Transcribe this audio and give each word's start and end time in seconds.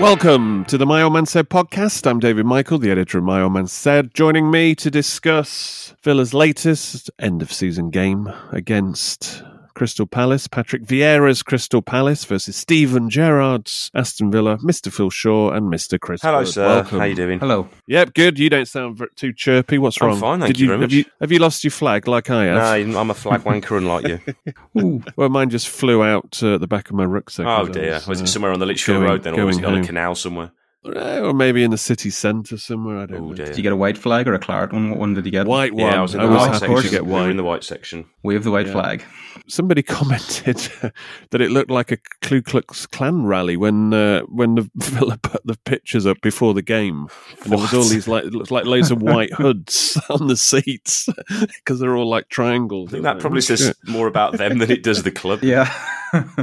Welcome 0.00 0.66
to 0.66 0.76
the 0.76 0.84
My 0.84 1.00
Old 1.00 1.14
Man 1.14 1.24
Said 1.24 1.48
podcast. 1.48 2.06
I'm 2.06 2.20
David 2.20 2.44
Michael, 2.44 2.78
the 2.78 2.90
editor 2.90 3.16
of 3.16 3.24
My 3.24 3.40
Old 3.40 3.54
Man 3.54 3.66
Said. 3.66 4.12
Joining 4.12 4.50
me 4.50 4.74
to 4.74 4.90
discuss 4.90 5.94
Villa's 6.02 6.34
latest 6.34 7.10
end 7.18 7.40
of 7.40 7.50
season 7.50 7.88
game 7.88 8.30
against 8.52 9.42
Crystal 9.76 10.06
Palace, 10.06 10.48
Patrick 10.48 10.84
Vieira's 10.84 11.42
Crystal 11.42 11.82
Palace 11.82 12.24
versus 12.24 12.56
Steven 12.56 13.10
Gerrard's 13.10 13.90
Aston 13.94 14.30
Villa, 14.32 14.56
Mr. 14.56 14.90
Phil 14.90 15.10
Shaw 15.10 15.50
and 15.50 15.70
Mr. 15.70 16.00
Chris. 16.00 16.22
Hello, 16.22 16.38
Wood. 16.38 16.48
sir. 16.48 16.66
Welcome. 16.66 16.98
How 16.98 17.04
you 17.04 17.14
doing? 17.14 17.38
Hello. 17.38 17.68
Yep, 17.86 18.14
good. 18.14 18.38
You 18.38 18.48
don't 18.48 18.66
sound 18.66 19.06
too 19.16 19.34
chirpy. 19.34 19.76
What's 19.76 20.00
wrong? 20.00 20.12
I'm 20.12 20.14
wrong? 20.14 20.20
fine, 20.20 20.40
thank 20.40 20.54
Did 20.54 20.60
you 20.60 20.68
very 20.68 20.80
have 20.80 20.90
much. 20.90 20.92
you 20.94 21.04
have 21.20 21.30
you 21.30 21.38
lost 21.38 21.62
your 21.62 21.72
flag 21.72 22.08
like 22.08 22.30
I 22.30 22.44
have? 22.46 22.86
No, 22.88 22.98
I'm 22.98 23.10
a 23.10 23.14
flag 23.14 23.42
wanker 23.42 23.76
unlike 23.76 24.08
you. 24.08 24.52
Ooh. 24.82 25.02
Well, 25.16 25.28
mine 25.28 25.50
just 25.50 25.68
flew 25.68 26.02
out 26.02 26.40
uh, 26.42 26.54
at 26.54 26.60
the 26.60 26.66
back 26.66 26.88
of 26.88 26.96
my 26.96 27.04
rucksack. 27.04 27.46
oh 27.46 27.64
as 27.64 27.68
I 27.68 27.72
dear. 27.72 28.00
Was 28.08 28.20
uh, 28.22 28.24
it 28.24 28.28
somewhere 28.28 28.52
on 28.52 28.60
the 28.60 28.66
Lichfield 28.66 29.02
Road 29.02 29.24
then, 29.24 29.38
or 29.38 29.44
was 29.44 29.58
going 29.58 29.74
it 29.74 29.78
on 29.78 29.84
a 29.84 29.86
canal 29.86 30.14
somewhere? 30.14 30.52
Uh, 30.94 31.20
or 31.20 31.32
maybe 31.32 31.64
in 31.64 31.70
the 31.70 31.78
city 31.78 32.10
centre 32.10 32.56
somewhere. 32.58 32.98
I 32.98 33.06
don't 33.06 33.20
Oh 33.20 33.28
know. 33.28 33.34
dear. 33.34 33.46
Did 33.46 33.56
you 33.56 33.62
get 33.62 33.72
a 33.72 33.76
white 33.76 33.96
flag 33.98 34.28
or 34.28 34.34
a 34.34 34.38
claret 34.38 34.72
one? 34.72 34.90
What 34.90 34.98
one 34.98 35.14
did 35.14 35.24
you 35.24 35.32
get? 35.32 35.46
White 35.46 35.72
one. 35.72 35.86
Yeah, 35.90 35.98
I 35.98 36.02
was 36.02 36.14
in 36.14 36.20
I 36.20 36.26
the 36.26 36.30
was 36.32 36.38
white 36.40 36.46
happy 36.52 36.58
section. 36.66 36.82
to 36.82 36.90
get 36.90 37.06
We 37.06 37.12
were 37.12 37.18
white. 37.20 37.30
in 37.30 37.36
the 37.36 37.44
white 37.44 37.64
section. 37.64 38.04
We 38.22 38.34
have 38.34 38.44
the 38.44 38.50
white 38.50 38.66
Yeah. 38.66 38.72
flag. 38.72 39.04
somebody 39.48 39.82
commented 39.96 40.56
that 41.30 41.40
it 41.40 41.50
looked 41.50 41.70
like 41.70 41.92
a 41.92 41.98
Ku 42.22 42.42
Klux 42.42 42.86
Klan 42.86 43.24
rally 43.26 43.56
when 43.56 43.92
uh, 43.94 44.22
when 44.22 44.54
the 44.56 44.70
Villa 44.76 45.18
put 45.18 45.44
the 45.46 45.56
pictures 45.64 46.06
up 46.06 46.20
before 46.22 46.54
the 46.54 46.62
game, 46.62 47.08
and 47.42 47.52
there 47.52 47.58
was 47.58 47.72
all 47.74 47.84
these 47.84 48.08
like 48.08 48.24
it 48.24 48.34
looks 48.34 48.50
like 48.50 48.64
loads 48.64 48.90
of 48.90 49.02
white 49.02 49.32
hoods 49.32 50.00
on 50.10 50.26
the 50.26 50.36
seats 50.36 51.08
because 51.56 51.78
they're 51.80 51.96
all 51.96 52.08
like 52.08 52.28
triangles. 52.28 52.88
I 52.90 52.92
think 52.92 53.04
that 53.04 53.18
probably 53.20 53.40
says 53.40 53.74
more 53.86 54.06
about 54.08 54.36
them 54.38 54.58
than 54.58 54.70
it 54.70 54.82
does 54.82 55.02
the 55.02 55.10
club. 55.12 55.42
Yeah. 55.42 55.72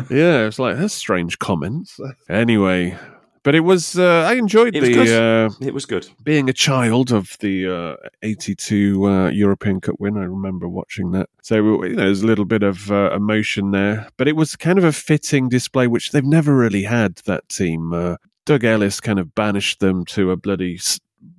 Yeah, 0.10 0.46
it's 0.46 0.60
like 0.60 0.78
that's 0.78 0.94
strange 0.94 1.40
comments. 1.40 2.00
Anyway. 2.30 2.98
But 3.44 3.56
it 3.56 3.60
was. 3.62 3.98
Uh, 4.00 4.26
I 4.28 4.34
enjoyed 4.36 4.76
It 4.76 4.82
the 4.82 4.94
good. 4.94 5.10
uh, 5.10 5.50
It 5.62 5.74
was 5.74 5.86
good. 5.86 6.08
being 6.24 6.50
a 6.50 6.54
child 6.54 7.12
of 7.12 7.38
the 7.40 7.68
uh, 7.68 8.10
82 8.22 9.06
uh, 9.06 9.30
European 9.30 9.82
Cup 9.82 9.96
win, 10.00 10.18
I 10.18 10.24
remember 10.24 10.68
watching 10.70 11.12
that. 11.12 11.30
So, 11.42 11.56
you 11.84 11.90
know, 11.90 11.96
there's 12.06 12.22
a 12.24 12.28
little 12.28 12.46
bit 12.46 12.64
of 12.64 12.90
uh, 12.92 13.12
emotion 13.14 13.72
there. 13.72 14.08
But 14.18 14.28
it 14.28 14.36
was 14.36 14.56
kind 14.56 14.78
of 14.78 14.86
a 14.86 14.94
fitting 14.94 15.50
display, 15.50 15.88
which 15.88 16.12
they've 16.12 16.24
never 16.24 16.56
really 16.56 16.84
had, 16.84 17.18
that 17.26 17.48
team. 17.50 17.94
Uh, 17.94 18.16
Doug 18.46 18.64
Ellis 18.64 19.00
kind 19.00 19.20
of 19.20 19.36
banished 19.36 19.80
them 19.80 20.06
to 20.06 20.32
a 20.32 20.38
bloody 20.38 20.78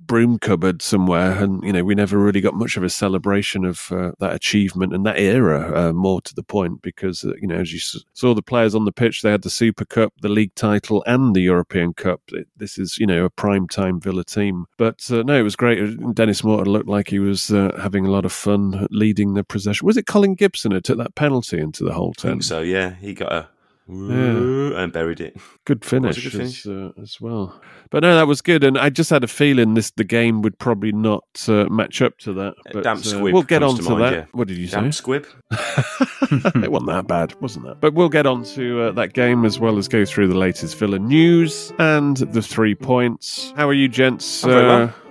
broom 0.07 0.39
cupboard 0.39 0.81
somewhere. 0.81 1.31
And, 1.31 1.63
you 1.63 1.73
know, 1.73 1.83
we 1.83 1.95
never 1.95 2.17
really 2.17 2.41
got 2.41 2.53
much 2.53 2.77
of 2.77 2.83
a 2.83 2.89
celebration 2.89 3.65
of 3.65 3.91
uh, 3.91 4.11
that 4.19 4.33
achievement 4.33 4.93
and 4.93 5.05
that 5.05 5.19
era, 5.19 5.89
uh, 5.89 5.93
more 5.93 6.21
to 6.21 6.35
the 6.35 6.43
point, 6.43 6.81
because, 6.81 7.23
uh, 7.23 7.33
you 7.41 7.47
know, 7.47 7.55
as 7.55 7.73
you 7.73 7.79
saw 8.13 8.33
the 8.33 8.41
players 8.41 8.75
on 8.75 8.85
the 8.85 8.91
pitch, 8.91 9.21
they 9.21 9.31
had 9.31 9.43
the 9.43 9.49
Super 9.49 9.85
Cup, 9.85 10.13
the 10.21 10.29
league 10.29 10.55
title, 10.55 11.03
and 11.05 11.35
the 11.35 11.41
European 11.41 11.93
Cup. 11.93 12.21
It, 12.31 12.47
this 12.57 12.77
is, 12.77 12.97
you 12.97 13.07
know, 13.07 13.25
a 13.25 13.29
prime 13.29 13.67
time 13.67 13.99
Villa 13.99 14.23
team. 14.23 14.65
But 14.77 15.09
uh, 15.11 15.23
no, 15.23 15.37
it 15.39 15.43
was 15.43 15.55
great. 15.55 16.15
Dennis 16.15 16.43
Mortimer 16.43 16.71
looked 16.71 16.89
like 16.89 17.09
he 17.09 17.19
was 17.19 17.51
uh, 17.51 17.77
having 17.81 18.05
a 18.05 18.11
lot 18.11 18.25
of 18.25 18.31
fun 18.31 18.87
leading 18.89 19.33
the 19.33 19.43
possession. 19.43 19.85
Was 19.85 19.97
it 19.97 20.05
Colin 20.05 20.35
Gibson 20.35 20.71
who 20.71 20.81
took 20.81 20.97
that 20.97 21.15
penalty 21.15 21.59
into 21.59 21.83
the 21.83 21.91
Holte 21.91 22.25
I 22.25 22.29
think 22.29 22.43
so, 22.43 22.61
yeah. 22.61 22.95
He 22.95 23.13
got 23.13 23.31
a 23.31 23.49
and 23.87 24.91
buried 24.91 25.19
it. 25.21 25.37
Good 25.65 25.83
finish, 25.83 26.21
good 26.23 26.31
finish. 26.31 26.65
As, 26.65 26.71
uh, 26.71 26.91
as 27.01 27.19
well. 27.19 27.59
But 27.89 28.03
no, 28.03 28.15
that 28.15 28.27
was 28.27 28.41
good, 28.41 28.63
and 28.63 28.77
I 28.77 28.89
just 28.89 29.09
had 29.09 29.23
a 29.23 29.27
feeling 29.27 29.73
this 29.73 29.89
the 29.91 30.03
game 30.03 30.43
would 30.43 30.59
probably 30.59 30.91
not 30.91 31.23
uh, 31.47 31.65
match 31.69 32.01
up 32.03 32.17
to 32.19 32.33
that. 32.33 32.53
Uh, 32.67 32.71
But 32.73 32.83
damp 32.83 32.99
uh, 32.99 33.03
squib 33.03 33.33
we'll 33.33 33.41
get 33.43 33.63
on 33.63 33.75
to 33.77 33.83
mind, 33.83 34.01
that. 34.03 34.13
yeah. 34.13 34.25
What 34.31 34.47
did 34.47 34.57
you 34.57 34.67
say? 34.67 34.79
Damp 34.79 34.93
squib. 34.93 35.25
it 35.51 36.71
wasn't 36.71 36.87
that 36.89 37.07
bad, 37.07 37.39
wasn't 37.41 37.65
that? 37.65 37.81
But 37.81 37.93
we'll 37.95 38.09
get 38.09 38.27
on 38.27 38.43
to 38.43 38.81
uh, 38.81 38.91
that 38.91 39.13
game 39.13 39.43
as 39.45 39.59
well 39.59 39.77
as 39.77 39.87
go 39.87 40.05
through 40.05 40.27
the 40.27 40.37
latest 40.37 40.77
Villa 40.77 40.99
news 40.99 41.73
and 41.79 42.17
the 42.17 42.41
three 42.41 42.75
points. 42.75 43.53
How 43.55 43.67
are 43.67 43.73
you, 43.73 43.87
gents? 43.87 44.43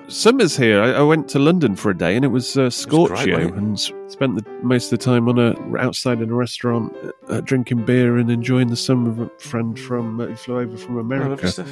I'm 0.04 0.10
very 0.10 0.10
well. 0.10 0.10
Summer's 0.10 0.56
here. 0.56 0.82
I, 0.82 0.92
I 0.92 1.02
went 1.02 1.28
to 1.30 1.38
London 1.38 1.76
for 1.76 1.90
a 1.90 1.96
day 1.96 2.16
and 2.16 2.24
it 2.24 2.28
was 2.28 2.56
uh, 2.56 2.62
great, 2.62 2.72
scorchio, 2.72 3.36
wasn't 3.36 3.56
and 3.56 4.12
spent 4.12 4.36
the, 4.36 4.50
most 4.62 4.92
of 4.92 4.98
the 4.98 5.04
time 5.04 5.28
on 5.28 5.38
a 5.38 5.54
outside 5.78 6.20
in 6.20 6.30
a 6.30 6.34
restaurant, 6.34 6.94
uh, 7.28 7.40
drinking 7.40 7.84
beer 7.84 8.16
and 8.18 8.30
enjoying 8.30 8.68
the 8.68 8.76
summer 8.76 9.10
with 9.10 9.28
a 9.28 9.38
friend 9.38 9.78
from 9.78 10.20
uh, 10.20 10.26
who 10.26 10.36
flew 10.36 10.58
over 10.58 10.76
from 10.76 10.98
America. 10.98 11.64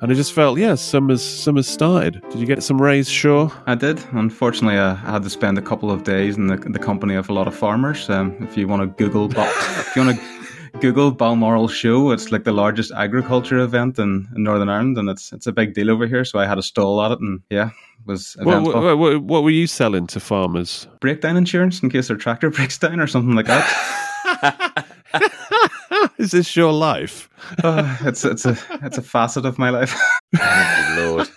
and 0.00 0.10
I 0.10 0.14
just 0.14 0.32
felt, 0.32 0.58
yeah, 0.58 0.74
summer's 0.74 1.22
summer's 1.22 1.68
started. 1.68 2.22
Did 2.30 2.40
you 2.40 2.46
get 2.46 2.62
some 2.62 2.80
rays, 2.80 3.08
Sure, 3.08 3.52
I 3.66 3.74
did. 3.74 4.02
Unfortunately, 4.12 4.78
uh, 4.78 4.92
I 4.94 5.12
had 5.12 5.22
to 5.24 5.30
spend 5.30 5.58
a 5.58 5.62
couple 5.62 5.90
of 5.90 6.04
days 6.04 6.36
in 6.36 6.46
the, 6.46 6.56
the 6.56 6.78
company 6.78 7.14
of 7.14 7.28
a 7.28 7.32
lot 7.32 7.48
of 7.48 7.54
farmers. 7.54 8.08
Um, 8.08 8.36
if 8.40 8.56
you 8.56 8.68
want 8.68 8.82
to 8.82 8.86
Google, 8.86 9.28
Bal- 9.28 9.46
if 9.48 9.96
you 9.96 10.04
want 10.04 10.18
to 10.18 10.39
Google 10.80 11.10
Balmoral 11.10 11.68
Show, 11.68 12.10
it's 12.12 12.30
like 12.32 12.44
the 12.44 12.52
largest 12.52 12.92
agriculture 12.92 13.58
event 13.58 13.98
in, 13.98 14.28
in 14.34 14.42
Northern 14.44 14.68
Ireland, 14.68 14.96
and 14.98 15.08
it's 15.10 15.32
it's 15.32 15.46
a 15.46 15.52
big 15.52 15.74
deal 15.74 15.90
over 15.90 16.06
here. 16.06 16.24
So 16.24 16.38
I 16.38 16.46
had 16.46 16.58
a 16.58 16.62
stall 16.62 17.02
at 17.02 17.12
it, 17.12 17.20
and 17.20 17.40
yeah, 17.50 17.68
it 17.68 18.06
was 18.06 18.36
What, 18.40 18.48
eventful. 18.58 18.82
what, 18.82 18.98
what, 18.98 19.22
what 19.22 19.42
were 19.42 19.50
you 19.50 19.66
selling 19.66 20.06
to 20.08 20.20
farmers? 20.20 20.86
Breakdown 21.00 21.36
insurance 21.36 21.82
in 21.82 21.90
case 21.90 22.08
their 22.08 22.16
tractor 22.16 22.50
breaks 22.56 22.78
down 22.78 23.00
or 23.00 23.06
something 23.06 23.34
like 23.34 23.46
that. 23.46 24.86
Is 26.18 26.30
this 26.30 26.54
your 26.54 26.72
life? 26.72 27.28
Uh, 27.64 27.96
it's 28.02 28.24
it's 28.24 28.44
a 28.46 28.56
it's 28.82 28.98
a 28.98 29.02
facet 29.02 29.44
of 29.44 29.58
my 29.58 29.70
life. 29.70 29.94
Oh, 30.40 30.94
Lord. 31.16 31.28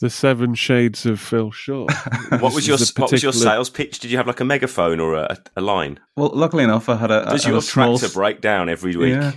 The 0.00 0.10
Seven 0.10 0.54
Shades 0.54 1.06
of 1.06 1.20
Phil 1.20 1.50
Shaw. 1.50 1.86
What 2.40 2.54
was 2.54 2.66
your 2.68 2.76
This 2.76 2.90
is 2.90 2.96
a 2.96 3.00
what 3.00 3.12
was 3.12 3.22
your 3.22 3.32
sales 3.32 3.70
pitch? 3.70 3.98
Did 4.00 4.10
you 4.10 4.16
have 4.18 4.26
like 4.26 4.40
a 4.40 4.44
megaphone 4.44 5.00
or 5.00 5.14
a, 5.14 5.36
a 5.56 5.60
line? 5.60 5.98
well, 6.16 6.30
luckily 6.34 6.64
enough, 6.64 6.88
I 6.88 6.96
had 6.96 7.10
a, 7.10 7.24
Does 7.24 7.46
I 7.46 7.50
your 7.50 7.58
a 7.58 7.62
small 7.62 7.98
break 8.12 8.40
down 8.40 8.68
every 8.68 8.94
week? 8.96 9.14
Yeah. 9.14 9.32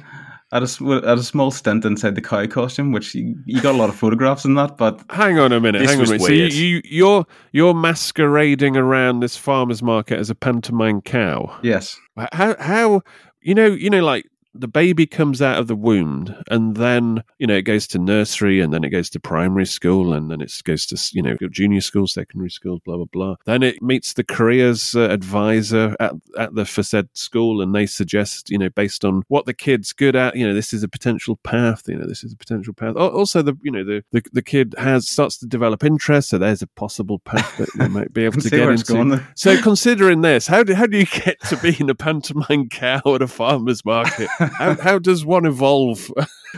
I 0.51 0.55
had, 0.55 0.63
a, 0.63 0.67
sm- 0.67 0.91
I 0.91 1.09
had 1.09 1.19
a 1.19 1.23
small 1.23 1.51
stint 1.51 1.85
inside 1.85 2.15
the 2.15 2.21
cow 2.21 2.47
costume, 2.47 2.91
which 2.91 3.13
you, 3.13 3.35
you 3.45 3.61
got 3.61 3.75
a 3.75 3.77
lot 3.77 3.89
of 3.89 3.95
photographs 3.95 4.45
in 4.45 4.55
that, 4.55 4.77
but 4.77 4.99
Hang 5.11 5.37
on 5.37 5.51
a 5.51 5.59
minute. 5.61 5.77
This 5.79 5.91
hang 5.91 5.99
on 5.99 6.01
was 6.01 6.09
a 6.09 6.13
minute. 6.13 6.27
weird. 6.29 6.51
So 6.51 6.57
you, 6.57 6.65
you 6.77 6.81
you're 6.85 7.25
you're 7.51 7.73
masquerading 7.75 8.75
around 8.75 9.19
this 9.19 9.37
farmer's 9.37 9.83
market 9.83 10.17
as 10.17 10.29
a 10.31 10.35
pantomime 10.35 11.01
cow. 11.01 11.55
yes. 11.61 11.97
How 12.33 12.55
how 12.59 13.01
you 13.41 13.53
know 13.53 13.67
you 13.67 13.89
know 13.91 14.03
like 14.03 14.25
the 14.53 14.67
baby 14.67 15.05
comes 15.05 15.41
out 15.41 15.59
of 15.59 15.67
the 15.67 15.75
womb 15.75 16.35
and 16.49 16.75
then 16.75 17.23
you 17.37 17.45
know 17.45 17.55
it 17.55 17.61
goes 17.61 17.85
to 17.85 17.99
nursery 17.99 18.59
and 18.59 18.73
then 18.73 18.83
it 18.83 18.89
goes 18.89 19.09
to 19.09 19.19
primary 19.19 19.65
school 19.65 20.13
and 20.13 20.31
then 20.31 20.41
it 20.41 20.51
goes 20.63 20.85
to 20.85 20.97
you 21.13 21.21
know 21.21 21.35
junior 21.51 21.81
school 21.81 22.07
secondary 22.07 22.49
school 22.49 22.79
blah 22.83 22.95
blah 22.95 23.05
blah. 23.11 23.35
Then 23.45 23.61
it 23.63 23.81
meets 23.81 24.13
the 24.13 24.23
careers 24.23 24.95
uh, 24.95 25.09
advisor 25.09 25.95
at, 25.99 26.13
at 26.37 26.55
the 26.55 26.63
FSED 26.63 27.09
school 27.13 27.61
and 27.61 27.75
they 27.75 27.85
suggest 27.85 28.49
you 28.49 28.57
know 28.57 28.69
based 28.69 29.05
on 29.05 29.23
what 29.27 29.45
the 29.45 29.53
kid's 29.53 29.93
good 29.93 30.15
at 30.15 30.35
you 30.35 30.47
know 30.47 30.53
this 30.53 30.73
is 30.73 30.83
a 30.83 30.87
potential 30.87 31.37
path 31.43 31.83
you 31.87 31.95
know 31.95 32.07
this 32.07 32.23
is 32.23 32.33
a 32.33 32.37
potential 32.37 32.73
path. 32.73 32.95
Also 32.95 33.41
the 33.41 33.55
you 33.61 33.71
know 33.71 33.83
the 33.83 34.03
the, 34.11 34.23
the 34.33 34.41
kid 34.41 34.73
has 34.77 35.07
starts 35.07 35.37
to 35.37 35.45
develop 35.45 35.83
interest 35.83 36.29
so 36.29 36.37
there's 36.37 36.61
a 36.61 36.67
possible 36.67 37.19
path 37.19 37.57
that 37.57 37.69
you 37.75 37.89
might 37.89 38.13
be 38.13 38.25
able 38.25 38.41
to 38.41 38.49
get 38.49 38.67
into. 38.67 39.23
so 39.35 39.61
considering 39.61 40.21
this 40.21 40.47
how 40.47 40.63
do, 40.63 40.73
how 40.73 40.87
do 40.87 40.97
you 40.97 41.05
get 41.05 41.39
to 41.41 41.57
being 41.57 41.89
a 41.89 41.95
pantomime 41.95 42.67
cow 42.69 43.01
at 43.05 43.21
a 43.21 43.27
farmer's 43.27 43.85
market 43.85 44.29
how, 44.39 44.75
how 44.81 44.99
does 44.99 45.25
one 45.25 45.45
evolve 45.45 46.09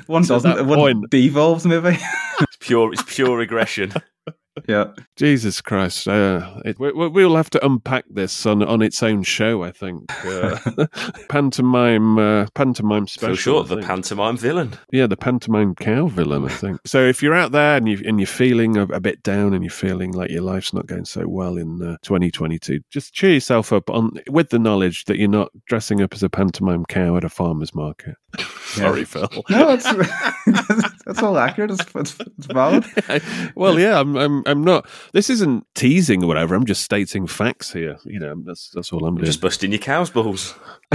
One 0.07 0.23
doesn't. 0.23 0.55
that 0.55 0.65
One 0.65 0.77
point? 0.77 1.09
devolves 1.09 1.65
maybe. 1.65 1.97
It's 2.39 2.57
pure. 2.59 2.93
It's 2.93 3.03
pure 3.03 3.35
regression. 3.37 3.91
yeah. 4.67 4.85
Jesus 5.15 5.61
Christ! 5.61 6.07
Uh, 6.07 6.59
it, 6.65 6.79
we, 6.79 6.91
we- 6.91 7.07
we'll 7.09 7.35
have 7.35 7.49
to 7.51 7.65
unpack 7.65 8.05
this 8.09 8.45
on 8.45 8.61
on 8.63 8.81
its 8.81 9.01
own 9.03 9.23
show. 9.23 9.63
I 9.63 9.71
think 9.71 10.11
uh, 10.25 10.57
pantomime 11.29 12.17
uh, 12.19 12.47
pantomime 12.53 13.07
special. 13.07 13.35
Phil 13.35 13.35
Shaw, 13.35 13.63
the 13.63 13.81
pantomime 13.81 14.37
villain. 14.37 14.73
yeah, 14.91 15.07
the 15.07 15.17
pantomime 15.17 15.75
cow 15.75 16.07
villain. 16.07 16.45
I 16.45 16.49
think. 16.49 16.79
so 16.85 17.05
if 17.05 17.21
you're 17.23 17.33
out 17.35 17.51
there 17.51 17.77
and 17.77 17.87
you 17.87 18.01
and 18.05 18.19
you're 18.19 18.27
feeling 18.27 18.77
a, 18.77 18.83
a 18.83 18.99
bit 18.99 19.23
down 19.23 19.53
and 19.53 19.63
you're 19.63 19.71
feeling 19.71 20.11
like 20.11 20.29
your 20.31 20.41
life's 20.43 20.73
not 20.73 20.87
going 20.87 21.05
so 21.05 21.27
well 21.27 21.57
in 21.57 21.81
uh, 21.81 21.97
2022, 22.03 22.79
just 22.89 23.13
cheer 23.13 23.33
yourself 23.33 23.71
up 23.71 23.89
on 23.89 24.11
with 24.29 24.49
the 24.49 24.59
knowledge 24.59 25.05
that 25.05 25.17
you're 25.17 25.27
not 25.29 25.49
dressing 25.67 26.01
up 26.01 26.13
as 26.13 26.23
a 26.23 26.29
pantomime 26.29 26.85
cow 26.85 27.15
at 27.17 27.23
a 27.23 27.29
farmer's 27.29 27.73
market. 27.73 28.15
Sorry, 28.65 29.03
Phil. 29.05 29.29
No, 29.49 29.69
it's 29.77 29.85
that's 31.05 31.21
all 31.23 31.37
accurate. 31.37 31.71
It's, 31.71 31.85
it's, 31.95 32.19
it's 32.19 32.45
valid. 32.47 32.85
well, 33.55 33.79
yeah, 33.79 33.99
I'm, 33.99 34.15
I'm, 34.15 34.43
I'm 34.45 34.63
not. 34.63 34.87
This 35.13 35.29
isn't 35.29 35.65
teasing 35.75 36.23
or 36.23 36.27
whatever. 36.27 36.55
I'm 36.55 36.65
just 36.65 36.83
stating 36.83 37.27
facts 37.27 37.71
here. 37.71 37.97
You 38.05 38.19
know, 38.19 38.35
that's 38.45 38.69
that's 38.73 38.91
all 38.93 39.05
I'm 39.05 39.15
doing. 39.15 39.25
Just 39.25 39.41
busting 39.41 39.71
your 39.71 39.79
cow's 39.79 40.09
balls. 40.09 40.53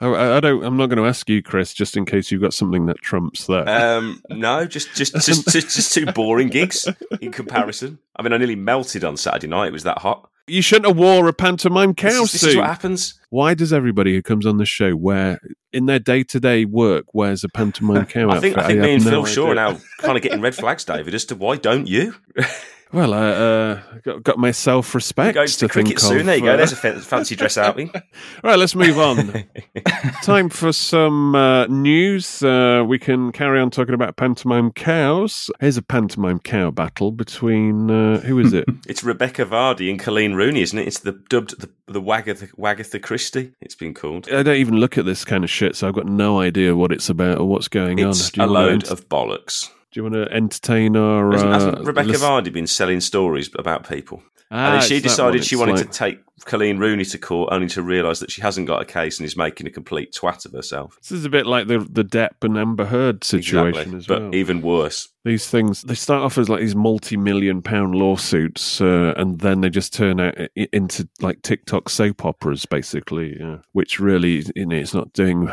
I, 0.00 0.36
I 0.36 0.40
don't. 0.40 0.62
I'm 0.62 0.76
not 0.76 0.86
going 0.86 0.98
to 0.98 1.06
ask 1.06 1.28
you, 1.28 1.42
Chris, 1.42 1.72
just 1.72 1.96
in 1.96 2.04
case 2.04 2.30
you've 2.30 2.42
got 2.42 2.54
something 2.54 2.86
that 2.86 2.98
trumps 2.98 3.46
that. 3.46 3.66
Um, 3.68 4.22
no, 4.30 4.66
just 4.66 4.94
just 4.94 5.14
just, 5.20 5.48
just 5.48 5.74
just 5.74 5.92
two 5.94 6.06
boring 6.06 6.48
gigs 6.48 6.86
in 7.20 7.32
comparison. 7.32 7.98
I 8.16 8.22
mean, 8.22 8.32
I 8.32 8.36
nearly 8.36 8.56
melted 8.56 9.04
on 9.04 9.16
Saturday 9.16 9.46
night. 9.46 9.68
It 9.68 9.72
was 9.72 9.84
that 9.84 9.98
hot. 9.98 10.28
you 10.46 10.62
shouldn't 10.62 10.86
have 10.86 10.98
wore 10.98 11.26
a 11.28 11.32
pantomime 11.32 11.94
cow 11.94 12.22
This 12.22 12.34
is, 12.34 12.40
this 12.40 12.50
is 12.50 12.56
what 12.56 12.66
happens. 12.66 13.18
Why 13.30 13.54
does 13.54 13.72
everybody 13.72 14.14
who 14.14 14.22
comes 14.22 14.46
on 14.46 14.58
the 14.58 14.66
show 14.66 14.94
wear 14.94 15.40
in 15.76 15.84
their 15.84 15.98
day 15.98 16.22
to 16.22 16.40
day 16.40 16.64
work 16.64 17.14
wears 17.14 17.44
a 17.44 17.50
pantomime 17.50 18.06
cow 18.06 18.30
I 18.30 18.40
think 18.40 18.56
outfit? 18.56 18.64
I 18.64 18.66
think 18.66 18.80
me 18.80 18.94
and 18.94 19.04
no 19.04 19.10
Phil 19.10 19.24
Shaw 19.26 19.50
are 19.50 19.54
now 19.54 19.78
kind 19.98 20.16
of 20.16 20.22
getting 20.22 20.40
red 20.40 20.54
flags, 20.54 20.84
David, 20.84 21.14
as 21.14 21.26
to 21.26 21.36
why 21.36 21.56
don't 21.56 21.86
you? 21.86 22.14
Well, 22.92 23.14
I 23.14 23.28
uh, 23.30 23.82
got, 24.04 24.22
got 24.22 24.38
my 24.38 24.52
self 24.52 24.94
respect. 24.94 25.34
Go 25.34 25.44
to 25.44 25.68
cricket 25.68 25.98
soon. 25.98 26.26
There 26.26 26.36
you 26.36 26.42
go. 26.42 26.56
There's 26.56 26.72
a 26.72 26.76
fancy 26.76 27.34
dress 27.34 27.58
outing. 27.58 27.90
Right, 28.42 28.58
let's 28.58 28.74
move 28.74 28.98
on. 28.98 29.44
Time 30.22 30.48
for 30.48 30.72
some 30.72 31.34
uh, 31.34 31.66
news. 31.66 32.42
Uh, 32.42 32.84
we 32.86 32.98
can 32.98 33.32
carry 33.32 33.60
on 33.60 33.70
talking 33.70 33.94
about 33.94 34.16
pantomime 34.16 34.72
cows. 34.72 35.50
Here's 35.58 35.76
a 35.76 35.82
pantomime 35.82 36.38
cow 36.40 36.70
battle 36.70 37.10
between 37.10 37.90
uh, 37.90 38.20
who 38.20 38.38
is 38.38 38.52
it? 38.52 38.66
It's 38.86 39.02
Rebekah 39.02 39.46
Vardy 39.46 39.90
and 39.90 39.98
Coleen 40.00 40.34
Rooney, 40.34 40.62
isn't 40.62 40.78
it? 40.78 40.86
It's 40.86 41.00
the 41.00 41.12
dubbed 41.28 41.60
the, 41.60 41.70
the 41.86 42.00
Wagatha, 42.00 42.54
Wagatha 42.56 43.02
Christie. 43.02 43.52
It's 43.60 43.74
been 43.74 43.94
called. 43.94 44.28
I 44.30 44.42
don't 44.42 44.56
even 44.56 44.76
look 44.76 44.96
at 44.96 45.04
this 45.04 45.24
kind 45.24 45.42
of 45.42 45.50
shit, 45.50 45.76
so 45.76 45.88
I've 45.88 45.94
got 45.94 46.06
no 46.06 46.40
idea 46.40 46.76
what 46.76 46.92
it's 46.92 47.08
about 47.08 47.38
or 47.38 47.48
what's 47.48 47.68
going 47.68 47.98
It's 47.98 48.30
on. 48.38 48.46
Do 48.46 48.50
a 48.50 48.52
load 48.52 48.88
of 48.88 49.08
bollocks. 49.08 49.70
Do 49.96 50.00
you 50.00 50.10
want 50.10 50.28
to 50.28 50.30
entertain 50.30 50.94
our? 50.94 51.32
Hasn't, 51.32 51.50
uh, 51.50 51.54
hasn't 51.54 51.78
Rebekah 51.86 52.08
list- 52.08 52.22
Vardy 52.22 52.52
been 52.52 52.66
selling 52.66 53.00
stories 53.00 53.48
about 53.58 53.88
people? 53.88 54.22
Ah, 54.50 54.66
and 54.66 54.74
then 54.82 54.88
she 54.88 55.00
decided 55.00 55.42
she 55.42 55.56
wanted 55.56 55.76
like- 55.76 55.90
to 55.90 55.98
take 55.98 56.18
Coleen 56.44 56.78
Rooney 56.78 57.06
to 57.06 57.16
court, 57.18 57.48
only 57.50 57.66
to 57.68 57.80
realise 57.82 58.18
that 58.20 58.30
she 58.30 58.42
hasn't 58.42 58.66
got 58.66 58.82
a 58.82 58.84
case 58.84 59.18
and 59.18 59.24
is 59.24 59.38
making 59.38 59.66
a 59.66 59.70
complete 59.70 60.12
twat 60.12 60.44
of 60.44 60.52
herself. 60.52 60.98
This 61.00 61.12
is 61.12 61.24
a 61.24 61.30
bit 61.30 61.46
like 61.46 61.66
the 61.68 61.78
the 61.78 62.04
Depp 62.04 62.42
and 62.42 62.58
Amber 62.58 62.84
Heard 62.84 63.24
situation 63.24 63.94
Exactly. 63.94 64.04
but 64.06 64.22
well. 64.24 64.34
even 64.34 64.60
worse. 64.60 65.08
these 65.24 65.48
things 65.48 65.80
they 65.80 65.94
start 65.94 66.22
off 66.22 66.36
as 66.36 66.50
like 66.50 66.60
these 66.60 66.76
multi-million 66.76 67.62
pound 67.62 67.94
lawsuits 67.94 68.82
uh, 68.82 69.14
and 69.16 69.40
then 69.40 69.62
they 69.62 69.70
just 69.70 69.94
turn 69.94 70.20
out 70.20 70.34
into 70.54 71.08
like 71.20 71.40
tiktok 71.42 71.88
soap 71.88 72.24
operas 72.24 72.64
basically 72.66 73.40
uh, 73.42 73.56
which 73.72 73.98
really 73.98 74.44
you 74.54 74.66
know 74.66 74.76
it's 74.76 74.94
not 74.94 75.12
doing 75.14 75.50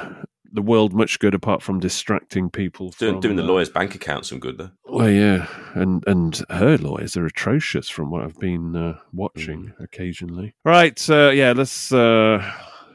the 0.54 0.62
world 0.62 0.94
much 0.94 1.18
good 1.20 1.34
apart 1.34 1.62
from 1.64 1.80
distracting 1.80 2.50
people 2.50 2.92
Doing, 3.00 3.14
from, 3.16 3.22
doing 3.22 3.36
the 3.36 3.44
uh, 3.44 3.48
lawyer's 3.48 3.70
bank 3.70 3.96
account 3.96 4.26
some 4.26 4.40
good, 4.40 4.58
though. 4.60 4.70
well 4.88 5.10
yeah 5.10 5.48
and 5.74 6.04
and 6.08 6.44
her 6.50 6.78
lawyers 6.78 7.18
are 7.18 7.26
atrocious 7.26 7.90
from 7.90 8.10
what 8.12 8.24
i've 8.24 8.40
been 8.40 8.76
uh, 8.76 8.98
watching 9.12 9.74
Mm. 9.80 9.84
occasionally 9.84 10.54
right 10.64 11.10
uh, 11.10 11.32
yeah 11.32 11.54
let's 11.54 11.92
uh 11.92 12.44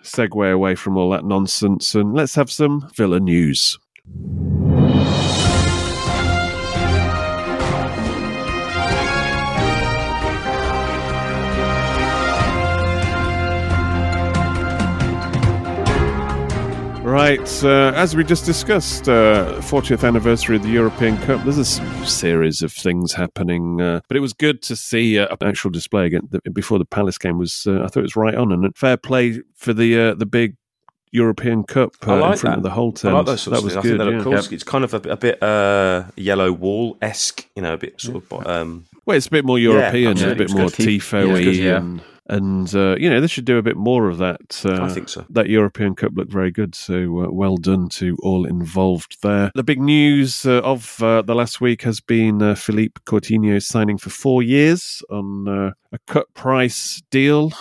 segue 0.03 0.53
away 0.53 0.75
from 0.77 0.97
all 0.97 1.11
that 1.11 1.25
nonsense 1.25 1.95
and 1.95 2.15
let's 2.15 2.35
have 2.37 2.51
some 2.51 2.89
villa 2.95 3.21
news 3.21 3.79
Right, 17.19 17.65
uh, 17.65 17.91
as 17.97 18.15
we 18.15 18.23
just 18.23 18.47
discussed, 18.47 19.09
uh, 19.09 19.55
40th 19.59 20.07
anniversary 20.07 20.55
of 20.55 20.63
the 20.63 20.69
European 20.69 21.19
Cup. 21.23 21.43
There's 21.43 21.59
a 21.59 21.65
series 22.07 22.63
of 22.63 22.73
things 22.73 23.13
happening, 23.13 23.81
uh, 23.81 24.03
but 24.07 24.17
it 24.17 24.21
was 24.21 24.33
good 24.33 24.63
to 24.63 24.77
see 24.77 25.19
uh, 25.19 25.27
an 25.41 25.49
actual 25.49 25.71
display 25.71 26.07
again 26.07 26.29
the, 26.31 26.41
before 26.53 26.79
the 26.79 26.85
Palace 26.85 27.19
game. 27.19 27.37
Was 27.37 27.67
uh, 27.67 27.83
I 27.83 27.89
thought 27.89 27.99
it 27.99 28.03
was 28.03 28.15
right 28.15 28.37
on 28.37 28.53
and 28.53 28.73
fair 28.77 28.97
play 28.97 29.43
for 29.57 29.73
the 29.73 29.99
uh, 29.99 30.15
the 30.15 30.27
big 30.27 30.55
European 31.11 31.65
Cup 31.65 31.91
uh, 32.07 32.23
I 32.23 32.33
in 32.33 32.39
front 32.39 32.41
that. 32.41 32.57
of 32.59 32.63
the 32.63 32.71
whole 32.71 32.95
I 33.03 33.09
like 33.09 33.27
those 33.27 33.43
sorts 33.43 33.47
that 33.47 33.59
of 33.59 33.65
was. 33.65 33.77
I 33.77 33.81
good. 33.83 33.89
think 33.89 33.99
they 33.99 34.05
look 34.05 34.15
yeah. 34.15 34.41
cool. 34.41 34.55
It's 34.55 34.63
kind 34.63 34.85
of 34.85 34.95
a, 34.95 35.11
a 35.11 35.17
bit 35.17 35.43
uh, 35.43 36.05
yellow 36.15 36.53
wall 36.53 36.99
esque, 37.03 37.49
you 37.57 37.63
know, 37.63 37.75
a 37.75 37.79
bit 37.79 38.01
sort 38.01 38.23
of. 38.31 38.47
Um, 38.47 38.87
Well, 39.07 39.17
it's 39.17 39.27
a 39.27 39.31
bit 39.31 39.45
more 39.45 39.59
European, 39.59 40.23
a 40.23 40.37
bit 40.37 40.53
more 40.53 40.69
tifo-y, 40.69 41.41
Yeah, 41.41 41.81
yeah. 41.81 41.99
And 42.29 42.75
uh, 42.75 42.95
you 42.99 43.09
know 43.09 43.21
they 43.21 43.27
should 43.27 43.45
do 43.45 43.59
a 43.59 43.63
bit 43.63 43.77
more 43.77 44.09
of 44.09 44.19
that. 44.19 44.63
Uh, 44.65 44.83
I 44.83 44.89
think 44.89 45.09
so. 45.09 45.25
that 45.31 45.49
European 45.49 45.95
Cup 45.95 46.13
looked 46.15 46.33
very 46.33 46.51
good. 46.51 46.75
So 46.75 47.25
uh, 47.25 47.31
well 47.31 47.57
done 47.57 47.89
to 47.91 48.17
all 48.23 48.45
involved 48.47 49.19
there. 49.23 49.51
The 49.55 49.63
big 49.65 49.81
news 49.81 50.45
uh, 50.45 50.61
of 50.63 51.03
uh, 51.03 51.23
the 51.23 51.35
last 51.35 51.61
week 51.61 51.83
has 51.83 52.01
been 52.01 52.43
uh, 52.43 52.55
Philippe 52.55 53.01
Coutinho 53.07 53.63
signing 53.63 53.99
for 53.99 54.11
four 54.11 54.43
years 54.43 55.03
on 55.11 55.49
uh, 55.49 55.71
a 55.93 55.99
cut 56.07 56.33
price 56.35 57.03
deal 57.11 57.53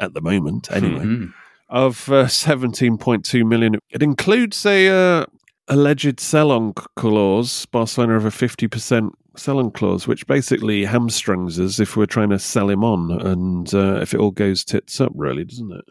at 0.00 0.14
the 0.14 0.20
moment, 0.20 0.70
anyway, 0.72 1.04
Mhm. 1.04 1.32
of 1.68 2.08
uh, 2.10 2.24
17.2 2.26 3.44
million. 3.46 3.76
It 3.90 4.02
includes 4.02 4.64
a 4.66 4.88
uh, 4.88 5.26
alleged 5.68 6.20
sell-on 6.20 6.72
clause. 6.96 7.66
Barcelona 7.66 8.14
have 8.14 8.24
a 8.24 8.30
50% 8.30 9.10
sell-on 9.40 9.70
clause, 9.70 10.06
which 10.06 10.26
basically 10.26 10.84
hamstrings 10.84 11.58
us 11.58 11.80
if 11.80 11.96
we're 11.96 12.06
trying 12.06 12.30
to 12.30 12.38
sell 12.38 12.68
him 12.70 12.84
on, 12.84 13.10
and 13.26 13.72
uh, 13.74 14.00
if 14.00 14.14
it 14.14 14.20
all 14.20 14.30
goes 14.30 14.64
tits 14.64 15.00
up, 15.00 15.12
really, 15.14 15.44
doesn't 15.44 15.72
it? 15.72 15.84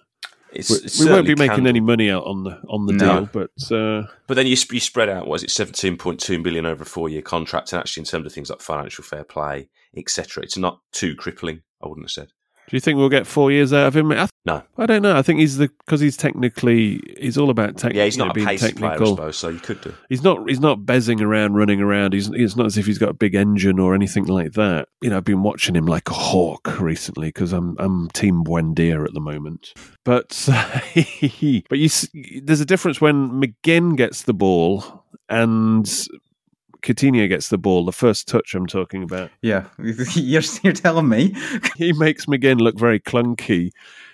It's, 0.52 1.00
We, 1.00 1.10
won't 1.10 1.28
be 1.28 1.36
making 1.36 1.58
can 1.58 1.68
any 1.68 1.80
money 1.80 2.10
out 2.10 2.24
on 2.26 2.44
the 2.44 2.60
on 2.68 2.88
the 2.88 2.94
No. 2.94 3.26
deal, 3.26 3.30
but 3.32 3.72
uh, 3.72 4.08
But 4.26 4.34
then 4.34 4.48
you, 4.48 4.56
sp- 4.58 4.74
you 4.74 4.80
spread 4.80 5.08
out, 5.08 5.28
was 5.28 5.44
it, 5.44 5.50
17.2 5.50 6.42
billion 6.42 6.66
over 6.66 6.82
a 6.82 6.86
four 6.88 7.08
year 7.08 7.22
contract. 7.22 7.72
And 7.72 7.80
actually, 7.80 8.02
in 8.02 8.06
terms 8.06 8.26
of 8.26 8.34
things 8.34 8.50
like 8.50 8.60
financial 8.62 9.04
fair 9.04 9.24
play, 9.24 9.70
etc., 9.96 10.42
it's 10.44 10.58
not 10.58 10.80
too 10.92 11.16
crippling, 11.16 11.62
I 11.84 11.88
wouldn't 11.88 12.06
have 12.06 12.12
said. 12.12 12.30
Do 12.70 12.76
you 12.76 12.80
think 12.80 12.98
we'll 12.98 13.10
get 13.10 13.26
four 13.28 13.52
years 13.52 13.74
out 13.74 13.88
of 13.88 13.96
him? 13.96 14.12
I, 14.12 14.16
th- 14.16 14.30
No. 14.46 14.62
I 14.78 14.86
don't 14.86 15.02
know. 15.02 15.18
I 15.18 15.22
think 15.24 15.40
he's 15.40 15.58
the 15.58 15.70
because 15.86 16.00
he's 16.00 16.16
technically 16.16 17.02
he's 17.20 17.38
all 17.38 17.50
about 17.50 17.78
tech. 17.78 17.94
Yeah, 17.94 18.06
he's 18.06 18.16
you 18.16 18.20
know, 18.20 18.26
not 18.28 18.32
a 18.32 18.36
being 18.36 18.48
pacey 18.48 18.74
player, 18.74 18.92
I 18.92 18.94
technical. 18.94 19.16
suppose, 19.16 19.38
so 19.38 19.50
you 19.50 19.60
could 19.60 19.82
do. 19.82 19.94
He's 20.08 20.24
not. 20.24 20.48
He's 20.48 20.60
not 20.60 20.80
bezzing 20.86 21.20
around, 21.22 21.56
running 21.56 21.82
around. 21.82 22.14
He's. 22.14 22.30
It's 22.30 22.56
not 22.56 22.66
as 22.68 22.78
if 22.78 22.86
he's 22.86 22.98
got 23.00 23.10
a 23.10 23.14
big 23.14 23.34
engine 23.36 23.80
or 23.80 23.94
anything 23.96 24.26
like 24.26 24.54
that. 24.54 24.88
You 25.02 25.10
know, 25.10 25.18
I've 25.18 25.24
been 25.26 25.44
watching 25.44 25.76
him 25.76 25.86
like 25.88 26.10
a 26.10 26.14
hawk 26.14 26.80
recently 26.80 27.30
because 27.30 27.52
I'm. 27.54 27.76
I'm 27.80 28.10
Team 28.10 28.44
Buendia 28.44 29.04
at 29.04 29.14
the 29.14 29.20
moment. 29.22 29.74
But 30.06 30.44
but 30.48 30.96
you. 30.96 31.90
There's 32.44 32.62
a 32.62 32.66
difference 32.66 33.02
when 33.02 33.30
McGinn 33.42 33.96
gets 33.98 34.24
the 34.24 34.34
ball 34.34 35.06
and 35.28 35.88
Coutinho 36.84 37.28
gets 37.28 37.50
the 37.50 37.58
ball. 37.58 37.86
The 37.86 37.92
first 37.92 38.28
touch 38.28 38.54
I'm 38.56 38.68
talking 38.68 39.04
about. 39.04 39.32
Yeah, 39.42 39.66
you're, 39.80 40.42
you're 40.64 40.74
telling 40.74 41.10
me. 41.10 41.36
he 41.76 41.94
makes 41.94 42.26
McGinn 42.26 42.60
look 42.60 42.78
very 42.78 43.00
clunky. 43.00 43.72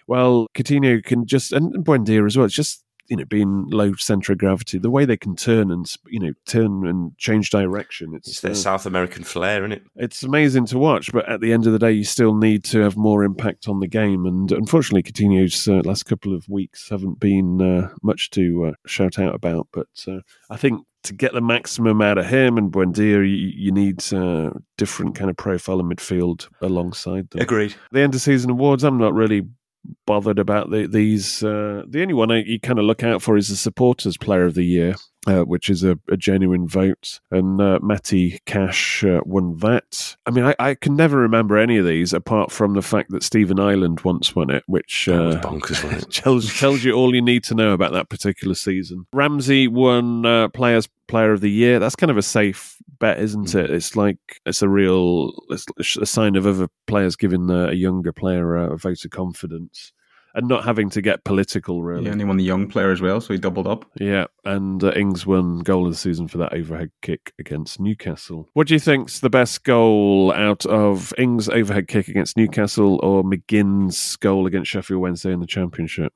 Well, 0.07 0.48
Coutinho 0.53 1.03
can 1.03 1.25
just 1.25 1.51
and 1.51 1.74
Buendia 1.86 2.25
as 2.25 2.38
well. 2.38 2.45
It's 2.45 2.55
just 2.55 2.85
you 3.07 3.15
know 3.17 3.25
being 3.25 3.69
low 3.69 3.93
center 3.93 4.33
of 4.33 4.39
gravity, 4.39 4.77
the 4.77 4.89
way 4.89 5.05
they 5.05 5.17
can 5.17 5.35
turn 5.35 5.71
and 5.71 5.91
you 6.07 6.19
know 6.19 6.33
turn 6.45 6.88
and 6.88 7.17
change 7.17 7.50
direction. 7.50 8.13
It's, 8.15 8.27
It's 8.27 8.41
their 8.41 8.51
uh, 8.51 8.55
South 8.55 8.85
American 8.85 9.24
flair, 9.24 9.62
isn't 9.62 9.71
it? 9.71 9.83
it's 9.95 10.24
amazing 10.24 10.65
to 10.67 10.77
watch, 10.77 11.12
but 11.12 11.27
at 11.29 11.41
the 11.41 11.53
end 11.53 11.67
of 11.67 11.74
the 11.74 11.79
day, 11.79 11.91
you 11.91 12.03
still 12.03 12.35
need 12.35 12.63
to 12.65 12.79
have 12.79 12.97
more 12.97 13.24
impact 13.24 13.67
on 13.67 13.79
the 13.79 13.88
game. 13.88 14.25
And 14.25 14.51
unfortunately, 14.51 15.03
Coutinho's 15.03 15.67
uh, 15.67 15.81
last 15.85 16.03
couple 16.03 16.33
of 16.33 16.47
weeks 16.50 16.89
haven't 16.89 17.19
been 17.19 17.62
uh, 17.62 17.89
much 18.03 18.29
to 18.31 18.65
uh, 18.65 18.71
shout 18.88 19.19
out 19.19 19.35
about. 19.35 19.67
But 19.71 19.88
uh, 20.07 20.19
I 20.50 20.57
think 20.57 20.85
to 21.03 21.13
get 21.13 21.33
the 21.33 21.41
maximum 21.41 22.01
out 22.01 22.17
of 22.17 22.25
him 22.25 22.57
and 22.57 22.71
Buendia, 22.71 23.17
you, 23.17 23.51
you 23.55 23.71
need 23.71 24.03
uh, 24.12 24.50
different 24.77 25.15
kind 25.15 25.29
of 25.29 25.38
profile 25.38 25.79
in 25.79 25.88
midfield 25.88 26.47
alongside 26.62 27.29
them. 27.29 27.41
Agreed. 27.41 27.75
The 27.91 28.01
end 28.01 28.15
of 28.15 28.21
season 28.21 28.50
awards, 28.50 28.83
I'm 28.83 28.97
not 28.97 29.13
really 29.13 29.43
bothered 30.06 30.39
about 30.39 30.70
the, 30.70 30.88
these. 30.88 31.44
Uh, 31.44 31.84
the 31.88 32.01
only 32.01 32.13
one 32.13 32.30
you 32.30 32.60
kind 32.60 32.80
of 32.80 32.86
look 32.86 33.04
out 33.04 33.22
for 33.22 33.38
is 33.38 33.50
the 33.50 33.56
supporters 33.56 34.18
player 34.18 34.46
of 34.46 34.54
the 34.54 34.65
year, 34.65 34.96
uh, 35.25 35.44
which 35.44 35.70
is 35.70 35.84
a, 35.84 35.98
a 36.10 36.17
genuine 36.17 36.67
vote. 36.67 37.20
And 37.32 37.60
uh, 37.62 37.79
Matty 37.82 38.39
Cash 38.46 39.03
uh, 39.03 39.22
won 39.25 39.58
that. 39.58 40.15
I 40.25 40.32
mean, 40.32 40.46
I, 40.46 40.55
I 40.60 40.75
can 40.75 40.96
never 40.96 41.17
remember 41.17 41.58
any 41.58 41.77
of 41.77 41.86
these 41.86 42.13
apart 42.13 42.51
from 42.51 42.74
the 42.74 42.82
fact 42.82 43.12
that 43.12 43.24
Stephen 43.24 43.60
Ireland 43.60 44.01
once 44.01 44.36
won 44.36 44.50
it, 44.50 44.63
which 44.67 45.08
uh, 45.08 45.41
bonkers, 45.41 46.10
tells 46.24 46.58
tells 46.58 46.84
you 46.84 46.94
all 46.94 47.13
you 47.15 47.22
need 47.22 47.44
to 47.46 47.55
know 47.55 47.72
about 47.74 47.94
that 47.94 48.10
particular 48.10 48.55
season. 48.55 49.05
Ramsey 49.13 49.67
won 49.67 50.25
uh, 50.25 50.48
Players 50.50 50.88
Player 51.08 51.34
of 51.34 51.41
the 51.41 51.51
Year. 51.51 51.79
That's 51.79 51.96
kind 51.96 52.12
of 52.12 52.17
a 52.17 52.22
safe 52.24 52.77
bet, 53.00 53.20
isn't 53.20 53.51
Hmm. 53.51 53.58
it? 53.60 53.70
It's 53.72 53.96
like 53.96 54.17
it's 54.46 54.62
a 54.62 54.70
real 54.70 55.32
it's 55.50 55.65
a 55.98 56.05
sign 56.05 56.36
of 56.36 56.48
other 56.48 56.67
players 56.88 57.15
giving 57.15 57.50
uh, 57.51 57.67
a 57.70 57.74
younger 57.74 58.12
player 58.12 58.55
a, 58.55 58.74
a 58.74 58.77
vote 58.77 59.03
of 59.05 59.12
confidence 59.12 59.91
and 60.36 60.48
not 60.48 60.63
having 60.65 60.89
to 60.92 61.01
get 61.01 61.24
political. 61.24 61.82
Really, 61.84 62.06
Yeah, 62.06 62.12
and 62.12 62.22
he 62.22 62.25
won 62.25 62.38
the 62.38 62.44
young 62.44 62.68
player 62.68 62.92
as 62.92 63.01
well, 63.01 63.20
so 63.22 63.34
he 63.34 63.39
doubled 63.39 63.65
up. 63.68 63.86
yeah, 64.00 64.25
and 64.44 64.84
uh, 64.84 64.92
Ings 64.92 65.25
won 65.25 65.60
goal 65.60 65.86
of 65.88 65.92
the 65.94 65.98
season 65.98 66.27
for 66.27 66.38
that 66.38 66.54
overhead 66.54 66.92
kick 67.01 67.34
against 67.39 67.80
Newcastle. 67.80 68.50
What 68.54 68.68
do 68.68 68.74
you 68.75 68.80
think's 68.80 69.20
the 69.22 69.30
best 69.30 69.63
goal 69.63 70.32
out 70.34 70.65
of 70.65 71.13
Ings' 71.18 71.50
overhead 71.50 71.88
kick 71.88 72.08
against 72.08 72.38
Newcastle 72.38 73.00
or 73.01 73.24
McGinn's 73.24 74.15
goal 74.18 74.46
against 74.46 74.70
Sheffield 74.70 75.01
Wednesday 75.01 75.32
in 75.32 75.39
the 75.39 75.48
Championship? 75.48 76.13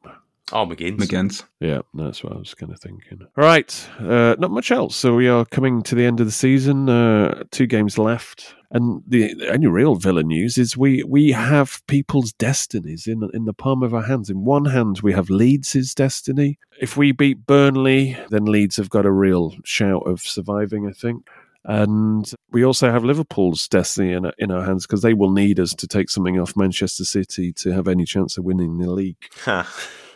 Oh, 0.51 0.65
McGinns. 0.65 0.97
McGinnis. 0.97 1.43
Yeah, 1.59 1.81
that's 1.93 2.23
what 2.23 2.33
I 2.33 2.37
was 2.37 2.53
kind 2.53 2.71
of 2.71 2.79
thinking. 2.79 3.19
All 3.21 3.43
right, 3.43 3.89
uh, 3.99 4.35
not 4.39 4.51
much 4.51 4.71
else. 4.71 4.95
So 4.95 5.15
we 5.15 5.27
are 5.27 5.45
coming 5.45 5.83
to 5.83 5.95
the 5.95 6.05
end 6.05 6.19
of 6.19 6.25
the 6.25 6.31
season. 6.31 6.89
Uh, 6.89 7.43
two 7.51 7.67
games 7.67 7.97
left, 7.97 8.55
and 8.71 9.03
the 9.07 9.33
the 9.35 9.49
only 9.49 9.67
real 9.67 9.95
villain 9.95 10.27
news 10.27 10.57
is 10.57 10.75
we 10.75 11.03
we 11.03 11.31
have 11.31 11.85
people's 11.87 12.33
destinies 12.33 13.07
in 13.07 13.29
in 13.33 13.45
the 13.45 13.53
palm 13.53 13.83
of 13.83 13.93
our 13.93 14.03
hands. 14.03 14.29
In 14.29 14.43
one 14.43 14.65
hand, 14.65 15.01
we 15.01 15.13
have 15.13 15.29
Leeds' 15.29 15.93
destiny. 15.93 16.57
If 16.81 16.97
we 16.97 17.11
beat 17.11 17.45
Burnley, 17.45 18.17
then 18.29 18.45
Leeds 18.45 18.77
have 18.77 18.89
got 18.89 19.05
a 19.05 19.11
real 19.11 19.55
shout 19.63 20.03
of 20.07 20.21
surviving. 20.21 20.87
I 20.87 20.91
think. 20.91 21.27
And 21.65 22.31
we 22.51 22.63
also 22.63 22.89
have 22.89 23.03
Liverpool's 23.03 23.67
destiny 23.67 24.13
in, 24.13 24.31
in 24.39 24.49
our 24.49 24.63
hands 24.63 24.87
because 24.87 25.01
they 25.01 25.13
will 25.13 25.29
need 25.29 25.59
us 25.59 25.73
to 25.75 25.87
take 25.87 26.09
something 26.09 26.39
off 26.39 26.55
Manchester 26.55 27.03
City 27.03 27.51
to 27.53 27.73
have 27.73 27.87
any 27.87 28.05
chance 28.05 28.37
of 28.37 28.45
winning 28.45 28.77
the 28.77 28.89
league. 28.89 29.17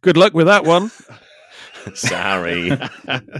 Good 0.00 0.16
luck 0.16 0.34
with 0.34 0.46
that 0.46 0.64
one. 0.64 0.90
Sorry. 1.94 2.70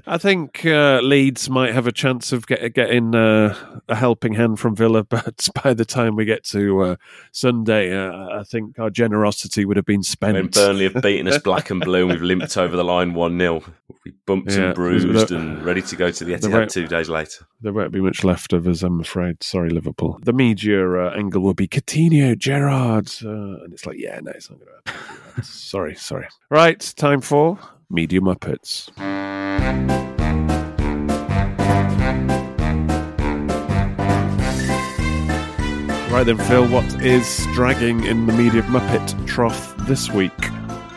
I 0.06 0.18
think 0.18 0.64
uh, 0.64 1.00
Leeds 1.02 1.48
might 1.50 1.72
have 1.74 1.86
a 1.86 1.92
chance 1.92 2.32
of 2.32 2.46
get, 2.46 2.74
getting 2.74 3.14
uh, 3.14 3.54
a 3.88 3.94
helping 3.94 4.34
hand 4.34 4.58
from 4.60 4.74
Villa, 4.74 5.04
but 5.08 5.48
by 5.62 5.74
the 5.74 5.84
time 5.84 6.16
we 6.16 6.24
get 6.24 6.44
to 6.44 6.80
uh, 6.82 6.96
Sunday, 7.32 7.94
uh, 7.96 8.38
I 8.40 8.44
think 8.44 8.78
our 8.78 8.90
generosity 8.90 9.64
would 9.64 9.76
have 9.76 9.86
been 9.86 10.02
spent. 10.02 10.34
when 10.34 10.48
Burnley 10.48 10.88
have 10.88 11.02
beaten 11.02 11.28
us 11.28 11.38
black 11.38 11.70
and 11.70 11.80
blue 11.80 12.02
and 12.02 12.12
we've 12.12 12.22
limped 12.22 12.56
over 12.56 12.76
the 12.76 12.84
line 12.84 13.14
1 13.14 13.38
0. 13.38 13.62
We 14.04 14.12
bumped 14.26 14.52
Yeah. 14.52 14.66
and 14.66 14.74
bruised 14.74 15.32
and 15.32 15.62
ready 15.64 15.82
to 15.82 15.96
go 15.96 16.10
to 16.10 16.24
the 16.24 16.34
Etihad 16.34 16.70
two 16.72 16.86
days 16.86 17.08
later. 17.08 17.46
There 17.60 17.72
won't 17.72 17.92
be 17.92 18.00
much 18.00 18.24
left 18.24 18.52
of 18.52 18.66
us, 18.66 18.82
I'm 18.82 19.00
afraid. 19.00 19.42
Sorry, 19.42 19.70
Liverpool. 19.70 20.18
The 20.22 20.32
media 20.32 20.88
uh, 20.88 21.10
angle 21.16 21.42
will 21.42 21.54
be 21.54 21.66
Coutinho, 21.68 22.36
Gerrard, 22.38 23.10
uh, 23.24 23.28
and 23.64 23.72
it's 23.72 23.84
like, 23.86 23.98
yeah, 23.98 24.20
no, 24.22 24.30
it's 24.32 24.48
not 24.50 24.60
going 24.60 24.70
to 24.86 24.92
happen. 24.92 25.42
sorry, 25.42 25.94
sorry. 25.96 26.28
Right, 26.50 26.78
time 26.96 27.20
for 27.20 27.58
Media 27.90 28.20
Muppets. 28.20 28.90
Right 36.10 36.24
then, 36.24 36.38
Phil, 36.38 36.66
what 36.68 36.84
is 37.02 37.46
dragging 37.52 38.04
in 38.04 38.26
the 38.26 38.32
Media 38.32 38.62
Muppet 38.62 39.26
trough 39.26 39.74
this 39.86 40.10
week? 40.10 40.32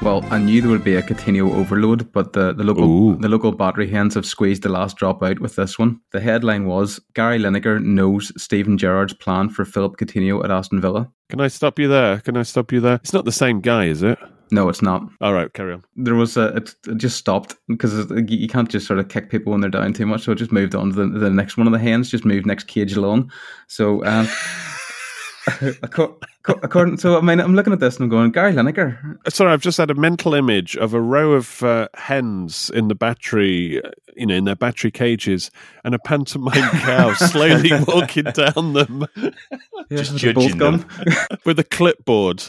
Well, 0.02 0.26
I 0.32 0.40
knew 0.40 0.62
there 0.62 0.72
would 0.72 0.84
be 0.84 0.96
a 0.96 1.04
Coutinho 1.04 1.54
overload, 1.54 2.12
but 2.12 2.34
the, 2.34 2.54
the 2.54 2.64
local 2.64 2.86
Ooh. 2.86 3.18
the 3.18 3.30
local 3.30 3.52
battery 3.52 3.88
hens 3.88 4.16
have 4.16 4.26
squeezed 4.26 4.64
the 4.64 4.70
last 4.70 4.98
drop 4.98 5.22
out 5.22 5.40
with 5.40 5.56
this 5.56 5.78
one. 5.78 6.02
The 6.12 6.20
headline 6.20 6.66
was 6.66 7.00
Gary 7.14 7.38
Lineker 7.38 7.84
knows 7.84 8.32
Steven 8.42 8.80
Gerrard's 8.80 9.14
plan 9.14 9.50
for 9.50 9.64
Philip 9.64 9.98
Coutinho 9.98 10.44
at 10.44 10.50
Aston 10.50 10.82
Villa. 10.82 11.12
Can 11.30 11.40
I 11.40 11.50
stop 11.50 11.78
you 11.78 11.88
there? 11.88 12.20
Can 12.22 12.36
I 12.36 12.42
stop 12.42 12.72
you 12.72 12.80
there? 12.80 12.96
It's 12.96 13.14
not 13.14 13.26
the 13.26 13.32
same 13.32 13.62
guy, 13.62 13.86
is 13.86 14.02
it? 14.02 14.18
No, 14.52 14.68
it's 14.68 14.82
not. 14.82 15.04
All 15.22 15.34
right, 15.34 15.52
carry 15.54 15.74
on. 15.74 15.84
There 15.96 16.16
was 16.16 16.36
a 16.36 16.56
it, 16.58 16.76
it 16.88 16.98
just 16.98 17.18
stopped 17.18 17.56
because 17.68 18.12
you 18.28 18.48
can't 18.50 18.70
just 18.70 18.86
sort 18.86 19.00
of 19.00 19.08
kick 19.08 19.30
people 19.30 19.52
when 19.52 19.62
they're 19.62 19.70
down 19.70 19.94
too 19.94 20.06
much. 20.06 20.24
So 20.24 20.34
it 20.34 20.36
just 20.36 20.52
moved 20.52 20.76
on 20.76 20.90
to 20.90 20.96
the, 20.96 21.20
the 21.20 21.30
next 21.30 21.58
one 21.58 21.68
of 21.68 21.74
the 21.74 21.80
hens. 21.80 22.12
Just 22.12 22.26
moved 22.26 22.46
next 22.46 22.66
cage 22.66 22.94
along. 22.94 23.32
So 23.68 24.04
um, 24.06 24.26
acco- 25.48 26.18
acco- 26.44 26.60
according, 26.64 26.98
so 26.98 27.18
I 27.18 27.22
mean, 27.22 27.40
I'm 27.40 27.56
looking 27.56 27.74
at 27.74 27.80
this 27.80 27.96
and 27.96 28.04
I'm 28.04 28.10
going, 28.10 28.32
Gary 28.32 28.54
Lineker. 28.54 29.18
Sorry, 29.32 29.52
I've 29.52 29.62
just 29.62 29.78
had 29.78 29.90
a 29.90 29.96
mental 29.96 30.34
image 30.34 30.76
of 30.78 30.94
a 30.94 31.02
row 31.02 31.32
of 31.32 31.64
uh, 31.64 31.88
hens 31.96 32.70
in 32.74 32.90
the 32.90 32.96
battery, 32.96 33.82
you 34.16 34.26
know, 34.26 34.36
in 34.36 34.44
their 34.44 34.56
battery 34.56 34.92
cages, 34.92 35.50
and 35.84 35.96
a 35.96 36.00
pantomime 36.00 36.70
cow 36.82 37.14
slowly 37.16 37.72
walking 37.88 38.26
down 38.26 38.74
them 38.74 39.06
Just 39.90 40.20
the 40.20 40.34
bolt 40.34 40.46
judging 40.50 40.58
gun. 40.58 40.86
with 41.46 41.58
a 41.58 41.64
clipboard, 41.64 42.44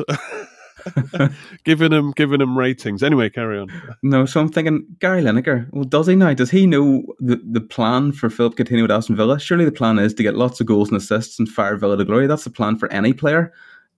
giving 1.65 1.93
him 1.93 2.13
giving 2.13 2.39
them 2.39 2.57
ratings. 2.57 3.03
Anyway, 3.03 3.31
carry 3.31 3.59
on. 3.59 3.69
No, 4.03 4.27
so 4.27 4.41
I'm 4.41 4.49
thinking 4.49 4.87
Gary 4.99 5.23
Lineker. 5.23 5.69
Well, 5.73 5.85
does 5.85 6.07
he 6.07 6.15
now? 6.15 6.35
Does 6.35 6.51
he 6.51 6.67
know 6.67 7.05
the, 7.21 7.41
the 7.45 7.61
plan 7.61 8.13
for 8.13 8.31
Philip 8.31 8.57
Coutinho 8.57 8.85
at 8.85 8.91
Aston 8.91 9.17
Villa? 9.17 9.39
Surely 9.39 9.65
the 9.65 9.73
plan 9.73 9.99
is 9.99 10.15
to 10.15 10.23
get 10.23 10.37
lots 10.37 10.61
of 10.61 10.67
goals 10.67 10.89
and 10.89 10.97
assists 10.97 11.39
and 11.39 11.49
fire 11.49 11.77
Villa 11.77 11.97
to 11.97 12.05
glory. 12.05 12.27
That's 12.27 12.45
the 12.45 12.51
plan 12.51 12.77
for 12.79 12.91
any 12.93 13.13
player. 13.13 13.53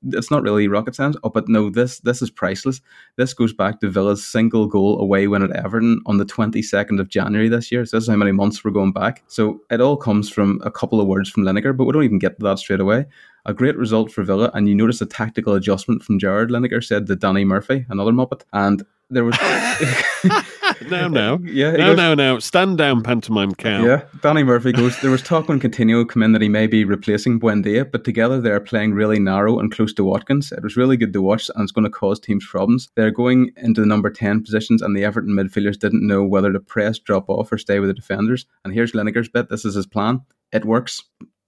It's 0.08 0.30
not 0.30 0.42
really 0.42 0.68
rocket 0.68 0.94
science. 0.94 1.16
Oh, 1.24 1.30
but 1.30 1.48
no, 1.48 1.70
this 1.70 2.00
this 2.00 2.20
is 2.20 2.30
priceless. 2.30 2.80
This 3.16 3.32
goes 3.32 3.54
back 3.54 3.80
to 3.80 3.88
Villa's 3.88 4.26
single 4.26 4.66
goal 4.66 5.00
away 5.00 5.26
win 5.26 5.42
at 5.42 5.56
Everton 5.56 6.00
on 6.06 6.18
the 6.18 6.26
22nd 6.26 7.00
of 7.00 7.08
January 7.08 7.48
this 7.48 7.72
year. 7.72 7.86
So 7.86 7.96
this 7.96 8.04
is 8.04 8.10
how 8.10 8.16
many 8.16 8.32
months 8.32 8.62
we're 8.62 8.70
going 8.70 8.92
back. 8.92 9.22
So 9.28 9.60
it 9.70 9.80
all 9.80 9.96
comes 9.96 10.28
from 10.28 10.60
a 10.62 10.70
couple 10.70 11.00
of 11.00 11.06
words 11.06 11.30
from 11.30 11.44
Lineker, 11.44 11.74
but 11.74 11.84
we 11.84 11.92
don't 11.92 12.04
even 12.04 12.18
get 12.18 12.38
to 12.38 12.44
that 12.44 12.58
straight 12.58 12.80
away. 12.80 13.06
A 13.46 13.52
great 13.54 13.76
result 13.76 14.10
for 14.10 14.22
Villa, 14.22 14.50
and 14.54 14.68
you 14.68 14.74
notice 14.74 15.00
a 15.00 15.06
tactical 15.06 15.54
adjustment 15.54 16.02
from 16.02 16.18
Gerrard 16.18 16.50
Lineker 16.50 16.82
said 16.82 17.06
to 17.06 17.16
Danny 17.16 17.44
Murphy, 17.44 17.84
another 17.90 18.12
Muppet, 18.12 18.42
and 18.52 18.84
there 19.10 19.24
was 19.24 19.36
No, 20.90 21.08
no, 21.08 21.38
Yeah, 21.44 21.72
no, 21.72 21.76
goes- 21.88 21.96
no, 21.96 22.14
no. 22.14 22.38
Stand 22.38 22.78
down, 22.78 23.02
pantomime 23.02 23.54
cow. 23.54 23.84
Yeah, 23.84 24.02
Danny 24.22 24.42
Murphy 24.42 24.72
goes. 24.72 24.98
There 25.00 25.10
was 25.10 25.22
talk 25.22 25.48
when 25.48 25.60
Coutinho 25.60 26.08
come 26.08 26.22
in 26.22 26.32
that 26.32 26.42
he 26.42 26.48
may 26.48 26.66
be 26.66 26.84
replacing 26.84 27.38
Buendia, 27.40 27.90
but 27.90 28.04
together 28.04 28.40
they're 28.40 28.60
playing 28.60 28.94
really 28.94 29.18
narrow 29.18 29.58
and 29.58 29.70
close 29.70 29.92
to 29.94 30.04
Watkins. 30.04 30.52
It 30.52 30.62
was 30.62 30.76
really 30.76 30.96
good 30.96 31.12
to 31.12 31.22
watch, 31.22 31.50
and 31.54 31.62
it's 31.62 31.72
going 31.72 31.84
to 31.84 31.90
cause 31.90 32.18
teams 32.20 32.46
problems. 32.46 32.88
They're 32.96 33.10
going 33.10 33.52
into 33.56 33.80
the 33.80 33.86
number 33.86 34.10
ten 34.10 34.42
positions, 34.42 34.82
and 34.82 34.96
the 34.96 35.04
Everton 35.04 35.34
midfielders 35.34 35.78
didn't 35.78 36.06
know 36.06 36.24
whether 36.24 36.52
to 36.52 36.60
press, 36.60 36.98
drop 36.98 37.28
off, 37.28 37.52
or 37.52 37.58
stay 37.58 37.78
with 37.78 37.88
the 37.90 37.94
defenders. 37.94 38.46
And 38.64 38.72
here's 38.72 38.92
Lineker's 38.92 39.28
bit. 39.28 39.48
This 39.48 39.64
is 39.64 39.74
his 39.74 39.86
plan. 39.86 40.22
It 40.52 40.64
works. 40.64 41.02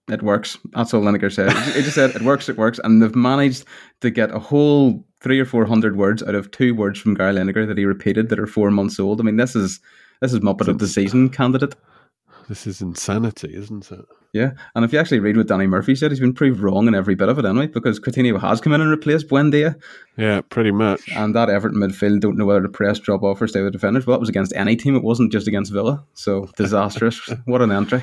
It 0.09 0.23
works. 0.23 0.57
That's 0.73 0.95
all 0.95 1.03
Lineker 1.03 1.33
said. 1.33 1.53
He 1.75 1.83
just 1.83 1.97
said 1.97 2.11
it 2.15 2.23
works. 2.23 2.49
It 2.49 2.57
works, 2.57 2.79
and 2.85 3.03
they've 3.03 3.15
managed 3.17 3.65
to 4.03 4.11
get 4.11 4.31
a 4.35 4.39
whole 4.39 5.05
three 5.21 5.41
or 5.41 5.45
four 5.45 5.65
hundred 5.67 5.97
words 5.97 6.23
out 6.23 6.35
of 6.37 6.51
two 6.53 6.75
words 6.75 7.01
from 7.01 7.15
Gary 7.15 7.35
Lineker 7.35 7.67
that 7.67 7.77
he 7.79 7.85
repeated 7.85 8.29
that 8.29 8.39
are 8.39 8.47
four 8.47 8.71
months 8.71 9.01
old. 9.01 9.21
I 9.21 9.25
mean, 9.25 9.37
this 9.37 9.57
is 9.57 9.81
this 10.21 10.33
is 10.33 10.41
Muppet 10.41 10.69
of 10.69 10.79
the 10.79 10.87
season 10.87 11.29
candidate. 11.29 11.75
This 12.49 12.69
is 12.69 12.81
insanity, 12.81 13.53
isn't 13.57 13.91
it? 13.91 14.05
Yeah, 14.33 14.51
and 14.77 14.85
if 14.85 14.93
you 14.93 15.01
actually 15.01 15.19
read 15.19 15.37
what 15.37 15.49
Danny 15.49 15.67
Murphy 15.67 15.97
said, 15.97 16.13
he's 16.13 16.21
been 16.21 16.35
proved 16.35 16.61
wrong 16.61 16.87
in 16.87 16.95
every 16.95 17.17
bit 17.17 17.29
of 17.29 17.39
it 17.41 17.45
anyway, 17.45 17.67
because 17.67 17.99
Coutinho 17.99 18.39
has 18.41 18.61
come 18.61 18.73
in 18.75 18.81
and 18.81 18.91
replaced 18.91 19.29
Buendia, 19.29 19.75
Yeah, 20.17 20.43
pretty 20.43 20.71
much. 20.71 21.01
and 21.17 21.35
that 21.35 21.49
Everton 21.49 21.81
midfield 21.81 22.21
don't 22.21 22.37
know 22.37 22.45
whether 22.45 22.63
to 22.63 22.69
press, 22.69 23.01
drop 23.01 23.23
off, 23.25 23.41
or 23.43 23.49
stay 23.49 23.63
with 23.63 23.73
defenders. 23.73 24.07
Well, 24.07 24.15
that 24.17 24.21
was 24.21 24.29
against 24.29 24.53
any 24.55 24.77
team; 24.77 24.95
it 24.95 25.03
wasn't 25.03 25.33
just 25.33 25.49
against 25.49 25.73
Villa. 25.73 26.05
So 26.15 26.49
disastrous! 26.57 27.19
what 27.47 27.63
an 27.63 27.73
entry! 27.73 28.03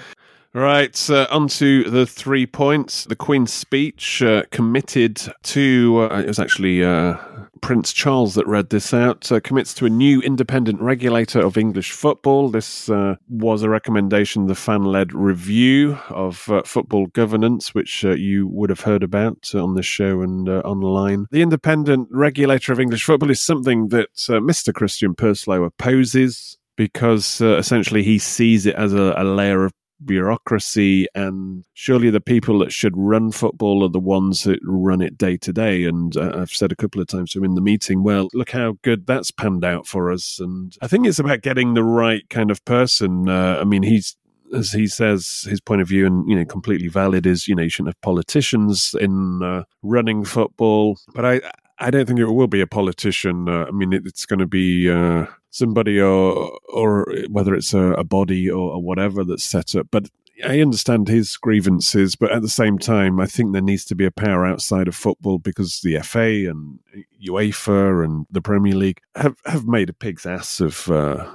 Right, 0.55 1.10
uh, 1.10 1.25
on 1.31 1.48
to 1.48 1.89
the 1.89 2.05
three 2.05 2.45
points. 2.45 3.05
The 3.05 3.15
Queen's 3.15 3.51
speech 3.51 4.22
uh, 4.22 4.43
committed 4.51 5.19
to, 5.43 6.07
uh, 6.12 6.19
it 6.19 6.27
was 6.27 6.38
actually 6.38 6.83
uh, 6.83 7.17
Prince 7.62 7.91
Charles 7.91 8.36
that 8.36 8.45
read 8.45 8.69
this 8.69 8.93
out, 8.93 9.31
uh, 9.31 9.39
commits 9.39 9.74
to 9.74 9.88
a 9.88 9.89
new 9.89 10.22
independent 10.22 10.79
regulator 10.79 11.39
of 11.39 11.57
English 11.57 11.91
football. 11.91 12.50
This 12.50 12.88
uh, 12.88 13.15
was 13.29 13.63
a 13.63 13.69
recommendation, 13.69 14.45
the 14.45 14.53
fan 14.53 14.83
led 14.83 15.12
review 15.12 15.98
of 16.10 16.38
football 16.65 17.07
governance, 17.07 17.74
which 17.74 18.03
you 18.03 18.48
would 18.48 18.69
have 18.69 18.81
heard 18.81 19.01
about 19.01 19.55
on 19.55 19.74
this 19.74 19.88
show 19.88 20.22
and 20.22 20.48
online. 20.48 21.25
The 21.31 21.41
independent 21.41 22.10
regulator 22.12 22.72
of 22.74 22.79
English 22.79 23.05
football 23.05 23.31
is 23.31 23.41
something 23.41 23.88
that 23.88 24.13
Mr. 24.13 24.72
Christian 24.72 25.15
Purslow 25.15 25.63
opposes 25.63 26.60
because 26.75 27.41
uh, 27.41 27.57
essentially 27.57 28.03
he 28.03 28.17
sees 28.17 28.65
it 28.65 28.75
as 28.75 28.93
a, 28.93 29.13
a 29.17 29.24
layer 29.24 29.65
of 29.65 29.74
bureaucracy 30.05 31.07
and 31.15 31.63
surely 31.74 32.10
the 32.10 32.22
people 32.22 32.60
that 32.60 32.72
should 32.72 32.93
run 32.95 33.31
football 33.31 33.83
are 33.83 33.89
the 33.89 34.00
ones 34.00 34.43
that 34.43 34.60
run 34.63 35.01
it 35.01 35.17
day 35.17 35.38
to 35.38 35.53
day. 35.53 35.86
And 35.86 36.15
uh, 36.17 36.33
i've 36.38 36.51
said 36.51 36.72
a 36.72 36.75
couple 36.75 37.01
of 37.01 37.07
times 37.07 37.36
in 37.36 37.55
the 37.55 37.62
meeting 37.62 38.03
well 38.03 38.29
look 38.33 38.51
how 38.51 38.77
good 38.83 39.05
that's 39.05 39.31
panned 39.31 39.65
out 39.65 39.88
for 39.88 40.12
us. 40.12 40.39
And 40.39 40.75
i 40.81 40.88
think 40.88 41.07
it's 41.07 41.19
about 41.19 41.41
getting 41.41 41.74
the 41.74 41.83
right 41.83 42.27
kind 42.29 42.51
of 42.51 42.63
person. 42.65 43.29
Uh, 43.29 43.57
i 43.60 43.63
mean 43.63 43.83
he's 43.83 44.15
as 44.53 44.72
he 44.72 44.88
says, 44.88 45.48
his 45.50 45.60
point 45.60 45.81
of 45.81 45.88
view, 45.88 46.05
and 46.05 46.29
you 46.29 46.36
know, 46.36 46.45
completely 46.45 46.88
valid, 46.88 47.25
is 47.25 47.48
you 47.48 47.55
know, 47.55 47.63
you 47.63 47.69
shouldn't 47.69 47.95
have 47.95 48.01
politicians 48.01 48.95
in 49.00 49.41
uh, 49.41 49.63
running 49.81 50.24
football. 50.24 51.00
But 51.13 51.25
I, 51.25 51.41
I 51.83 51.91
don't 51.91 52.05
think 52.05 52.19
it 52.19 52.25
will 52.25 52.47
be 52.47 52.61
a 52.61 52.67
politician. 52.67 53.49
Uh, 53.49 53.65
I 53.67 53.71
mean, 53.71 53.93
it, 53.93 54.03
it's 54.05 54.25
going 54.25 54.39
to 54.39 54.47
be 54.47 54.89
uh, 54.89 55.25
somebody, 55.49 55.99
or 55.99 56.57
or 56.69 57.07
whether 57.29 57.53
it's 57.53 57.73
a, 57.73 57.93
a 57.93 58.03
body 58.03 58.49
or, 58.49 58.73
or 58.73 58.81
whatever 58.81 59.23
that's 59.23 59.43
set 59.43 59.75
up. 59.75 59.87
But 59.91 60.09
I 60.45 60.61
understand 60.61 61.07
his 61.07 61.37
grievances, 61.37 62.15
but 62.15 62.31
at 62.31 62.41
the 62.41 62.49
same 62.49 62.79
time, 62.79 63.19
I 63.19 63.25
think 63.25 63.53
there 63.53 63.61
needs 63.61 63.85
to 63.85 63.95
be 63.95 64.05
a 64.05 64.11
power 64.11 64.45
outside 64.45 64.87
of 64.87 64.95
football 64.95 65.39
because 65.39 65.81
the 65.81 65.99
FA 65.99 66.49
and 66.49 66.79
UEFA 67.25 68.03
and 68.03 68.25
the 68.31 68.41
Premier 68.41 68.75
League 68.75 69.01
have, 69.15 69.35
have 69.45 69.67
made 69.67 69.89
a 69.89 69.93
pig's 69.93 70.25
ass 70.25 70.59
of. 70.59 70.89
Uh, 70.89 71.29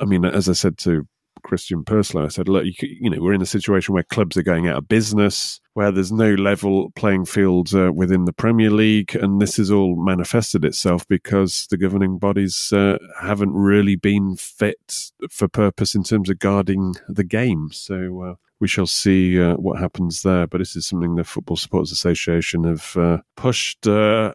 I 0.00 0.04
mean, 0.04 0.24
as 0.24 0.48
I 0.48 0.52
said 0.52 0.78
to 0.78 1.06
Christian 1.42 1.84
Purslow, 1.84 2.24
I 2.24 2.28
said, 2.28 2.48
look, 2.48 2.64
you, 2.64 2.72
you, 2.80 3.10
know, 3.10 3.20
we're 3.20 3.34
in 3.34 3.42
a 3.42 3.46
situation 3.46 3.94
where 3.94 4.02
clubs 4.02 4.36
are 4.36 4.42
going 4.42 4.68
out 4.68 4.76
of 4.76 4.88
business, 4.88 5.60
where 5.74 5.90
there's 5.90 6.12
no 6.12 6.34
level 6.34 6.90
playing 6.96 7.26
field 7.26 7.74
uh, 7.74 7.92
within 7.92 8.24
the 8.24 8.32
Premier 8.32 8.70
League, 8.70 9.14
and 9.14 9.40
this 9.40 9.56
has 9.56 9.70
all 9.70 9.96
manifested 9.96 10.64
itself 10.64 11.06
because 11.08 11.66
the 11.70 11.76
governing 11.76 12.18
bodies 12.18 12.72
uh, 12.72 12.98
haven't 13.20 13.52
really 13.52 13.96
been 13.96 14.36
fit 14.36 15.10
for 15.30 15.48
purpose 15.48 15.94
in 15.94 16.02
terms 16.02 16.30
of 16.30 16.38
guarding 16.38 16.94
the 17.08 17.24
game. 17.24 17.70
So 17.72 18.22
uh, 18.22 18.34
we 18.62 18.68
shall 18.68 18.86
see 18.86 19.40
uh, 19.40 19.54
what 19.54 19.80
happens 19.80 20.22
there. 20.22 20.46
But 20.46 20.58
this 20.58 20.76
is 20.76 20.86
something 20.86 21.16
the 21.16 21.24
Football 21.24 21.56
Supporters 21.56 21.90
Association 21.90 22.62
have 22.62 22.96
uh, 22.96 23.18
pushed 23.36 23.88
uh, 23.88 24.34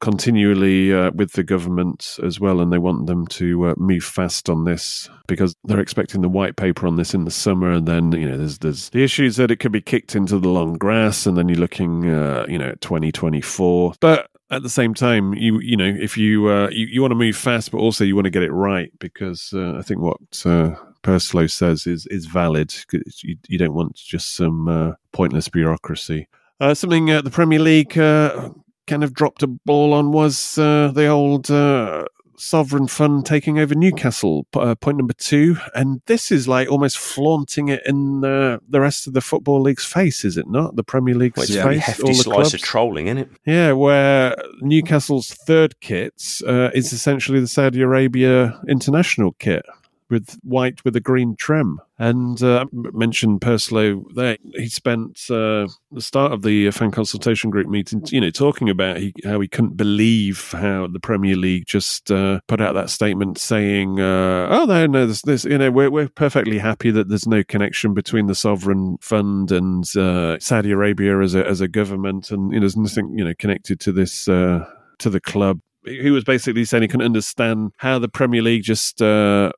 continually 0.00 0.92
uh, 0.92 1.10
with 1.14 1.32
the 1.32 1.42
government 1.42 2.18
as 2.22 2.38
well, 2.38 2.60
and 2.60 2.72
they 2.72 2.78
want 2.78 3.06
them 3.06 3.26
to 3.28 3.68
uh, 3.68 3.74
move 3.76 4.04
fast 4.04 4.48
on 4.48 4.64
this 4.64 5.08
because 5.26 5.54
they're 5.64 5.80
expecting 5.80 6.22
the 6.22 6.28
white 6.28 6.56
paper 6.56 6.86
on 6.86 6.96
this 6.96 7.14
in 7.14 7.24
the 7.24 7.30
summer. 7.30 7.70
And 7.70 7.86
then 7.86 8.12
you 8.12 8.28
know, 8.28 8.36
there's 8.36 8.58
there's 8.58 8.90
the 8.90 9.02
issues 9.02 9.36
that 9.36 9.50
it 9.50 9.56
could 9.56 9.72
be 9.72 9.80
kicked 9.80 10.14
into 10.14 10.38
the 10.38 10.48
long 10.48 10.74
grass, 10.74 11.26
and 11.26 11.36
then 11.36 11.48
you're 11.48 11.58
looking, 11.58 12.08
uh, 12.08 12.46
you 12.48 12.58
know, 12.58 12.68
at 12.68 12.80
2024. 12.80 13.94
But 14.00 14.28
at 14.50 14.62
the 14.62 14.68
same 14.68 14.94
time, 14.94 15.34
you 15.34 15.60
you 15.60 15.76
know, 15.76 15.92
if 15.98 16.16
you 16.16 16.48
uh, 16.48 16.68
you, 16.70 16.86
you 16.86 17.00
want 17.00 17.12
to 17.12 17.16
move 17.16 17.36
fast, 17.36 17.70
but 17.70 17.78
also 17.78 18.04
you 18.04 18.14
want 18.14 18.26
to 18.26 18.30
get 18.30 18.42
it 18.42 18.52
right 18.52 18.90
because 18.98 19.52
uh, 19.54 19.76
I 19.78 19.82
think 19.82 20.00
what 20.00 20.18
uh, 20.44 20.74
Purslow 21.02 21.46
says 21.46 21.86
is 21.86 22.06
is 22.06 22.26
valid. 22.26 22.74
You, 23.22 23.36
you 23.48 23.58
don't 23.58 23.74
want 23.74 23.96
just 23.96 24.36
some 24.36 24.96
pointless 25.12 25.48
bureaucracy. 25.48 26.28
Uh, 26.58 26.74
something 26.74 27.10
uh, 27.10 27.20
the 27.20 27.30
Premier 27.30 27.58
League 27.58 27.98
uh, 27.98 28.48
kind 28.86 29.04
of 29.04 29.12
dropped 29.14 29.42
a 29.42 29.46
ball 29.46 29.92
on 29.92 30.12
was 30.12 30.58
uh, 30.58 30.90
the 30.94 31.06
old 31.06 31.50
uh, 31.50 32.04
sovereign 32.38 32.86
fund 32.86 33.24
taking 33.26 33.58
over 33.58 33.74
Newcastle. 33.74 34.46
Uh, 34.54 34.74
point 34.74 34.98
number 34.98 35.12
two, 35.14 35.56
and 35.74 36.00
this 36.06 36.30
is 36.30 36.46
like 36.46 36.70
almost 36.70 36.98
flaunting 36.98 37.68
it 37.68 37.82
in 37.86 38.20
the 38.20 38.60
rest 38.72 39.06
of 39.06 39.12
the 39.12 39.20
football 39.20 39.60
league's 39.60 39.84
face, 39.84 40.24
is 40.24 40.36
it 40.36 40.48
not? 40.48 40.76
The 40.76 40.84
Premier 40.84 41.14
League's 41.14 41.36
Well, 41.36 41.44
it's 41.44 41.54
a 41.56 41.62
face, 41.62 41.82
hefty 41.82 42.02
all 42.02 42.08
the 42.08 42.14
slice 42.14 42.34
clubs. 42.34 42.54
of 42.54 42.60
trolling, 42.60 43.06
isn't 43.08 43.18
it? 43.18 43.30
Yeah, 43.44 43.72
where 43.72 44.36
Newcastle's 44.60 45.28
third 45.28 45.80
kit 45.80 46.14
uh, 46.46 46.70
is 46.74 46.92
essentially 46.92 47.40
the 47.40 47.48
Saudi 47.48 47.80
Arabia 47.82 48.60
international 48.68 49.32
kit 49.38 49.64
with 50.08 50.38
white 50.42 50.84
with 50.84 50.96
a 50.96 51.00
green 51.00 51.36
trim. 51.36 51.80
And 51.98 52.42
uh, 52.42 52.66
mentioned 52.72 53.40
Purslow 53.40 54.04
there. 54.14 54.36
He 54.54 54.68
spent 54.68 55.18
uh, 55.30 55.66
the 55.90 56.00
start 56.00 56.32
of 56.32 56.42
the 56.42 56.70
fan 56.70 56.90
consultation 56.90 57.48
group 57.48 57.68
meeting, 57.68 58.02
you 58.08 58.20
know, 58.20 58.28
talking 58.28 58.68
about 58.68 58.98
he, 58.98 59.14
how 59.24 59.40
he 59.40 59.48
couldn't 59.48 59.78
believe 59.78 60.52
how 60.52 60.88
the 60.88 61.00
Premier 61.00 61.36
League 61.36 61.64
just 61.66 62.10
uh, 62.10 62.40
put 62.48 62.60
out 62.60 62.74
that 62.74 62.90
statement 62.90 63.38
saying, 63.38 63.98
uh, 63.98 64.48
"Oh 64.50 64.66
no, 64.66 64.86
no, 64.86 65.06
there's, 65.06 65.22
there's, 65.22 65.44
you 65.46 65.56
know, 65.56 65.70
we're 65.70 65.90
we're 65.90 66.08
perfectly 66.08 66.58
happy 66.58 66.90
that 66.90 67.08
there's 67.08 67.26
no 67.26 67.42
connection 67.42 67.94
between 67.94 68.26
the 68.26 68.34
sovereign 68.34 68.98
fund 69.00 69.50
and 69.50 69.84
uh, 69.96 70.38
Saudi 70.38 70.72
Arabia 70.72 71.20
as 71.20 71.34
a 71.34 71.46
as 71.46 71.62
a 71.62 71.68
government, 71.68 72.30
and 72.30 72.52
you 72.52 72.58
know, 72.58 72.60
there's 72.60 72.76
nothing 72.76 73.16
you 73.16 73.24
know 73.24 73.34
connected 73.38 73.80
to 73.80 73.92
this 73.92 74.28
uh, 74.28 74.70
to 74.98 75.08
the 75.08 75.20
club." 75.20 75.60
He 75.86 76.10
was 76.10 76.24
basically 76.24 76.64
saying 76.64 76.82
he 76.82 76.88
couldn't 76.88 77.06
understand 77.06 77.72
how 77.76 77.98
the 78.00 78.08
Premier 78.08 78.42
League 78.42 78.64
just 78.64 79.00
uh, 79.00 79.52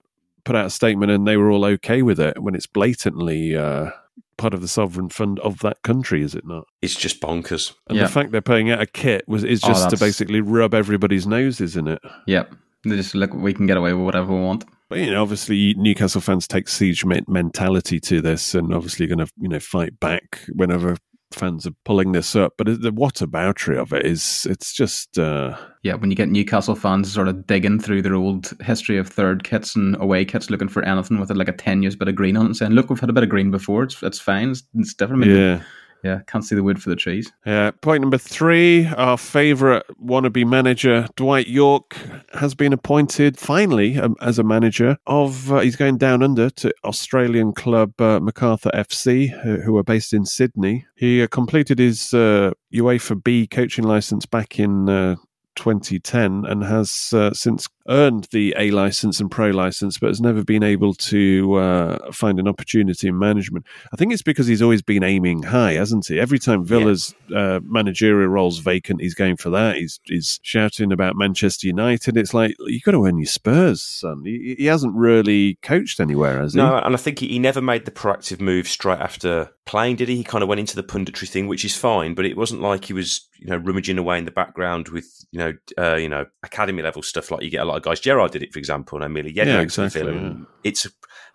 put 0.48 0.56
out 0.56 0.64
a 0.66 0.70
statement 0.70 1.12
and 1.12 1.28
they 1.28 1.36
were 1.36 1.50
all 1.50 1.64
okay 1.66 2.00
with 2.00 2.18
it 2.18 2.42
when 2.42 2.54
it's 2.54 2.66
blatantly 2.66 3.54
uh, 3.54 3.90
part 4.38 4.54
of 4.54 4.62
the 4.62 4.68
sovereign 4.68 5.10
fund 5.10 5.38
of 5.40 5.58
that 5.58 5.82
country, 5.82 6.22
is 6.22 6.34
it 6.34 6.46
not? 6.46 6.64
It's 6.80 6.94
just 6.96 7.20
bonkers. 7.20 7.74
And 7.86 7.98
Yeah. 7.98 8.04
the 8.04 8.08
fact 8.10 8.30
they're 8.32 8.40
paying 8.40 8.70
out 8.70 8.80
a 8.80 8.86
kit 8.86 9.28
was 9.28 9.44
is 9.44 9.60
Oh, 9.62 9.68
just 9.68 9.90
to 9.90 9.98
basically 9.98 10.40
rub 10.40 10.72
everybody's 10.72 11.26
noses 11.26 11.76
in 11.76 11.86
it. 11.86 12.00
Yep. 12.26 12.54
They 12.84 12.96
just 12.96 13.14
look, 13.14 13.34
we 13.34 13.52
can 13.52 13.66
get 13.66 13.76
away 13.76 13.92
with 13.92 14.06
whatever 14.06 14.32
we 14.34 14.40
want. 14.40 14.64
But 14.88 15.00
you 15.00 15.10
know, 15.10 15.20
obviously 15.20 15.74
Newcastle 15.74 16.22
fans 16.22 16.48
take 16.48 16.66
siege 16.66 17.04
mentality 17.04 18.00
to 18.00 18.22
this, 18.22 18.54
and 18.54 18.72
obviously 18.72 19.06
going 19.06 19.18
to 19.18 19.28
you 19.38 19.48
know 19.50 19.60
fight 19.60 20.00
back 20.00 20.40
whenever 20.54 20.96
fans 21.38 21.66
are 21.66 21.74
pulling 21.84 22.12
this 22.12 22.36
up. 22.36 22.54
But 22.56 22.66
the 22.66 22.92
whataboutery 22.92 23.78
of 23.78 23.92
it 23.92 24.04
is 24.04 24.46
it's 24.50 24.72
just 24.72 25.18
uh, 25.18 25.56
Yeah, 25.82 25.94
when 25.94 26.10
you 26.10 26.16
get 26.16 26.28
Newcastle 26.28 26.74
fans 26.74 27.12
sort 27.12 27.28
of 27.28 27.46
digging 27.46 27.78
through 27.78 28.02
their 28.02 28.14
old 28.14 28.52
history 28.60 28.98
of 28.98 29.08
third 29.08 29.44
kits 29.44 29.76
and 29.76 29.96
away 30.00 30.24
kits, 30.24 30.50
looking 30.50 30.68
for 30.68 30.82
anything 30.82 31.18
with 31.18 31.30
it, 31.30 31.36
like 31.36 31.48
a 31.48 31.52
tenuous 31.52 31.96
bit 31.96 32.08
of 32.08 32.14
green 32.14 32.36
on 32.36 32.44
it, 32.44 32.46
and 32.46 32.56
saying, 32.56 32.72
"Look, 32.72 32.90
we've 32.90 33.00
had 33.00 33.10
a 33.10 33.14
bit 33.14 33.22
of 33.22 33.28
green 33.28 33.50
before. 33.50 33.84
It's 33.84 34.02
it's 34.02 34.20
fine. 34.20 34.50
It's, 34.50 34.62
it's 34.74 34.94
different." 34.94 35.26
Mean, 35.26 35.36
yeah. 35.36 35.62
Yeah. 36.04 36.20
Can't 36.26 36.44
see 36.44 36.54
the 36.54 36.62
wood 36.62 36.80
for 36.82 36.90
the 36.90 36.96
trees. 36.96 37.32
Yeah, 37.44 37.70
point 37.70 38.00
number 38.00 38.18
three, 38.18 38.86
our 38.86 39.18
favourite 39.18 39.84
wannabe 40.02 40.46
manager, 40.46 41.06
Dwight 41.16 41.48
Yorke, 41.48 41.96
has 42.34 42.54
been 42.54 42.72
appointed 42.72 43.38
finally 43.38 43.98
um, 43.98 44.16
as 44.20 44.38
a 44.38 44.44
manager 44.44 44.96
of, 45.06 45.52
uh, 45.52 45.60
he's 45.60 45.76
going 45.76 45.98
down 45.98 46.22
under 46.22 46.50
to 46.50 46.72
Australian 46.84 47.52
club 47.52 48.00
uh, 48.00 48.20
MacArthur 48.20 48.70
FC, 48.74 49.30
who, 49.42 49.60
who 49.60 49.76
are 49.76 49.82
based 49.82 50.12
in 50.12 50.24
Sydney. 50.24 50.86
He 50.96 51.22
uh, 51.22 51.26
completed 51.26 51.78
his 51.78 52.14
uh, 52.14 52.52
UEFA 52.72 53.22
B 53.22 53.46
coaching 53.46 53.84
licence 53.84 54.26
back 54.26 54.58
in 54.58 54.88
uh, 54.88 55.16
2010 55.58 56.44
and 56.46 56.62
has 56.64 57.12
uh, 57.12 57.32
since 57.34 57.68
earned 57.88 58.28
the 58.30 58.54
A 58.58 58.70
license 58.70 59.20
and 59.20 59.30
pro 59.30 59.50
license, 59.50 59.98
but 59.98 60.08
has 60.08 60.20
never 60.20 60.44
been 60.44 60.62
able 60.62 60.94
to 60.94 61.54
uh, 61.54 62.12
find 62.12 62.38
an 62.38 62.46
opportunity 62.46 63.08
in 63.08 63.18
management. 63.18 63.66
I 63.92 63.96
think 63.96 64.12
it's 64.12 64.22
because 64.22 64.46
he's 64.46 64.62
always 64.62 64.82
been 64.82 65.02
aiming 65.02 65.44
high, 65.44 65.72
hasn't 65.72 66.06
he? 66.06 66.20
Every 66.20 66.38
time 66.38 66.64
Villa's 66.64 67.14
uh, 67.34 67.60
managerial 67.62 68.28
role's 68.28 68.58
vacant, 68.58 69.00
he's 69.00 69.14
going 69.14 69.36
for 69.36 69.50
that. 69.50 69.76
He's 69.76 70.00
he's 70.04 70.38
shouting 70.42 70.92
about 70.92 71.16
Manchester 71.16 71.66
United. 71.66 72.16
It's 72.16 72.34
like 72.34 72.54
you've 72.60 72.82
got 72.82 72.92
to 72.92 73.06
earn 73.06 73.18
your 73.18 73.26
Spurs, 73.26 73.82
son. 73.82 74.22
He, 74.24 74.56
he 74.58 74.66
hasn't 74.66 74.94
really 74.94 75.58
coached 75.62 76.00
anywhere, 76.00 76.40
has 76.40 76.54
he? 76.54 76.58
No, 76.58 76.76
and 76.76 76.94
I 76.94 76.98
think 76.98 77.20
he, 77.20 77.28
he 77.28 77.38
never 77.38 77.60
made 77.60 77.84
the 77.84 77.90
proactive 77.90 78.40
move 78.40 78.68
straight 78.68 79.00
after 79.00 79.50
playing, 79.64 79.96
did 79.96 80.08
he? 80.08 80.16
He 80.16 80.24
kind 80.24 80.42
of 80.42 80.48
went 80.48 80.60
into 80.60 80.76
the 80.76 80.82
punditry 80.82 81.28
thing, 81.28 81.46
which 81.46 81.64
is 81.64 81.76
fine, 81.76 82.14
but 82.14 82.24
it 82.24 82.36
wasn't 82.36 82.62
like 82.62 82.86
he 82.86 82.92
was, 82.92 83.28
you 83.38 83.48
know, 83.48 83.56
rummaging 83.58 83.98
away 83.98 84.18
in 84.18 84.24
the 84.24 84.30
background 84.30 84.88
with, 84.88 85.26
you 85.30 85.38
know, 85.38 85.52
uh, 85.76 85.96
you 85.96 86.08
know, 86.08 86.24
academy 86.42 86.82
level 86.82 87.02
stuff 87.02 87.30
like 87.30 87.42
you 87.42 87.50
get 87.50 87.60
a 87.60 87.64
lot 87.64 87.76
of 87.78 87.82
guys. 87.84 88.00
Gerrard 88.00 88.32
did 88.32 88.42
it, 88.42 88.52
for 88.52 88.58
example, 88.58 88.98
and 88.98 89.06
Emilio 89.06 89.44
Yeah, 89.44 89.60
exactly, 89.60 90.14
yeah. 90.14 90.34
It's 90.64 90.84
a 90.84 90.90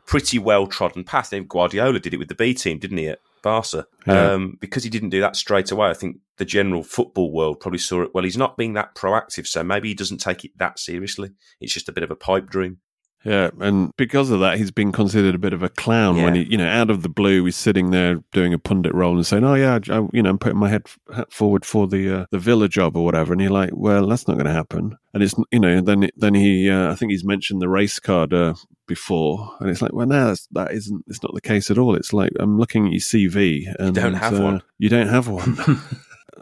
pretty 0.05 0.39
well 0.39 0.67
trodden 0.67 1.03
path. 1.03 1.31
Then 1.31 1.45
Guardiola 1.47 1.99
did 1.99 2.13
it 2.13 2.17
with 2.17 2.27
the 2.27 2.35
B 2.35 2.53
team, 2.53 2.79
didn't 2.79 2.97
he, 2.97 3.07
at 3.09 3.19
Barca? 3.41 3.87
Yeah. 4.05 4.33
Um, 4.33 4.57
because 4.59 4.83
he 4.83 4.89
didn't 4.89 5.09
do 5.09 5.21
that 5.21 5.35
straight 5.35 5.71
away, 5.71 5.89
I 5.89 5.93
think 5.93 6.17
the 6.37 6.45
general 6.45 6.83
football 6.83 7.31
world 7.31 7.59
probably 7.59 7.79
saw 7.79 8.03
it. 8.03 8.11
Well, 8.13 8.23
he's 8.23 8.37
not 8.37 8.57
being 8.57 8.73
that 8.73 8.95
proactive, 8.95 9.47
so 9.47 9.63
maybe 9.63 9.89
he 9.89 9.93
doesn't 9.93 10.19
take 10.19 10.45
it 10.45 10.57
that 10.57 10.79
seriously. 10.79 11.31
It's 11.59 11.73
just 11.73 11.89
a 11.89 11.93
bit 11.93 12.03
of 12.03 12.11
a 12.11 12.15
pipe 12.15 12.49
dream. 12.49 12.79
Yeah, 13.25 13.51
and 13.61 13.95
because 13.95 14.31
of 14.31 14.41
that, 14.41 14.57
he's 14.57 14.71
been 14.71 14.91
considered 14.91 15.33
a 15.33 15.39
bit 15.39 15.53
of 15.53 15.63
a 15.63 15.69
clown 15.69 16.21
when 16.21 16.35
he, 16.35 16.43
you 16.43 16.57
know, 16.57 16.67
out 16.67 16.89
of 16.89 17.03
the 17.03 17.09
blue, 17.09 17.45
he's 17.45 17.55
sitting 17.55 17.91
there 17.91 18.21
doing 18.33 18.53
a 18.53 18.59
pundit 18.59 18.93
role 18.93 19.15
and 19.15 19.25
saying, 19.25 19.45
"Oh 19.45 19.53
yeah, 19.53 19.79
I, 19.89 20.07
you 20.11 20.21
know, 20.21 20.29
I'm 20.29 20.37
putting 20.37 20.59
my 20.59 20.69
head 20.69 20.87
hat 21.13 21.31
forward 21.31 21.63
for 21.65 21.87
the 21.87 22.21
uh, 22.21 22.25
the 22.31 22.39
Villa 22.39 22.67
job 22.67 22.97
or 22.97 23.05
whatever," 23.05 23.31
and 23.31 23.41
you're 23.41 23.51
like, 23.51 23.71
"Well, 23.73 24.07
that's 24.07 24.27
not 24.27 24.33
going 24.33 24.47
to 24.47 24.53
happen." 24.53 24.97
And 25.13 25.23
it's, 25.23 25.35
you 25.51 25.59
know, 25.59 25.79
then 25.79 26.09
then 26.17 26.33
he, 26.33 26.69
uh, 26.69 26.91
I 26.91 26.95
think 26.95 27.11
he's 27.11 27.23
mentioned 27.23 27.61
the 27.61 27.69
race 27.69 27.97
card 27.97 28.33
uh, 28.33 28.55
before, 28.87 29.55
and 29.61 29.69
it's 29.69 29.81
like, 29.81 29.93
well, 29.93 30.07
no, 30.07 30.27
that's, 30.27 30.47
that 30.51 30.73
isn't. 30.73 31.05
It's 31.07 31.23
not 31.23 31.33
the 31.33 31.41
case 31.41 31.71
at 31.71 31.77
all. 31.77 31.95
It's 31.95 32.11
like 32.11 32.31
I'm 32.39 32.57
looking 32.57 32.87
at 32.87 32.91
your 32.91 32.99
CV, 32.99 33.73
and 33.79 33.95
don't 33.95 34.15
have 34.15 34.37
uh, 34.37 34.43
one. 34.43 34.61
You 34.79 34.89
don't 34.89 35.07
have 35.07 35.29
one. 35.29 35.57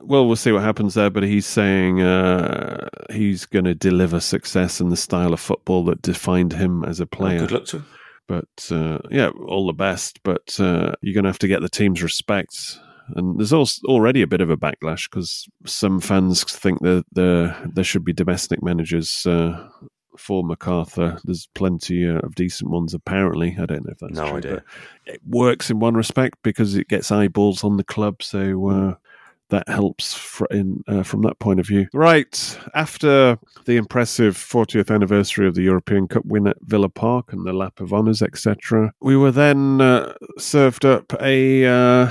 well, 0.02 0.26
we'll 0.28 0.36
see 0.36 0.52
what 0.52 0.64
happens 0.64 0.94
there. 0.94 1.10
But 1.10 1.24
he's 1.24 1.46
saying 1.46 2.02
uh, 2.02 2.88
he's 3.12 3.46
going 3.46 3.66
to 3.66 3.76
deliver 3.76 4.20
success 4.20 4.80
in 4.82 4.90
the 4.90 4.98
style 4.98 5.34
of 5.34 5.40
football 5.40 5.84
that 5.86 6.02
defined 6.02 6.54
him 6.54 6.84
as 6.84 7.00
a 7.00 7.04
Oh, 7.04 7.08
player. 7.08 7.40
good 7.40 7.52
luck 7.52 7.66
to 7.66 7.78
him. 7.78 7.86
But 8.28 8.72
uh, 8.72 9.00
yeah, 9.10 9.30
all 9.48 9.68
the 9.68 9.74
best. 9.74 10.22
But 10.24 10.58
uh, 10.60 10.94
you're 11.02 11.14
going 11.14 11.26
to 11.26 11.30
have 11.30 11.40
to 11.40 11.48
get 11.48 11.62
the 11.62 11.70
team's 11.70 12.02
respect. 12.04 12.80
And 13.16 13.38
there's 13.38 13.52
also 13.52 13.82
already 13.88 14.22
a 14.22 14.28
bit 14.28 14.40
of 14.42 14.50
a 14.50 14.56
backlash 14.58 15.10
because 15.10 15.46
some 15.66 16.00
fans 16.00 16.44
think 16.46 16.80
that 16.82 17.04
there 17.12 17.58
there 17.74 17.84
should 17.84 18.06
be 18.06 18.14
domestic 18.14 18.64
managers 18.64 19.26
uh, 19.26 19.68
for 20.18 20.44
MacArthur. 20.46 21.20
There's 21.26 21.50
plenty 21.54 22.08
uh, 22.08 22.20
of 22.20 22.36
decent 22.36 22.70
ones, 22.70 22.94
apparently. 22.94 23.58
I 23.60 23.66
don't 23.66 23.84
know 23.86 23.92
if 23.92 23.98
that's 24.00 24.14
No 24.14 24.28
true, 24.30 24.38
idea. 24.38 24.64
it 25.06 25.20
works 25.28 25.70
in 25.70 25.80
one 25.80 25.96
respect 25.96 26.38
because 26.42 26.76
it 26.76 26.88
gets 26.88 27.12
eyeballs 27.12 27.66
on 27.66 27.76
the 27.76 27.84
club. 27.84 28.24
So 28.24 28.70
uh, 28.70 28.96
that 29.52 29.70
helps 29.70 30.14
fr- 30.14 30.46
in, 30.50 30.84
uh, 30.88 31.04
from 31.04 31.22
that 31.22 31.38
point 31.40 31.60
of 31.60 31.68
view. 31.68 31.88
Right. 31.94 32.58
After 32.74 33.38
the 33.66 33.78
impressive 33.78 34.36
40th 34.36 34.94
anniversary 34.94 35.48
of 35.48 35.54
the 35.56 35.62
European 35.62 36.08
Cup 36.08 36.26
win 36.26 36.48
at 36.48 36.58
Villa 36.62 36.90
Park 36.90 37.32
and 37.32 37.46
the 37.46 37.54
lap 37.54 37.80
of 37.80 37.94
honours, 37.94 38.22
etc., 38.22 38.94
we 39.02 39.16
were 39.16 39.32
then 39.32 39.80
uh, 39.80 40.14
served 40.38 40.86
up 40.86 41.14
a. 41.22 42.10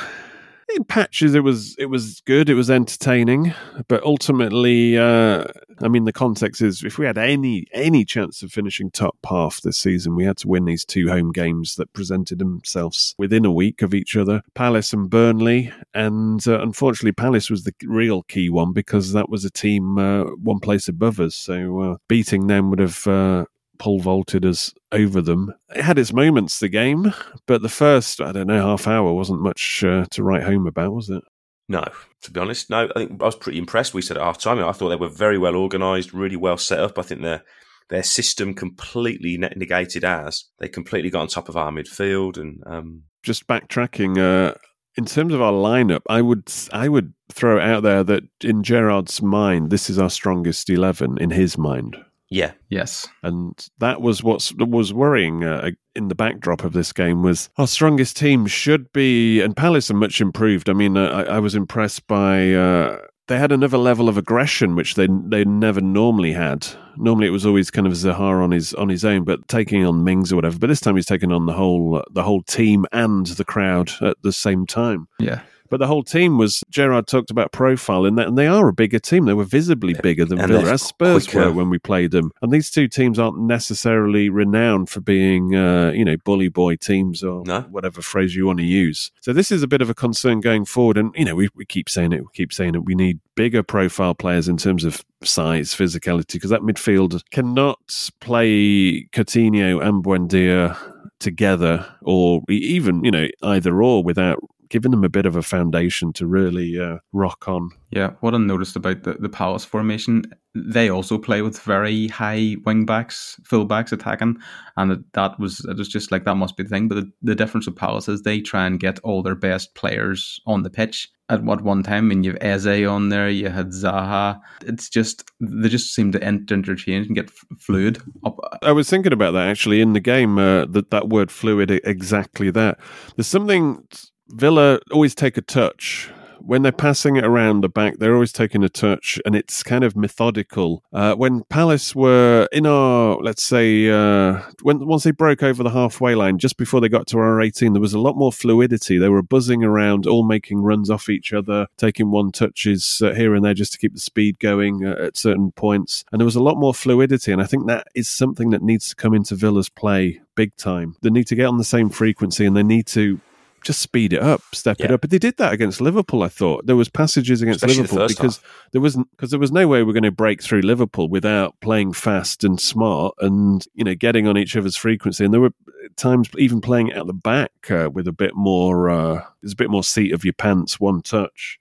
Uh, 0.71 0.77
in 0.77 0.85
patches, 0.85 1.35
it 1.35 1.41
was 1.41 1.77
it 1.79 1.87
was 1.87 2.21
good. 2.23 2.49
It 2.49 2.55
was 2.55 2.71
entertaining, 2.71 3.55
but 3.89 4.03
ultimately, 4.03 4.99
uh, 4.99 5.45
I 5.81 5.89
mean, 5.89 6.05
the 6.05 6.13
context 6.13 6.63
is 6.63 6.83
if 6.85 6.99
we 6.99 7.07
had 7.07 7.19
any 7.19 7.67
any 7.73 8.05
chance 8.05 8.43
of 8.43 8.53
finishing 8.53 8.91
top 8.91 9.17
half 9.29 9.61
this 9.63 9.79
season, 9.79 10.17
we 10.17 10.25
had 10.25 10.37
to 10.39 10.49
win 10.49 10.65
these 10.65 10.85
two 10.85 11.09
home 11.09 11.33
games 11.33 11.77
that 11.77 11.93
presented 11.93 12.39
themselves 12.39 13.15
within 13.19 13.45
a 13.45 13.53
week 13.53 13.83
of 13.83 13.95
each 13.95 14.17
other: 14.17 14.43
Palace 14.55 14.93
and 14.93 15.11
Burnley. 15.11 15.73
And 15.95 16.47
uh, 16.47 16.61
unfortunately, 16.61 17.13
Palace 17.13 17.51
was 17.51 17.65
the 17.65 17.75
real 17.85 18.23
key 18.23 18.49
one 18.51 18.73
because 18.73 19.13
that 19.13 19.29
was 19.29 19.45
a 19.45 19.51
team 19.51 19.99
uh, 19.99 20.25
one 20.25 20.61
place 20.61 20.89
above 20.89 21.21
us. 21.21 21.35
So 21.35 21.81
uh, 21.81 21.97
beating 22.09 22.47
them 22.47 22.71
would 22.71 22.81
have. 22.81 23.47
Pole 23.81 23.99
vaulted 23.99 24.45
us 24.45 24.73
over 24.93 25.21
them. 25.21 25.53
It 25.75 25.83
had 25.83 25.99
its 25.99 26.13
moments, 26.13 26.61
the 26.61 26.69
game, 26.69 27.13
but 27.47 27.63
the 27.63 27.69
first, 27.69 28.21
I 28.21 28.31
don't 28.31 28.47
know, 28.47 28.61
half 28.61 28.87
hour 28.87 29.13
wasn't 29.13 29.41
much 29.41 29.83
uh, 29.83 30.05
to 30.11 30.23
write 30.23 30.45
home 30.45 30.67
about, 30.67 30.93
was 30.93 31.11
it? 31.11 31.25
No, 31.69 31.85
to 32.23 32.31
be 32.31 32.39
honest, 32.39 32.69
no. 32.69 32.89
I 32.95 32.99
think 32.99 33.23
I 33.23 33.25
was 33.25 33.37
pretty 33.37 33.59
impressed. 33.59 33.95
We 33.95 34.03
said 34.03 34.17
at 34.19 34.23
half 34.23 34.39
time, 34.39 34.59
I 34.59 34.73
thought 34.73 34.91
they 34.91 34.97
were 34.97 35.09
very 35.09 35.39
well 35.39 35.57
organised, 35.57 36.13
really 36.13 36.37
well 36.37 36.59
set 36.59 36.79
up. 36.79 36.99
I 36.99 37.03
think 37.03 37.23
their 37.23 37.43
their 37.89 38.03
system 38.03 38.55
completely 38.55 39.37
negated 39.39 40.05
ours. 40.05 40.49
They 40.59 40.69
completely 40.69 41.11
got 41.11 41.23
on 41.23 41.29
top 41.29 41.49
of 41.49 41.57
our 41.57 41.73
midfield, 41.73 42.37
and 42.37 42.63
um, 42.67 43.05
Just 43.23 43.47
backtracking, 43.47 44.19
uh, 44.19 44.55
in 44.97 45.05
terms 45.07 45.33
of 45.33 45.41
our 45.41 45.53
lineup, 45.53 46.03
I 46.09 46.23
would 46.23 46.53
I 46.73 46.89
would 46.89 47.15
throw 47.33 47.59
it 47.59 47.63
out 47.63 47.83
there 47.83 48.05
that 48.05 48.25
in 48.43 48.63
Gerrard's 48.63 49.23
mind, 49.23 49.71
this 49.71 49.89
is 49.89 49.99
our 49.99 50.11
strongest 50.11 50.69
eleven 50.69 51.19
in 51.19 51.31
his 51.31 51.57
mind. 51.57 51.97
Yeah, 52.31 52.53
Yes. 52.69 53.09
and 53.25 53.53
that 53.79 54.01
was 54.01 54.23
what 54.23 54.51
was 54.59 54.93
worrying 54.95 55.45
uh, 55.45 55.71
in 55.97 56.09
the 56.09 56.15
backdrop 56.15 56.63
of 56.65 56.73
this 56.73 56.93
game 56.93 57.23
was 57.23 57.51
our 57.59 57.67
strongest 57.67 58.17
team 58.17 58.47
should 58.47 58.93
be 58.93 59.41
and 59.41 59.57
Palace 59.57 59.91
are 59.91 59.95
much 59.95 60.21
improved. 60.21 60.69
I 60.71 60.73
mean, 60.73 60.97
uh, 60.97 61.07
I, 61.07 61.23
I 61.37 61.39
was 61.41 61.57
impressed 61.57 62.07
by 62.07 62.53
uh, 62.53 62.99
they 63.27 63.37
had 63.39 63.51
another 63.53 63.79
level 63.79 64.09
of 64.09 64.17
aggression 64.17 64.77
which 64.77 64.95
they 64.95 65.09
they 65.27 65.45
never 65.45 65.81
normally 65.81 66.33
had. 66.33 66.67
Normally, 66.97 67.27
it 67.27 67.31
was 67.31 67.47
always 67.47 67.71
kind 67.71 67.87
of 67.87 67.95
Zaha 67.95 68.43
on 68.43 68.51
his 68.53 68.75
on 68.75 68.89
his 68.89 69.05
own, 69.05 69.25
but 69.25 69.47
taking 69.49 69.85
on 69.85 70.05
Mings 70.05 70.33
or 70.33 70.37
whatever. 70.37 70.59
But 70.59 70.67
this 70.69 70.81
time, 70.81 70.97
he's 70.97 71.07
taken 71.07 71.33
on 71.33 71.47
the 71.47 71.53
whole 71.53 71.97
uh, 71.97 72.03
the 72.13 72.23
whole 72.23 72.43
team 72.43 72.87
and 72.93 73.27
the 73.27 73.45
crowd 73.45 73.91
at 74.03 74.17
the 74.23 74.33
same 74.33 74.67
time. 74.67 75.09
Yeah. 75.19 75.41
But 75.71 75.79
the 75.79 75.87
whole 75.87 76.03
team 76.03 76.37
was 76.37 76.63
Gerrard 76.69 77.07
talked 77.07 77.31
about 77.31 77.53
profile 77.53 78.05
in 78.05 78.17
that, 78.17 78.27
and 78.29 78.37
they 78.37 78.47
are 78.49 78.69
a 78.69 78.73
bigger 78.73 78.99
team. 78.99 79.25
They 79.25 79.35
were 79.35 79.45
visibly 79.45 79.95
bigger 79.95 80.25
than 80.25 80.41
and 80.41 80.49
Villa, 80.49 80.73
as 80.73 80.83
Spurs 80.83 81.27
quicker. 81.27 81.47
were 81.47 81.53
when 81.53 81.71
we 81.71 81.79
played 81.79 82.11
them. 82.11 82.33
And 82.43 82.53
these 82.53 82.71
two 82.71 82.89
teams 82.89 83.19
aren't 83.19 83.39
necessarily 83.39 84.29
renowned 84.29 84.91
for 84.91 85.01
being, 85.01 85.55
uh, 85.55 85.93
you 85.93 86.05
know, 86.05 86.17
bully 86.19 86.49
boy 86.49 86.77
teams 86.77 87.23
or 87.23 87.45
No. 87.47 87.63
whatever 87.63 88.03
phrase 88.03 88.35
you 88.35 88.47
want 88.47 88.59
to 88.59 88.65
use. 88.65 89.13
So 89.21 89.33
this 89.33 89.53
is 89.53 89.63
a 89.63 89.69
bit 89.69 89.81
of 89.81 89.89
a 89.89 89.95
concern 89.95 90.41
going 90.41 90.65
forward. 90.65 90.99
And 90.99 91.15
you 91.17 91.25
know, 91.25 91.35
we, 91.37 91.49
we 91.55 91.65
keep 91.65 91.89
saying 91.89 92.13
it, 92.13 92.21
we 92.23 92.29
keep 92.35 92.53
saying 92.53 92.75
it. 92.75 92.85
We 92.85 92.95
need 92.95 93.21
bigger 93.37 93.63
profile 93.63 94.15
players 94.15 94.49
in 94.49 94.57
terms 94.57 94.85
of 94.85 95.05
size, 95.23 95.73
physicality, 95.75 96.33
because 96.35 96.51
that 96.51 96.63
midfield 96.63 97.23
cannot 97.31 97.79
play 98.21 99.05
Coutinho 99.13 99.83
and 99.87 100.03
Buendia 100.05 100.77
together, 101.21 101.87
or 102.03 102.43
even 102.49 103.05
you 103.05 103.11
know 103.11 103.29
either 103.43 103.83
or 103.83 104.03
without 104.03 104.39
giving 104.71 104.93
them 104.93 105.05
a 105.05 105.09
bit 105.09 105.27
of 105.27 105.37
a 105.37 105.43
foundation 105.43 106.13
to 106.15 106.27
really 106.27 106.81
uh, 106.81 106.99
rock 107.13 107.49
on. 107.49 107.71
Yeah, 107.91 108.13
what 108.21 108.35
I 108.35 108.39
noticed 108.39 108.77
about 108.77 109.03
the, 109.03 109.15
the 109.15 109.29
Palace 109.29 109.65
formation, 109.65 110.23
they 110.55 110.89
also 110.89 111.19
play 111.19 111.43
with 111.43 111.61
very 111.61 112.07
high 112.09 112.57
wing 112.65 112.87
backs, 112.87 113.39
full 113.45 113.65
backs 113.65 113.93
attacking, 113.93 114.39
and 114.77 115.05
that 115.13 115.39
was 115.39 115.61
it 115.65 115.77
was 115.77 115.89
just 115.89 116.13
like 116.13 116.25
that 116.25 116.37
must 116.37 116.57
be 116.57 116.63
the 116.63 116.69
thing. 116.69 116.89
But 116.89 116.95
the, 116.95 117.13
the 117.23 117.35
difference 117.35 117.67
with 117.67 117.77
Palace 117.77 118.09
is 118.09 118.23
they 118.23 118.41
try 118.41 118.65
and 118.65 118.81
get 118.81 119.01
all 119.01 119.23
their 119.23 119.35
best 119.35 119.75
players 119.75 120.41
on 120.47 120.63
the 120.63 120.71
pitch 120.71 121.11
at 121.29 121.43
what 121.45 121.63
one 121.63 121.83
time. 121.83 122.05
I 122.05 122.09
mean, 122.09 122.25
you 122.25 122.33
have 122.33 122.43
Eze 122.67 122.87
on 122.87 123.09
there, 123.09 123.29
you 123.29 123.49
had 123.49 123.69
Zaha. 123.69 124.41
It's 124.63 124.89
just 124.89 125.25
they 125.41 125.69
just 125.69 125.95
seem 125.95 126.13
to 126.13 126.27
inter- 126.27 126.55
interchange 126.55 127.07
and 127.07 127.17
get 127.17 127.27
f- 127.27 127.59
fluid 127.59 128.01
up. 128.25 128.39
I 128.63 128.73
was 128.73 128.89
thinking 128.89 129.13
about 129.13 129.33
that 129.33 129.49
actually 129.49 129.81
in 129.81 129.95
the 129.95 130.01
game. 130.01 130.39
Uh, 130.39 130.67
that 130.67 130.91
that 130.91 131.09
word 131.09 131.33
fluid, 131.33 131.71
exactly 131.71 132.51
that. 132.51 132.79
There's 133.17 133.27
something 133.27 133.85
Villa 134.31 134.81
always 134.93 135.15
take 135.15 135.37
a 135.37 135.43
touch 135.43 136.11
when 136.41 136.63
they're 136.63 136.73
passing 136.73 137.17
it 137.17 137.25
around 137.25 137.61
the 137.61 137.69
back. 137.69 137.99
They're 137.99 138.15
always 138.15 138.33
taking 138.33 138.65
a 138.65 138.69
touch, 138.69 139.21
and 139.25 139.35
it's 139.35 139.63
kind 139.63 139.85
of 139.85 139.97
methodical. 139.97 140.83
Uh, 140.93 141.15
when 141.15 141.43
Palace 141.45 141.95
were 141.95 142.49
in 142.53 142.67
our, 142.67 143.17
let's 143.17 143.43
say, 143.43 143.89
uh, 143.89 144.41
when 144.63 144.87
once 144.87 145.05
they 145.05 145.11
broke 145.11 145.43
over 145.43 145.63
the 145.63 145.71
halfway 145.71 146.15
line, 146.15 146.39
just 146.39 146.57
before 146.57 146.81
they 146.81 146.89
got 146.89 147.07
to 147.09 147.19
our 147.19 147.41
18, 147.41 147.73
there 147.73 147.81
was 147.81 147.95
a 147.95 147.99
lot 147.99 148.17
more 148.17 148.33
fluidity. 148.33 148.99
They 148.99 149.09
were 149.09 149.23
buzzing 149.23 149.63
around, 149.63 150.07
all 150.07 150.25
making 150.25 150.63
runs 150.63 150.91
off 150.91 151.09
each 151.09 151.33
other, 151.33 151.67
taking 151.77 152.11
one 152.11 152.33
touches 152.33 153.03
uh, 153.05 153.13
here 153.15 153.35
and 153.35 153.45
there 153.45 153.55
just 153.55 153.73
to 153.73 153.79
keep 153.79 153.95
the 153.95 154.01
speed 154.01 154.39
going 154.39 154.85
uh, 154.85 154.97
at 154.99 155.17
certain 155.17 155.53
points, 155.53 156.05
and 156.13 156.21
there 156.21 156.27
was 156.27 156.37
a 156.37 156.43
lot 156.43 156.57
more 156.57 156.75
fluidity. 156.75 157.33
And 157.33 157.43
I 157.43 157.47
think 157.47 157.67
that 157.67 157.87
is 157.95 158.09
something 158.09 158.51
that 158.51 158.63
needs 158.63 158.89
to 158.89 158.97
come 158.97 159.15
into 159.15 159.35
Villa's 159.35 159.69
play 159.69 160.21
big 160.37 160.57
time. 160.57 160.97
They 161.03 161.11
need 161.11 161.27
to 161.27 161.35
get 161.35 161.47
on 161.47 161.59
the 161.59 161.65
same 161.65 161.91
frequency, 161.91 162.47
and 162.47 162.57
they 162.57 162.63
need 162.63 162.87
to 162.89 163.21
just 163.65 163.81
speed 163.81 164.13
it 164.13 164.23
up, 164.23 164.41
step 164.53 164.81
it 164.81 164.91
up. 164.91 165.01
But 165.01 165.11
they 165.11 165.19
did 165.19 165.37
that 165.39 165.53
against 165.53 165.81
Liverpool. 165.81 166.23
I 166.23 166.29
thought 166.29 166.67
there 166.67 166.77
was 166.77 166.89
passages 166.89 167.43
against 167.43 167.59
Especially 167.63 167.83
Liverpool 167.83 167.99
first 168.09 168.17
because 168.17 168.41
there 168.73 168.81
wasn't 168.81 169.11
because 169.13 169.31
there 169.31 169.41
was 169.41 169.53
no 169.53 169.67
way 169.69 169.83
we 169.83 169.91
are 169.91 169.95
going 169.95 170.03
to 170.03 170.11
break 170.11 170.43
through 170.43 170.61
Liverpool 170.61 171.09
without 171.09 171.55
playing 171.61 171.93
fast 171.93 172.45
and 172.45 172.61
smart 172.61 173.15
and 173.21 173.67
you 173.75 173.85
know 173.85 173.95
getting 173.95 174.27
on 174.27 174.37
each 174.39 174.57
other's 174.57 174.77
frequency. 174.77 175.25
And 175.25 175.33
there 175.35 175.41
were 175.41 175.55
times 175.97 176.29
even 176.39 176.61
playing 176.61 176.93
out 176.93 177.07
the 177.07 177.13
back 177.13 177.53
uh, 177.71 177.91
with 177.93 178.07
a 178.09 178.13
bit 178.13 178.35
more 178.35 178.91
uh, 178.91 179.25
there's 179.43 179.53
a 179.53 179.57
bit 179.57 179.71
more 179.71 179.85
seat 179.85 180.13
of 180.13 180.25
your 180.25 180.35
pants, 180.35 180.79
one 180.81 181.03
touch. 181.03 181.59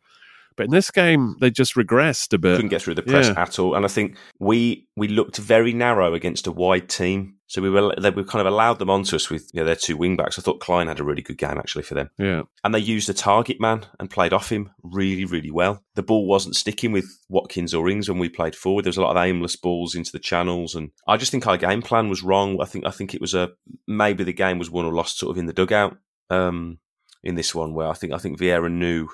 But 0.56 0.66
in 0.66 0.72
this 0.72 0.92
game, 0.92 1.38
they 1.40 1.52
just 1.52 1.76
regressed 1.76 2.34
a 2.34 2.38
bit. 2.38 2.58
couldn't 2.58 2.70
get 2.70 2.82
through 2.82 2.96
the 2.96 3.02
press 3.02 3.28
Yeah. 3.28 3.42
at 3.42 3.60
all. 3.60 3.76
And 3.76 3.86
I 3.86 3.88
think 3.88 4.18
we 4.40 4.88
we 4.98 5.08
looked 5.08 5.38
very 5.38 5.72
narrow 5.72 6.14
against 6.14 6.48
a 6.48 6.52
wide 6.52 6.90
team. 6.90 7.36
So 7.50 7.64
we 7.64 7.70
were 7.72 7.96
they, 8.00 8.12
we 8.12 8.24
kind 8.24 8.46
of 8.46 8.54
allowed 8.54 8.78
them 8.78 8.92
onto 8.92 9.16
us 9.16 9.32
with 9.32 9.50
you 9.54 9.60
know, 9.60 9.66
their 9.66 9.76
two 9.76 9.98
wing 9.98 10.16
backs. 10.16 10.38
I 10.38 10.44
thought 10.44 10.60
Clyne 10.60 10.86
had 10.86 11.00
a 11.00 11.04
really 11.04 11.24
good 11.24 11.40
game 11.40 11.58
actually 11.58 11.82
for 11.82 11.96
them. 11.96 12.12
Yeah, 12.20 12.44
And 12.64 12.76
they 12.76 12.80
used 12.80 13.10
the 13.10 13.14
target 13.16 13.60
man 13.60 13.88
and 14.00 14.08
played 14.08 14.34
off 14.34 14.52
him 14.52 14.70
really, 14.84 15.26
really 15.26 15.50
well. 15.50 15.84
The 15.96 16.04
ball 16.04 16.28
wasn't 16.28 16.56
sticking 16.56 16.92
with 16.92 17.06
Watkins 17.28 17.74
or 17.74 17.90
Ings 17.90 18.08
when 18.08 18.20
we 18.20 18.30
played 18.30 18.56
forward. 18.56 18.86
There 18.86 18.90
was 18.90 18.98
a 18.98 19.02
lot 19.02 19.18
of 19.18 19.24
aimless 19.24 19.56
balls 19.56 19.96
into 19.96 20.12
the 20.12 20.20
channels, 20.20 20.76
and 20.76 20.92
I 21.08 21.18
just 21.18 21.32
think 21.32 21.48
our 21.48 21.58
game 21.58 21.82
plan 21.82 22.08
was 22.08 22.22
wrong. 22.22 22.62
I 22.62 22.66
think 22.66 22.86
I 22.86 22.92
think 22.92 23.16
it 23.16 23.22
was 23.22 23.34
a 23.34 23.50
maybe 23.88 24.24
the 24.24 24.32
game 24.32 24.60
was 24.60 24.70
won 24.70 24.86
or 24.86 24.94
lost 24.94 25.18
sort 25.18 25.32
of 25.32 25.40
in 25.40 25.48
the 25.48 25.54
dugout 25.54 25.98
um, 26.30 26.78
in 27.24 27.34
this 27.34 27.56
one, 27.56 27.74
where 27.74 27.88
I 27.88 27.94
think 27.94 28.14
I 28.14 28.20
think 28.20 28.40
Vieira 28.40 28.72
knew 28.72 29.10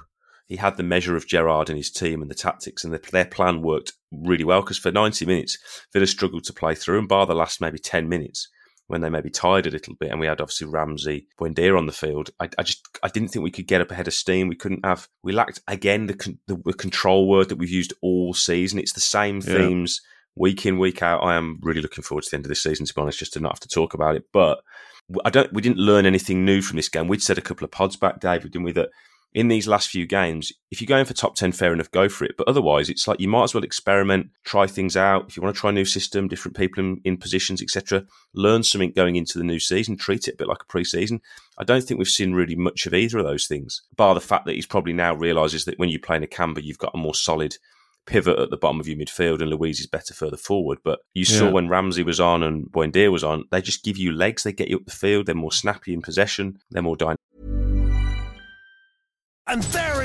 he 0.48 0.58
had 0.58 0.78
the 0.78 0.84
measure 0.84 1.16
of 1.16 1.28
Gerrard 1.28 1.70
and 1.70 1.78
his 1.78 1.92
team 1.92 2.22
and 2.22 2.30
the 2.30 2.36
tactics, 2.36 2.84
and 2.84 2.94
the, 2.94 3.00
their 3.12 3.26
plan 3.26 3.62
worked 3.62 3.94
really 4.12 4.44
well 4.44 4.62
because 4.62 4.78
for 4.78 4.92
90 4.92 5.26
minutes, 5.26 5.58
Villa 5.92 6.08
struggled 6.08 6.44
to 6.46 6.54
play 6.54 6.76
through, 6.76 7.00
and 7.00 7.08
bar 7.08 7.26
the 7.26 7.34
last 7.36 7.62
maybe 7.62 7.80
10 7.80 8.08
minutes 8.08 8.48
when 8.88 9.02
they 9.02 9.10
maybe 9.10 9.32
tired 9.32 9.66
a 9.66 9.72
little 9.72 9.96
bit, 9.96 10.12
and 10.12 10.20
we 10.20 10.28
had 10.28 10.40
obviously 10.40 10.68
Ramsey, 10.68 11.28
Buendia 11.40 11.76
on 11.76 11.88
the 11.88 11.92
field. 11.92 12.30
I, 12.40 12.50
I 12.60 12.64
just 12.64 12.88
I 13.02 13.08
didn't 13.08 13.30
think 13.30 13.44
we 13.44 13.50
could 13.52 13.68
get 13.68 13.82
up 13.82 13.90
ahead 13.90 14.08
of 14.08 14.14
steam. 14.14 14.48
We 14.48 14.56
couldn't 14.56 14.86
have. 14.86 15.08
We 15.24 15.34
lacked 15.34 15.62
again 15.68 16.06
the 16.06 16.14
con, 16.14 16.38
the, 16.48 16.58
the 16.64 16.74
control 16.74 17.28
word 17.28 17.50
that 17.50 17.56
we've 17.58 17.70
used 17.70 17.94
all 18.02 18.34
season. 18.36 18.78
It's 18.80 18.94
the 18.94 19.02
same 19.02 19.38
Yeah. 19.38 19.58
themes 19.58 20.02
week 20.36 20.66
in 20.68 20.78
week 20.78 21.02
out. 21.02 21.24
I 21.24 21.36
am 21.36 21.58
really 21.64 21.82
looking 21.82 22.04
forward 22.04 22.26
to 22.26 22.30
the 22.30 22.36
end 22.38 22.46
of 22.46 22.50
this 22.50 22.62
season. 22.62 22.86
To 22.86 22.94
be 22.94 23.02
honest, 23.02 23.18
just 23.18 23.34
to 23.34 23.40
not 23.40 23.54
have 23.54 23.60
to 23.62 23.68
talk 23.70 23.94
about 23.94 24.16
it, 24.16 24.26
but. 24.32 24.60
I 25.24 25.30
don't. 25.30 25.54
We 25.54 25.62
didn't 25.62 25.78
learn 25.78 26.08
anything 26.08 26.46
new 26.46 26.64
from 26.64 26.78
this 26.78 26.90
game. 26.90 27.08
We'd 27.08 27.22
said 27.22 27.38
a 27.38 27.42
couple 27.42 27.64
of 27.64 27.70
pods 27.70 27.96
back, 27.96 28.20
David, 28.20 28.52
didn't 28.52 28.66
we? 28.66 28.72
That 28.72 28.90
in 29.36 29.50
these 29.50 29.68
last 29.68 29.90
few 29.90 30.08
games, 30.08 30.54
if 30.72 30.80
you're 30.80 30.88
going 30.88 31.04
for 31.04 31.14
top 31.14 31.36
10, 31.36 31.52
fair 31.52 31.74
enough, 31.74 31.92
go 31.92 32.08
for 32.08 32.24
it. 32.24 32.36
But 32.38 32.48
otherwise, 32.48 32.90
it's 32.90 33.06
like 33.06 33.20
you 33.20 33.28
might 33.28 33.44
as 33.44 33.54
well 33.54 33.66
experiment, 33.66 34.30
try 34.46 34.66
things 34.66 34.96
out. 34.96 35.26
If 35.28 35.36
you 35.36 35.44
want 35.44 35.54
to 35.54 35.60
try 35.60 35.72
a 35.72 35.74
new 35.74 35.84
system, 35.84 36.30
different 36.30 36.56
people 36.56 36.82
in, 36.82 37.02
in 37.04 37.18
positions, 37.18 37.62
etc., 37.62 38.06
learn 38.34 38.64
something 38.64 38.94
going 38.94 39.18
into 39.18 39.38
the 39.38 39.44
new 39.44 39.60
season, 39.60 39.98
treat 39.98 40.30
it 40.30 40.36
a 40.36 40.38
bit 40.38 40.48
like 40.48 40.62
a 40.64 40.66
pre 40.68 40.86
season. 40.86 41.20
I 41.58 41.66
don't 41.66 41.84
think 41.84 41.98
we've 41.98 42.08
seen 42.08 42.34
really 42.34 42.56
much 42.56 42.86
of 42.86 42.94
either 42.94 43.18
of 43.18 43.26
those 43.26 43.46
things, 43.46 43.82
bar 43.94 44.16
the 44.16 44.22
fact 44.22 44.46
that 44.46 44.56
he's 44.56 44.66
probably 44.66 44.94
now 44.94 45.14
realises 45.14 45.66
that 45.66 45.78
when 45.78 45.90
you 45.90 46.00
play 46.00 46.16
in 46.16 46.24
a 46.24 46.28
camber, 46.28 46.62
you've 46.62 46.78
got 46.78 46.96
a 46.96 46.98
more 46.98 47.14
solid 47.14 47.58
pivot 48.06 48.40
at 48.40 48.52
the 48.52 48.58
bottom 48.58 48.80
of 48.80 48.88
your 48.88 48.98
midfield 48.98 49.42
and 49.42 49.50
Luiz 49.50 49.82
is 49.82 49.88
better 49.88 50.14
further 50.14 50.38
forward. 50.38 50.78
But 50.84 51.00
you 51.14 51.26
saw 51.26 51.46
Yeah. 51.46 51.52
when 51.52 51.68
Ramsey 51.68 52.04
was 52.04 52.22
on 52.22 52.42
and 52.42 52.68
Buendia 52.72 53.12
was 53.12 53.24
on, 53.24 53.46
they 53.52 53.62
just 53.62 53.84
give 53.84 53.98
you 53.98 54.14
legs, 54.14 54.44
they 54.44 54.54
get 54.54 54.70
you 54.70 54.78
up 54.78 54.86
the 54.86 54.92
field, 54.92 55.26
they're 55.26 55.36
more 55.36 55.52
snappy 55.52 55.94
in 55.94 56.02
possession, 56.02 56.60
they're 56.72 56.84
more 56.84 56.96
dynamic. 56.96 57.20
And 59.48 59.62
there 59.62 60.05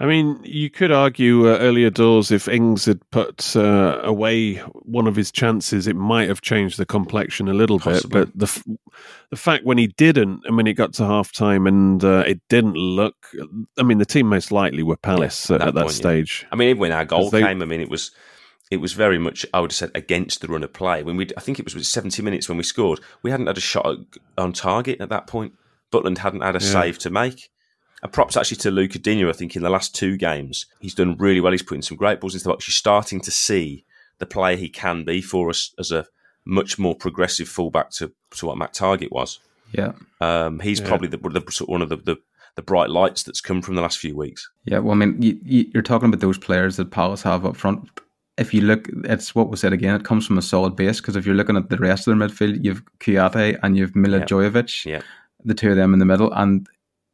I 0.00 0.06
mean, 0.06 0.38
you 0.44 0.70
could 0.70 0.92
argue 0.92 1.48
uh, 1.52 1.58
earlier 1.58 1.90
doors 1.90 2.30
if 2.30 2.46
Ings 2.46 2.84
had 2.84 3.00
put 3.10 3.56
uh, 3.56 4.00
away 4.04 4.54
one 4.84 5.08
of 5.08 5.16
his 5.16 5.32
chances, 5.32 5.88
it 5.88 5.96
might 5.96 6.28
have 6.28 6.40
changed 6.40 6.78
the 6.78 6.86
complexion 6.86 7.48
a 7.48 7.52
little 7.52 7.80
Possibly. 7.80 8.20
bit. 8.20 8.28
But 8.32 8.38
the 8.38 8.44
f- 8.46 8.64
the 9.30 9.36
fact 9.36 9.64
when 9.64 9.76
he 9.76 9.88
didn't, 9.88 10.42
and 10.44 10.56
when 10.56 10.68
it 10.68 10.74
got 10.74 10.92
to 10.94 11.04
half 11.04 11.32
time 11.32 11.66
and 11.66 12.04
uh, 12.04 12.22
it 12.26 12.40
didn't 12.48 12.74
look, 12.76 13.16
I 13.76 13.82
mean, 13.82 13.98
the 13.98 14.06
team 14.06 14.28
most 14.28 14.52
likely 14.52 14.84
were 14.84 14.96
Palace 14.96 15.50
Yeah, 15.50 15.56
at, 15.56 15.62
at 15.62 15.68
at 15.68 15.74
that 15.74 15.80
that 15.80 15.86
point, 15.86 15.94
yeah. 15.96 16.00
stage. 16.00 16.46
I 16.52 16.56
mean, 16.56 16.68
even 16.68 16.80
when 16.80 16.92
our 16.92 17.04
goal 17.04 17.30
they- 17.30 17.42
came, 17.42 17.60
I 17.60 17.64
mean, 17.64 17.80
it 17.80 17.90
was 17.90 18.12
it 18.70 18.76
was 18.76 18.92
very 18.92 19.18
much 19.18 19.44
I 19.52 19.58
would 19.60 19.72
have 19.72 19.76
said 19.76 19.90
against 19.96 20.42
the 20.42 20.46
run 20.48 20.62
of 20.62 20.72
play. 20.72 21.02
When 21.02 21.16
we, 21.16 21.26
I 21.36 21.40
think 21.40 21.58
it 21.58 21.64
was 21.64 21.74
with 21.74 21.86
seventy 21.86 22.22
minutes 22.22 22.48
when 22.48 22.56
we 22.58 22.62
scored, 22.62 23.00
we 23.24 23.32
hadn't 23.32 23.46
had 23.48 23.58
a 23.58 23.60
shot 23.60 23.96
on 24.36 24.52
target 24.52 25.00
at 25.00 25.08
that 25.08 25.26
point. 25.26 25.54
Butland 25.90 26.18
hadn't 26.18 26.42
had 26.42 26.54
a 26.54 26.60
Yeah. 26.60 26.70
save 26.70 26.98
to 27.00 27.10
make. 27.10 27.50
And 28.02 28.12
props 28.12 28.36
actually 28.36 28.58
to 28.58 28.70
Lucas 28.70 29.00
Digne. 29.02 29.28
I 29.28 29.32
think 29.32 29.56
in 29.56 29.62
the 29.62 29.70
last 29.70 29.94
two 29.94 30.16
games 30.16 30.66
he's 30.80 30.94
done 30.94 31.16
really 31.18 31.40
well. 31.40 31.52
He's 31.52 31.62
putting 31.62 31.82
some 31.82 31.96
great 31.96 32.20
balls 32.20 32.34
into 32.34 32.44
the 32.44 32.50
box. 32.50 32.68
You're 32.68 32.72
starting 32.72 33.20
to 33.22 33.30
see 33.30 33.84
the 34.18 34.26
player 34.26 34.56
he 34.56 34.68
can 34.68 35.04
be 35.04 35.20
for 35.20 35.50
us 35.50 35.72
as 35.78 35.90
a 35.90 36.06
much 36.44 36.78
more 36.78 36.94
progressive 36.94 37.48
fullback 37.48 37.90
to 37.90 38.12
to 38.36 38.46
what 38.46 38.56
Matt 38.58 38.72
Targett 38.74 39.10
was. 39.12 39.40
Yeah. 39.72 39.92
Um, 40.20 40.60
he's 40.60 40.80
Yeah. 40.80 40.86
probably 40.88 41.08
the, 41.08 41.18
the, 41.18 41.64
one 41.66 41.82
of 41.82 41.88
the, 41.88 41.96
the 41.96 42.16
the 42.54 42.62
bright 42.62 42.90
lights 42.90 43.22
that's 43.22 43.40
come 43.40 43.62
from 43.62 43.74
the 43.76 43.82
last 43.82 43.98
few 43.98 44.16
weeks. 44.16 44.48
Yeah, 44.64 44.78
well, 44.80 44.92
I 44.92 44.96
mean, 44.96 45.22
you, 45.22 45.38
you, 45.44 45.70
you're 45.72 45.82
talking 45.82 46.08
about 46.08 46.18
those 46.20 46.38
players 46.38 46.76
that 46.76 46.90
Palace 46.90 47.22
have 47.22 47.46
up 47.46 47.56
front. 47.56 47.88
If 48.36 48.52
you 48.52 48.62
look, 48.62 48.88
it's 49.04 49.32
what 49.34 49.48
was 49.48 49.60
said 49.60 49.72
again. 49.72 49.94
It 49.94 50.04
comes 50.04 50.26
from 50.26 50.38
a 50.38 50.42
solid 50.42 50.74
base 50.74 51.00
because 51.00 51.14
if 51.14 51.24
you're 51.24 51.36
looking 51.36 51.56
at 51.56 51.68
the 51.68 51.76
rest 51.76 52.08
of 52.08 52.18
their 52.18 52.28
midfield, 52.28 52.64
you've 52.64 52.82
Kouyate 52.98 53.58
and 53.62 53.76
you've 53.76 53.94
Mila 53.94 54.18
Yeah. 54.18 54.24
Jojovic, 54.24 54.84
Yeah. 54.86 55.02
the 55.44 55.54
two 55.54 55.70
of 55.70 55.76
them 55.76 55.92
in 55.92 55.98
the 56.00 56.04
middle, 56.04 56.32
and 56.32 56.66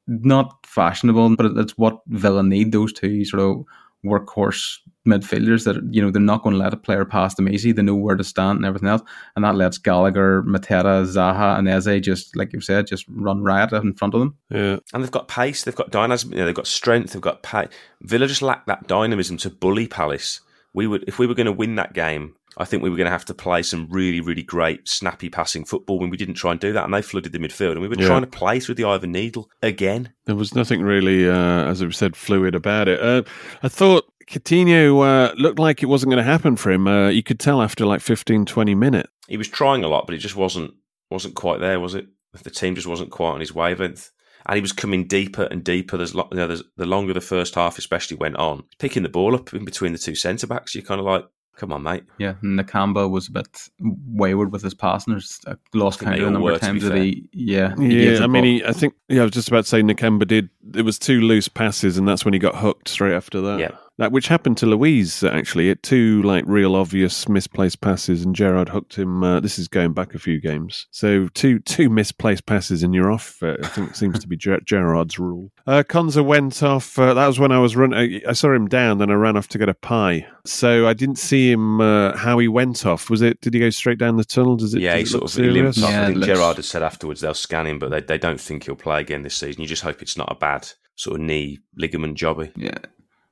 not 0.07 0.67
fashionable, 0.67 1.37
but 1.37 1.47
it's 1.57 1.79
what 1.79 2.01
Villa 2.09 2.43
need. 2.43 2.73
Those 2.73 2.93
two 2.93 3.25
sort 3.25 3.43
of 3.43 3.64
workhorse 4.05 4.79
midfielders 5.07 5.64
that 5.64 5.77
you 5.90 6.01
know 6.01 6.11
they're 6.11 6.21
not 6.21 6.43
going 6.43 6.55
to 6.55 6.59
let 6.59 6.73
a 6.73 6.77
player 6.77 7.05
pass 7.05 7.35
them 7.35 7.49
easy. 7.49 7.73
They 7.73 7.83
know 7.83 7.95
where 7.95 8.17
to 8.17 8.25
stand 8.25 8.57
and 8.57 8.67
everything 8.67 8.88
else, 8.88 9.03
and 9.37 9.45
that 9.45 9.57
lets 9.57 9.79
Gallagher, 9.79 10.43
Mateta, 10.43 11.05
Zaha, 11.05 11.59
and 11.59 11.69
Eze 11.69 12.01
just 12.01 12.37
like 12.37 12.53
you've 12.53 12.64
said, 12.64 12.87
just 12.87 13.07
run 13.09 13.43
riot 13.43 13.73
in 13.73 13.95
front 13.95 14.14
of 14.14 14.21
them. 14.21 14.37
Yeah, 14.51 14.79
and 14.93 15.03
they've 15.03 15.11
got 15.11 15.29
pace, 15.29 15.64
they've 15.64 15.75
got 15.75 15.90
dynamism, 15.90 16.33
you 16.33 16.38
know, 16.38 16.47
they've 16.47 16.55
got 16.55 16.67
strength, 16.67 17.12
they've 17.12 17.23
got 17.23 17.43
pace. 17.43 17.69
Villa 18.03 18.27
just 18.27 18.43
lack 18.43 18.67
that 18.67 18.87
dynamism 18.87 19.37
to 19.38 19.51
bully 19.51 19.87
Palace. 19.87 20.40
We 20.73 20.87
would, 20.88 21.05
if 21.07 21.19
we 21.19 21.27
were 21.27 21.35
going 21.35 21.47
to 21.47 21.53
win 21.53 21.77
that 21.77 21.93
game, 21.95 22.35
I 22.57 22.64
think 22.64 22.83
we 22.83 22.90
were 22.90 22.97
going 22.97 23.07
to 23.07 23.11
have 23.11 23.25
to 23.27 23.35
play 23.35 23.62
some 23.62 23.88
really, 23.90 24.21
really 24.21 24.43
great, 24.43 24.88
snappy 24.88 25.29
passing 25.29 25.64
football. 25.64 25.99
When 25.99 26.11
we 26.11 26.17
didn't 26.17 26.35
try 26.35 26.53
and 26.53 26.61
do 26.61 26.73
that, 26.73 26.85
and 26.85 26.93
they 26.95 27.03
flooded 27.03 27.33
the 27.33 27.38
midfield, 27.38 27.73
and 27.73 27.81
we 27.81 27.88
were 27.88 27.97
Yeah. 27.99 28.07
trying 28.07 28.21
to 28.23 28.27
play 28.29 28.61
through 28.61 28.77
the 28.77 28.85
Ivan 28.85 29.12
Needle 29.12 29.51
again. 29.62 30.12
there 30.27 30.37
was 30.37 30.55
nothing 30.55 30.83
really, 30.83 31.29
uh, 31.29 31.64
as 31.67 31.83
I've 31.83 31.95
said, 31.95 32.17
fluid 32.17 32.55
about 32.55 32.88
it. 32.88 33.01
Uh, 33.01 33.23
I 33.62 33.69
thought 33.69 34.05
Coutinho 34.31 35.05
uh, 35.05 35.35
looked 35.37 35.59
like 35.59 35.83
it 35.83 35.87
wasn't 35.87 36.11
going 36.11 36.25
to 36.25 36.31
happen 36.31 36.57
for 36.57 36.71
him. 36.71 36.87
Uh, 36.87 37.09
you 37.09 37.23
could 37.23 37.38
tell 37.40 37.61
after 37.61 37.85
like 37.87 38.01
15, 38.01 38.45
20 38.47 38.75
minutes. 38.75 39.11
He 39.29 39.37
was 39.37 39.49
trying 39.49 39.85
a 39.85 39.88
lot, 39.88 40.07
but 40.07 40.14
it 40.14 40.19
just 40.19 40.37
wasn't 40.37 40.73
wasn't 41.11 41.35
quite 41.35 41.61
there, 41.61 41.79
was 41.79 41.95
it? 41.95 42.07
The 42.43 42.51
team 42.51 42.75
just 42.75 42.87
wasn't 42.87 43.11
quite 43.11 43.31
on 43.33 43.40
his 43.40 43.55
wavelength. 43.55 44.11
And 44.47 44.57
he 44.57 44.61
was 44.61 44.73
coming 44.73 45.07
deeper 45.07 45.45
and 45.45 45.62
deeper. 45.62 45.97
There's, 45.97 46.12
you 46.14 46.25
know, 46.33 46.47
there's 46.47 46.62
the 46.77 46.85
longer 46.87 47.12
the 47.14 47.21
first 47.21 47.55
half, 47.55 47.79
especially 47.79 48.17
went 48.17 48.37
on, 48.37 48.64
picking 48.79 49.03
the 49.03 49.09
ball 49.09 49.35
up 49.35 49.55
in 49.55 49.64
between 49.64 49.93
the 49.93 49.99
two 49.99 50.14
centre 50.14 50.47
backs. 50.47 50.75
You're 50.75 50.85
kind 50.85 51.01
of 51.01 51.07
like, 51.07 51.25
come 51.57 51.73
on, 51.73 51.83
mate. 51.83 52.05
Yeah, 52.19 52.35
Nakamba 52.43 53.09
was 53.09 53.29
a 53.29 53.33
bit 53.33 53.69
wayward 53.81 54.53
with 54.53 54.62
his 54.62 54.75
passing. 54.75 55.12
There's 55.12 55.40
I 55.47 55.53
uh, 55.53 55.55
lost 55.73 55.99
I 55.99 55.99
think 55.99 56.07
count 56.07 56.17
they 56.17 56.23
of 56.23 56.27
the 56.27 56.38
number 56.38 56.53
of 56.53 56.61
times 56.61 56.85
that 56.85 56.97
he, 56.97 57.29
yeah, 57.33 57.75
he 57.77 58.05
Yeah, 58.05 58.19
the 58.19 58.25
I 58.25 58.27
mean, 58.27 58.45
he, 58.45 58.64
I 58.64 58.73
think, 58.73 58.95
yeah, 59.09 59.23
I 59.23 59.25
was 59.25 59.33
just 59.33 59.49
about 59.49 59.64
to 59.64 59.69
say 59.69 59.83
Nakamba 59.83 60.27
did. 60.27 60.51
It 60.75 60.83
was 60.83 60.99
two 60.99 61.21
loose 61.21 61.49
passes, 61.49 61.99
and 61.99 62.07
that's 62.07 62.25
when 62.25 62.35
he 62.35 62.40
got 62.40 62.57
hooked 62.57 62.88
straight 62.88 63.14
after 63.14 63.40
that. 63.40 63.61
Yeah. 63.61 63.71
That 63.98 64.11
which 64.11 64.26
happened 64.26 64.57
to 64.59 64.66
Luiz 64.66 65.22
actually. 65.22 65.70
It 65.70 65.83
two 65.85 66.20
like 66.22 66.44
real 66.48 66.74
obvious 66.74 67.28
misplaced 67.28 67.80
passes, 67.80 68.24
and 68.24 68.35
Gerrard 68.35 68.68
hooked 68.68 68.96
him. 68.96 69.22
Uh, 69.22 69.38
this 69.40 69.57
is 69.59 69.68
going 69.68 69.92
back 69.92 70.14
a 70.14 70.18
few 70.18 70.40
games, 70.40 70.88
so 70.90 71.28
two 71.28 71.61
two 71.61 71.88
misplaced 71.88 72.46
passes 72.46 72.83
and 72.83 72.92
you're 72.94 73.12
off. 73.12 73.40
Uh, 73.42 73.57
I 73.62 73.68
think 73.68 73.90
it 73.90 73.96
seems 73.96 74.18
to 74.18 74.26
be 74.26 74.37
Ger- 74.37 74.61
Gerrard's 74.66 75.18
rule. 75.18 75.52
Uh, 75.66 75.85
Konsa 75.87 76.24
went 76.24 76.62
off. 76.62 76.98
Uh, 76.98 77.14
that 77.14 77.26
was 77.26 77.38
when 77.38 77.52
I 77.52 77.61
was 77.61 77.76
running. 77.76 78.20
I 78.26 78.33
saw 78.33 78.52
him 78.52 78.66
down, 78.66 78.98
then 78.98 79.11
I 79.11 79.14
ran 79.14 79.37
off 79.37 79.46
to 79.48 79.59
get 79.59 79.68
a 79.68 79.74
pie. 79.74 80.26
So 80.44 80.88
I 80.88 80.92
didn't 80.92 81.18
see 81.18 81.52
him 81.52 81.80
uh, 81.80 82.16
how 82.16 82.38
he 82.38 82.48
went 82.48 82.85
off. 82.85 83.09
Was 83.11 83.22
it? 83.22 83.40
Did 83.42 83.54
he 83.54 83.61
go 83.61 83.70
straight 83.70 83.98
down 83.98 84.16
the 84.16 84.24
tunnel? 84.24 84.57
Does 84.57 84.74
it? 84.74 84.83
yeah, 84.83 84.96
does 84.98 85.11
he 85.12 85.16
it 85.16 85.20
look 85.20 85.30
sort 85.30 85.38
of 85.46 85.54
he 85.54 85.61
limped 85.62 85.78
off. 85.78 85.90
Yeah, 85.90 86.02
I 86.02 86.07
think 86.07 86.18
looks- 86.18 86.26
Gerrard 86.38 86.57
has 86.57 86.68
said 86.68 86.83
afterwards 86.83 87.20
they'll 87.20 87.33
scan 87.35 87.66
him, 87.68 87.78
but 87.78 87.90
they, 87.90 88.00
they 88.00 88.18
don't 88.18 88.40
think 88.40 88.64
he'll 88.64 88.74
play 88.74 89.00
again 89.00 89.22
this 89.22 89.37
season. 89.37 89.62
You 89.62 89.68
just 89.68 89.83
hope 89.83 90.02
it's 90.02 90.16
not 90.16 90.33
a 90.33 90.35
bad 90.35 90.68
sort 90.96 91.20
of 91.20 91.24
knee 91.26 91.61
ligament 91.76 92.18
jobby. 92.18 92.50
Yeah, 92.57 92.78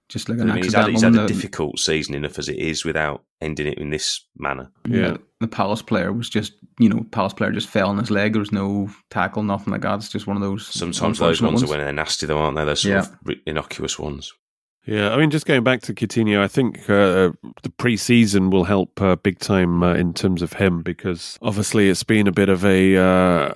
just 0.09 0.29
like 0.29 0.39
I 0.39 0.43
an 0.43 0.49
mean, 0.49 0.63
he's 0.65 0.75
had, 0.75 0.89
he's 0.91 1.03
had 1.03 1.15
a 1.17 1.27
difficult 1.27 1.79
season 1.79 2.15
enough 2.15 2.39
as 2.39 2.49
it 2.49 2.57
is 2.59 2.85
without 2.85 3.25
ending 3.41 3.67
it 3.67 3.79
in 3.79 3.91
this 3.91 4.25
manner. 4.37 4.71
Yeah. 4.87 5.17
the 5.41 5.49
Palace 5.49 5.83
player 5.83 6.13
was 6.13 6.29
just, 6.29 6.53
you 6.79 6.89
know, 6.89 7.05
Palace 7.11 7.33
player 7.33 7.51
just 7.51 7.69
fell 7.69 7.89
on 7.89 7.99
his 7.99 8.11
leg. 8.11 8.33
There 8.35 8.41
was 8.41 8.53
no 8.53 8.91
tackle, 9.11 9.43
nothing 9.43 9.73
like 9.73 9.83
that. 9.83 9.97
It's 9.97 10.09
just 10.11 10.27
one 10.27 10.37
of 10.37 10.43
those. 10.43 10.67
Sometimes 10.67 11.19
those 11.19 11.41
unfortunate 11.41 11.49
ones 11.49 11.63
are 11.63 11.67
when 11.69 11.79
they're 11.79 11.93
nasty, 11.93 12.27
though, 12.27 12.39
aren't 12.39 12.57
they? 12.57 12.65
Those 12.65 12.83
sort 12.83 12.93
Yeah. 12.93 12.99
of 13.01 13.17
ri- 13.25 13.43
innocuous 13.47 13.99
ones. 13.99 14.33
Yeah, 14.85 15.13
I 15.13 15.17
mean, 15.17 15.31
just 15.31 15.47
going 15.47 15.63
back 15.63 15.81
to 15.83 15.95
Coutinho, 15.95 16.41
I 16.41 16.49
think 16.49 16.91
uh, 16.91 17.31
the 17.63 17.71
pre-season 17.79 18.51
will 18.51 18.65
help 18.65 19.01
uh, 19.01 19.15
big 19.15 19.39
time 19.39 19.81
uh, 19.83 19.95
in 19.95 20.13
terms 20.13 20.43
of 20.43 20.55
him 20.55 20.83
because 20.83 21.39
obviously 21.41 21.89
it's 21.89 22.03
been 22.03 22.27
a 22.27 22.33
bit 22.33 22.49
of 22.49 22.65
a 22.65 22.97
uh, 22.97 23.55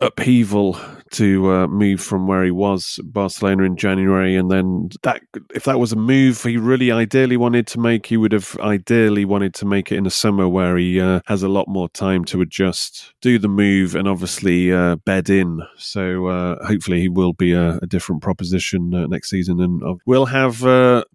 upheaval 0.00 0.78
to 1.10 1.50
uh, 1.50 1.66
move 1.66 2.00
from 2.00 2.26
where 2.26 2.44
he 2.44 2.50
was 2.50 3.00
Barcelona 3.04 3.64
in 3.64 3.76
January, 3.76 4.36
and 4.36 4.50
then 4.50 4.90
that 5.02 5.22
if 5.54 5.64
that 5.64 5.78
was 5.78 5.92
a 5.92 5.96
move 5.96 6.42
he 6.42 6.56
really 6.56 6.92
ideally 6.92 7.36
wanted 7.36 7.66
to 7.68 7.80
make, 7.80 8.06
he 8.06 8.16
would 8.16 8.32
have 8.32 8.56
ideally 8.60 9.24
wanted 9.24 9.54
to 9.54 9.64
make 9.64 9.90
it 9.90 9.96
in 9.96 10.04
the 10.04 10.10
summer 10.10 10.48
where 10.48 10.76
he 10.76 11.00
uh, 11.00 11.20
has 11.26 11.42
a 11.42 11.48
lot 11.48 11.68
more 11.68 11.88
time 11.88 12.24
to 12.26 12.40
adjust, 12.40 13.14
do 13.20 13.38
the 13.38 13.48
move, 13.48 13.94
and 13.94 14.06
obviously 14.06 14.72
uh, 14.72 14.96
bed 14.96 15.30
in. 15.30 15.62
So 15.76 16.26
uh, 16.26 16.66
hopefully 16.66 17.00
he 17.00 17.08
will 17.08 17.32
be 17.32 17.52
a, 17.52 17.78
a 17.78 17.86
different 17.86 18.22
proposition 18.22 18.94
uh, 18.94 19.06
next 19.06 19.30
season, 19.30 19.60
and 19.60 19.82
uh, 19.82 19.94
we'll 20.06 20.26
have 20.26 20.58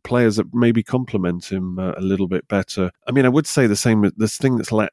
players 0.04 0.38
that 0.38 0.54
maybe 0.54 0.84
complement 0.84 1.52
him 1.52 1.78
a 1.80 2.02
little 2.02 2.28
bit 2.28 2.48
better. 2.48 2.92
I 3.08 3.12
mean, 3.12 3.26
I 3.26 3.30
would 3.30 3.48
say 3.48 3.68
the 3.68 3.76
same. 3.76 4.10
This 4.18 4.38
thing 4.38 4.58
that's 4.58 4.72
let 4.72 4.92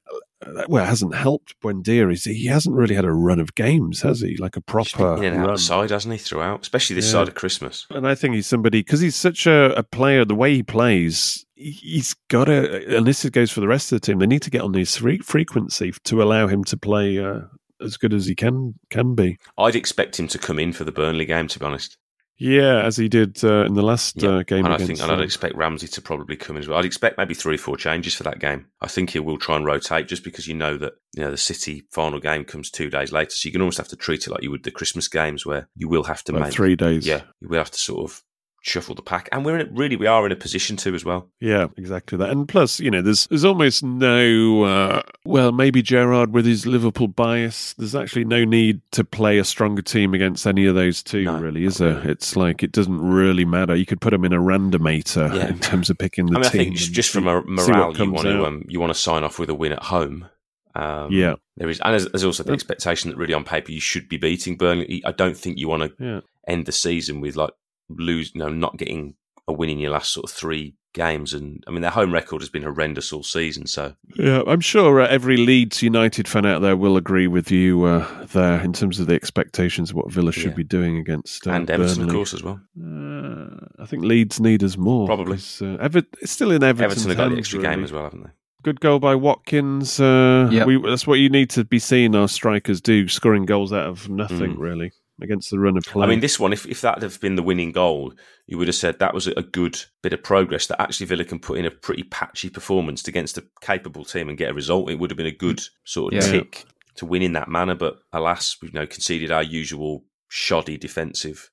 well, 0.68 0.84
it 0.84 0.88
hasn't 0.88 1.14
helped 1.14 1.54
Buendia 1.60 2.10
is 2.12 2.24
he 2.24 2.46
hasn't 2.46 2.74
really 2.74 2.94
had 2.94 3.04
a 3.04 3.12
run 3.12 3.38
of 3.40 3.54
games, 3.54 4.02
has 4.02 4.20
he? 4.20 4.36
Like 4.36 4.56
a 4.56 4.60
proper 4.60 5.16
in 5.22 5.32
and 5.32 5.42
out 5.42 5.46
run. 5.46 5.54
the 5.54 5.60
side, 5.60 5.90
hasn't 5.90 6.12
he, 6.12 6.18
throughout? 6.18 6.62
Especially 6.62 6.96
this 6.96 7.06
Yeah. 7.06 7.12
side 7.12 7.28
of 7.28 7.34
Christmas. 7.34 7.86
And 7.90 8.06
I 8.08 8.14
think 8.14 8.34
he's 8.34 8.46
somebody 8.46 8.80
because 8.80 9.00
he's 9.00 9.16
such 9.16 9.46
a, 9.46 9.74
a 9.78 9.82
player. 9.82 10.24
The 10.24 10.34
way 10.34 10.54
he 10.54 10.62
plays, 10.62 11.44
he- 11.54 11.70
he's 11.72 12.14
got 12.28 12.44
to. 12.44 12.96
And 12.96 13.06
this 13.06 13.28
goes 13.30 13.50
for 13.50 13.60
the 13.60 13.68
rest 13.68 13.92
of 13.92 14.00
the 14.00 14.06
team. 14.06 14.18
They 14.18 14.26
need 14.26 14.42
to 14.42 14.50
get 14.50 14.62
on 14.62 14.72
his 14.74 14.96
fre- 14.96 15.22
frequency 15.22 15.92
to 16.04 16.22
allow 16.22 16.46
him 16.46 16.64
to 16.64 16.76
play 16.76 17.18
uh, 17.18 17.40
as 17.82 17.96
good 17.96 18.12
as 18.14 18.26
he 18.26 18.34
can 18.34 18.74
can 18.90 19.14
be. 19.14 19.38
I'd 19.58 19.76
expect 19.76 20.18
him 20.18 20.28
to 20.28 20.38
come 20.38 20.58
in 20.58 20.72
for 20.72 20.84
the 20.84 20.92
Burnley 20.92 21.24
game, 21.26 21.48
to 21.48 21.58
be 21.58 21.64
honest. 21.66 21.96
Yeah, 22.40 22.82
as 22.82 22.96
he 22.96 23.08
did 23.10 23.44
uh, 23.44 23.66
in 23.66 23.74
the 23.74 23.82
last 23.82 24.20
Yeah. 24.20 24.30
uh, 24.30 24.42
game 24.42 24.64
and 24.64 24.72
I 24.72 24.78
think, 24.78 24.98
and 25.00 25.12
I'd 25.12 25.18
uh, 25.20 25.22
expect 25.22 25.54
Ramsey 25.56 25.88
to 25.88 26.00
probably 26.00 26.36
come 26.36 26.56
in 26.56 26.62
as 26.62 26.68
well. 26.68 26.78
I'd 26.78 26.86
expect 26.86 27.18
maybe 27.18 27.34
three 27.34 27.56
or 27.56 27.58
four 27.58 27.76
changes 27.76 28.14
for 28.14 28.22
that 28.22 28.38
game. 28.38 28.66
I 28.80 28.88
think 28.88 29.10
he 29.10 29.20
will 29.20 29.36
try 29.36 29.56
and 29.56 29.66
rotate 29.66 30.08
just 30.08 30.24
because 30.24 30.48
you 30.48 30.54
know 30.54 30.78
that 30.78 30.94
you 31.14 31.22
know 31.22 31.30
the 31.30 31.36
City 31.36 31.82
final 31.90 32.18
game 32.18 32.44
comes 32.46 32.70
two 32.70 32.88
days 32.88 33.12
later, 33.12 33.30
so 33.32 33.46
you 33.46 33.52
can 33.52 33.60
almost 33.60 33.76
have 33.76 33.88
to 33.88 33.96
treat 33.96 34.26
it 34.26 34.30
like 34.30 34.42
you 34.42 34.50
would 34.50 34.64
the 34.64 34.70
Christmas 34.70 35.06
games, 35.06 35.44
where 35.44 35.68
you 35.76 35.86
will 35.86 36.04
have 36.04 36.24
to 36.24 36.32
like 36.32 36.44
make 36.44 36.52
three 36.52 36.76
days. 36.76 37.06
Yeah, 37.06 37.22
you 37.40 37.48
will 37.48 37.58
have 37.58 37.70
to 37.70 37.78
sort 37.78 38.10
of 38.10 38.22
shuffle 38.62 38.94
the 38.94 39.02
pack, 39.02 39.28
and 39.32 39.44
we're 39.44 39.58
in 39.58 39.74
really 39.74 39.96
we 39.96 40.06
are 40.06 40.24
in 40.26 40.32
a 40.32 40.36
position 40.36 40.76
to 40.76 40.94
as 40.94 41.04
well. 41.04 41.28
Yeah, 41.40 41.68
exactly 41.76 42.18
that. 42.18 42.30
And 42.30 42.48
plus, 42.48 42.78
you 42.80 42.90
know, 42.90 43.00
there's 43.02 43.26
there's 43.28 43.44
almost 43.44 43.82
no 43.82 44.64
uh, 44.64 45.02
well, 45.24 45.52
maybe 45.52 45.82
Gerrard 45.82 46.32
with 46.32 46.44
his 46.46 46.66
Liverpool 46.66 47.08
bias, 47.08 47.74
there's 47.74 47.94
actually 47.94 48.24
no 48.24 48.44
need 48.44 48.80
to 48.92 49.02
play 49.04 49.38
a 49.38 49.44
stronger 49.44 49.82
team 49.82 50.14
against 50.14 50.46
any 50.46 50.66
of 50.66 50.74
those 50.74 51.02
two, 51.02 51.24
No, 51.24 51.38
really, 51.40 51.64
is 51.64 51.78
there? 51.78 51.94
really. 51.96 52.10
It's 52.10 52.36
like 52.36 52.62
it 52.62 52.72
doesn't 52.72 53.00
really 53.00 53.44
matter. 53.44 53.74
You 53.74 53.86
could 53.86 54.00
put 54.00 54.10
them 54.10 54.24
in 54.24 54.32
a 54.32 54.38
randomator 54.38 55.34
Yeah. 55.34 55.48
in 55.48 55.58
terms 55.58 55.90
of 55.90 55.98
picking 55.98 56.26
the 56.26 56.32
I 56.36 56.38
mean, 56.40 56.46
I 56.46 56.48
team. 56.50 56.60
think 56.64 56.76
just, 56.76 57.10
from 57.10 57.26
a 57.28 57.42
morale, 57.42 57.96
you 57.96 58.10
want 58.12 58.26
to 58.26 58.44
um, 58.44 58.64
you 58.68 58.80
want 58.80 58.92
to 58.92 58.98
sign 58.98 59.24
off 59.24 59.38
with 59.38 59.50
a 59.50 59.54
win 59.54 59.72
at 59.72 59.82
home. 59.84 60.28
Um, 60.74 61.10
Yeah. 61.10 61.34
there 61.56 61.68
is, 61.68 61.80
and 61.80 61.92
there's, 61.94 62.06
there's 62.12 62.24
also 62.24 62.42
the 62.44 62.52
expectation 62.52 63.10
that 63.10 63.16
really 63.16 63.34
on 63.34 63.42
paper 63.44 63.72
you 63.72 63.80
should 63.80 64.08
be 64.08 64.16
beating 64.18 64.56
Burnley. 64.56 65.02
I 65.04 65.12
don't 65.12 65.36
think 65.36 65.58
you 65.58 65.68
want 65.68 65.82
to 65.98 66.04
Yeah. 66.04 66.20
end 66.46 66.66
the 66.66 66.72
season 66.72 67.20
with 67.20 67.34
like 67.36 67.50
lose, 67.96 68.32
you 68.34 68.40
know, 68.40 68.48
not 68.48 68.76
getting 68.76 69.14
a 69.48 69.52
win 69.52 69.70
in 69.70 69.78
your 69.78 69.90
last 69.90 70.12
sort 70.12 70.30
of 70.30 70.34
three 70.36 70.74
games. 70.92 71.32
And 71.32 71.62
I 71.66 71.70
mean, 71.70 71.82
their 71.82 71.90
home 71.90 72.12
record 72.12 72.40
has 72.42 72.48
been 72.48 72.62
horrendous 72.62 73.12
all 73.12 73.22
season. 73.22 73.66
So 73.66 73.94
Yeah, 74.16 74.42
I'm 74.46 74.60
sure 74.60 75.00
uh, 75.00 75.06
every 75.08 75.36
Leeds 75.36 75.82
United 75.82 76.26
fan 76.28 76.44
out 76.46 76.62
there 76.62 76.76
will 76.76 76.96
agree 76.96 77.26
with 77.28 77.50
you 77.50 77.84
uh, 77.84 78.26
there 78.26 78.60
in 78.60 78.72
terms 78.72 78.98
of 79.00 79.06
the 79.06 79.14
expectations 79.14 79.90
of 79.90 79.96
what 79.96 80.10
Villa 80.12 80.32
should 80.32 80.50
Yeah. 80.50 80.56
be 80.56 80.64
doing 80.64 80.96
against 80.98 81.46
uh, 81.46 81.50
and 81.52 81.70
Everton, 81.70 81.96
Burnley. 81.98 82.08
of 82.10 82.14
course, 82.14 82.34
as 82.34 82.42
well. 82.42 82.60
Uh, 82.80 83.82
I 83.82 83.86
think 83.86 84.04
Leeds 84.04 84.40
need 84.40 84.62
us 84.64 84.76
more. 84.76 85.06
Probably. 85.06 85.38
Uh, 85.60 85.76
Ever- 85.80 86.02
it's 86.20 86.32
still 86.32 86.50
in 86.50 86.62
Everton's 86.62 86.92
Everton 87.06 87.08
have 87.10 87.16
got 87.18 87.28
the 87.34 87.38
extra 87.38 87.60
really. 87.60 87.74
game 87.74 87.84
as 87.84 87.92
well, 87.92 88.04
haven't 88.04 88.24
they? 88.24 88.30
Good 88.62 88.80
goal 88.80 88.98
by 88.98 89.14
Watkins. 89.14 89.98
Uh, 90.00 90.48
Yep. 90.52 90.66
we, 90.66 90.82
that's 90.82 91.06
what 91.06 91.18
you 91.18 91.30
need 91.30 91.50
to 91.50 91.64
be 91.64 91.78
seeing 91.78 92.14
our 92.14 92.28
strikers 92.28 92.80
do, 92.80 93.08
scoring 93.08 93.46
goals 93.46 93.72
out 93.72 93.86
of 93.86 94.08
nothing, 94.10 94.56
Mm. 94.56 94.58
really, 94.58 94.92
against 95.22 95.50
the 95.50 95.58
run 95.58 95.76
of 95.76 95.84
play. 95.84 96.04
I 96.04 96.08
mean, 96.08 96.20
this 96.20 96.38
one, 96.40 96.52
if, 96.52 96.66
if 96.66 96.80
that 96.80 97.02
had 97.02 97.20
been 97.20 97.36
the 97.36 97.42
winning 97.42 97.72
goal, 97.72 98.12
you 98.46 98.58
would 98.58 98.68
have 98.68 98.74
said 98.74 98.98
that 98.98 99.14
was 99.14 99.26
a 99.26 99.42
good 99.42 99.78
bit 100.02 100.12
of 100.12 100.22
progress. 100.22 100.66
That 100.66 100.80
actually 100.80 101.06
Villa 101.06 101.24
can 101.24 101.38
put 101.38 101.58
in 101.58 101.64
a 101.66 101.70
pretty 101.70 102.02
patchy 102.04 102.50
performance 102.50 103.06
against 103.06 103.38
a 103.38 103.44
capable 103.60 104.04
team 104.04 104.28
and 104.28 104.38
get 104.38 104.50
a 104.50 104.54
result. 104.54 104.90
It 104.90 104.98
would 104.98 105.10
have 105.10 105.16
been 105.18 105.26
a 105.26 105.30
good 105.30 105.60
sort 105.84 106.14
of 106.14 106.24
Yeah. 106.24 106.30
tick 106.30 106.64
to 106.96 107.06
win 107.06 107.22
in 107.22 107.34
that 107.34 107.48
manner. 107.48 107.74
But 107.74 107.98
alas, 108.12 108.56
we've 108.60 108.72
you 108.74 108.80
know 108.80 108.86
conceded 108.86 109.30
our 109.30 109.42
usual 109.42 110.04
shoddy 110.28 110.76
defensive 110.76 111.50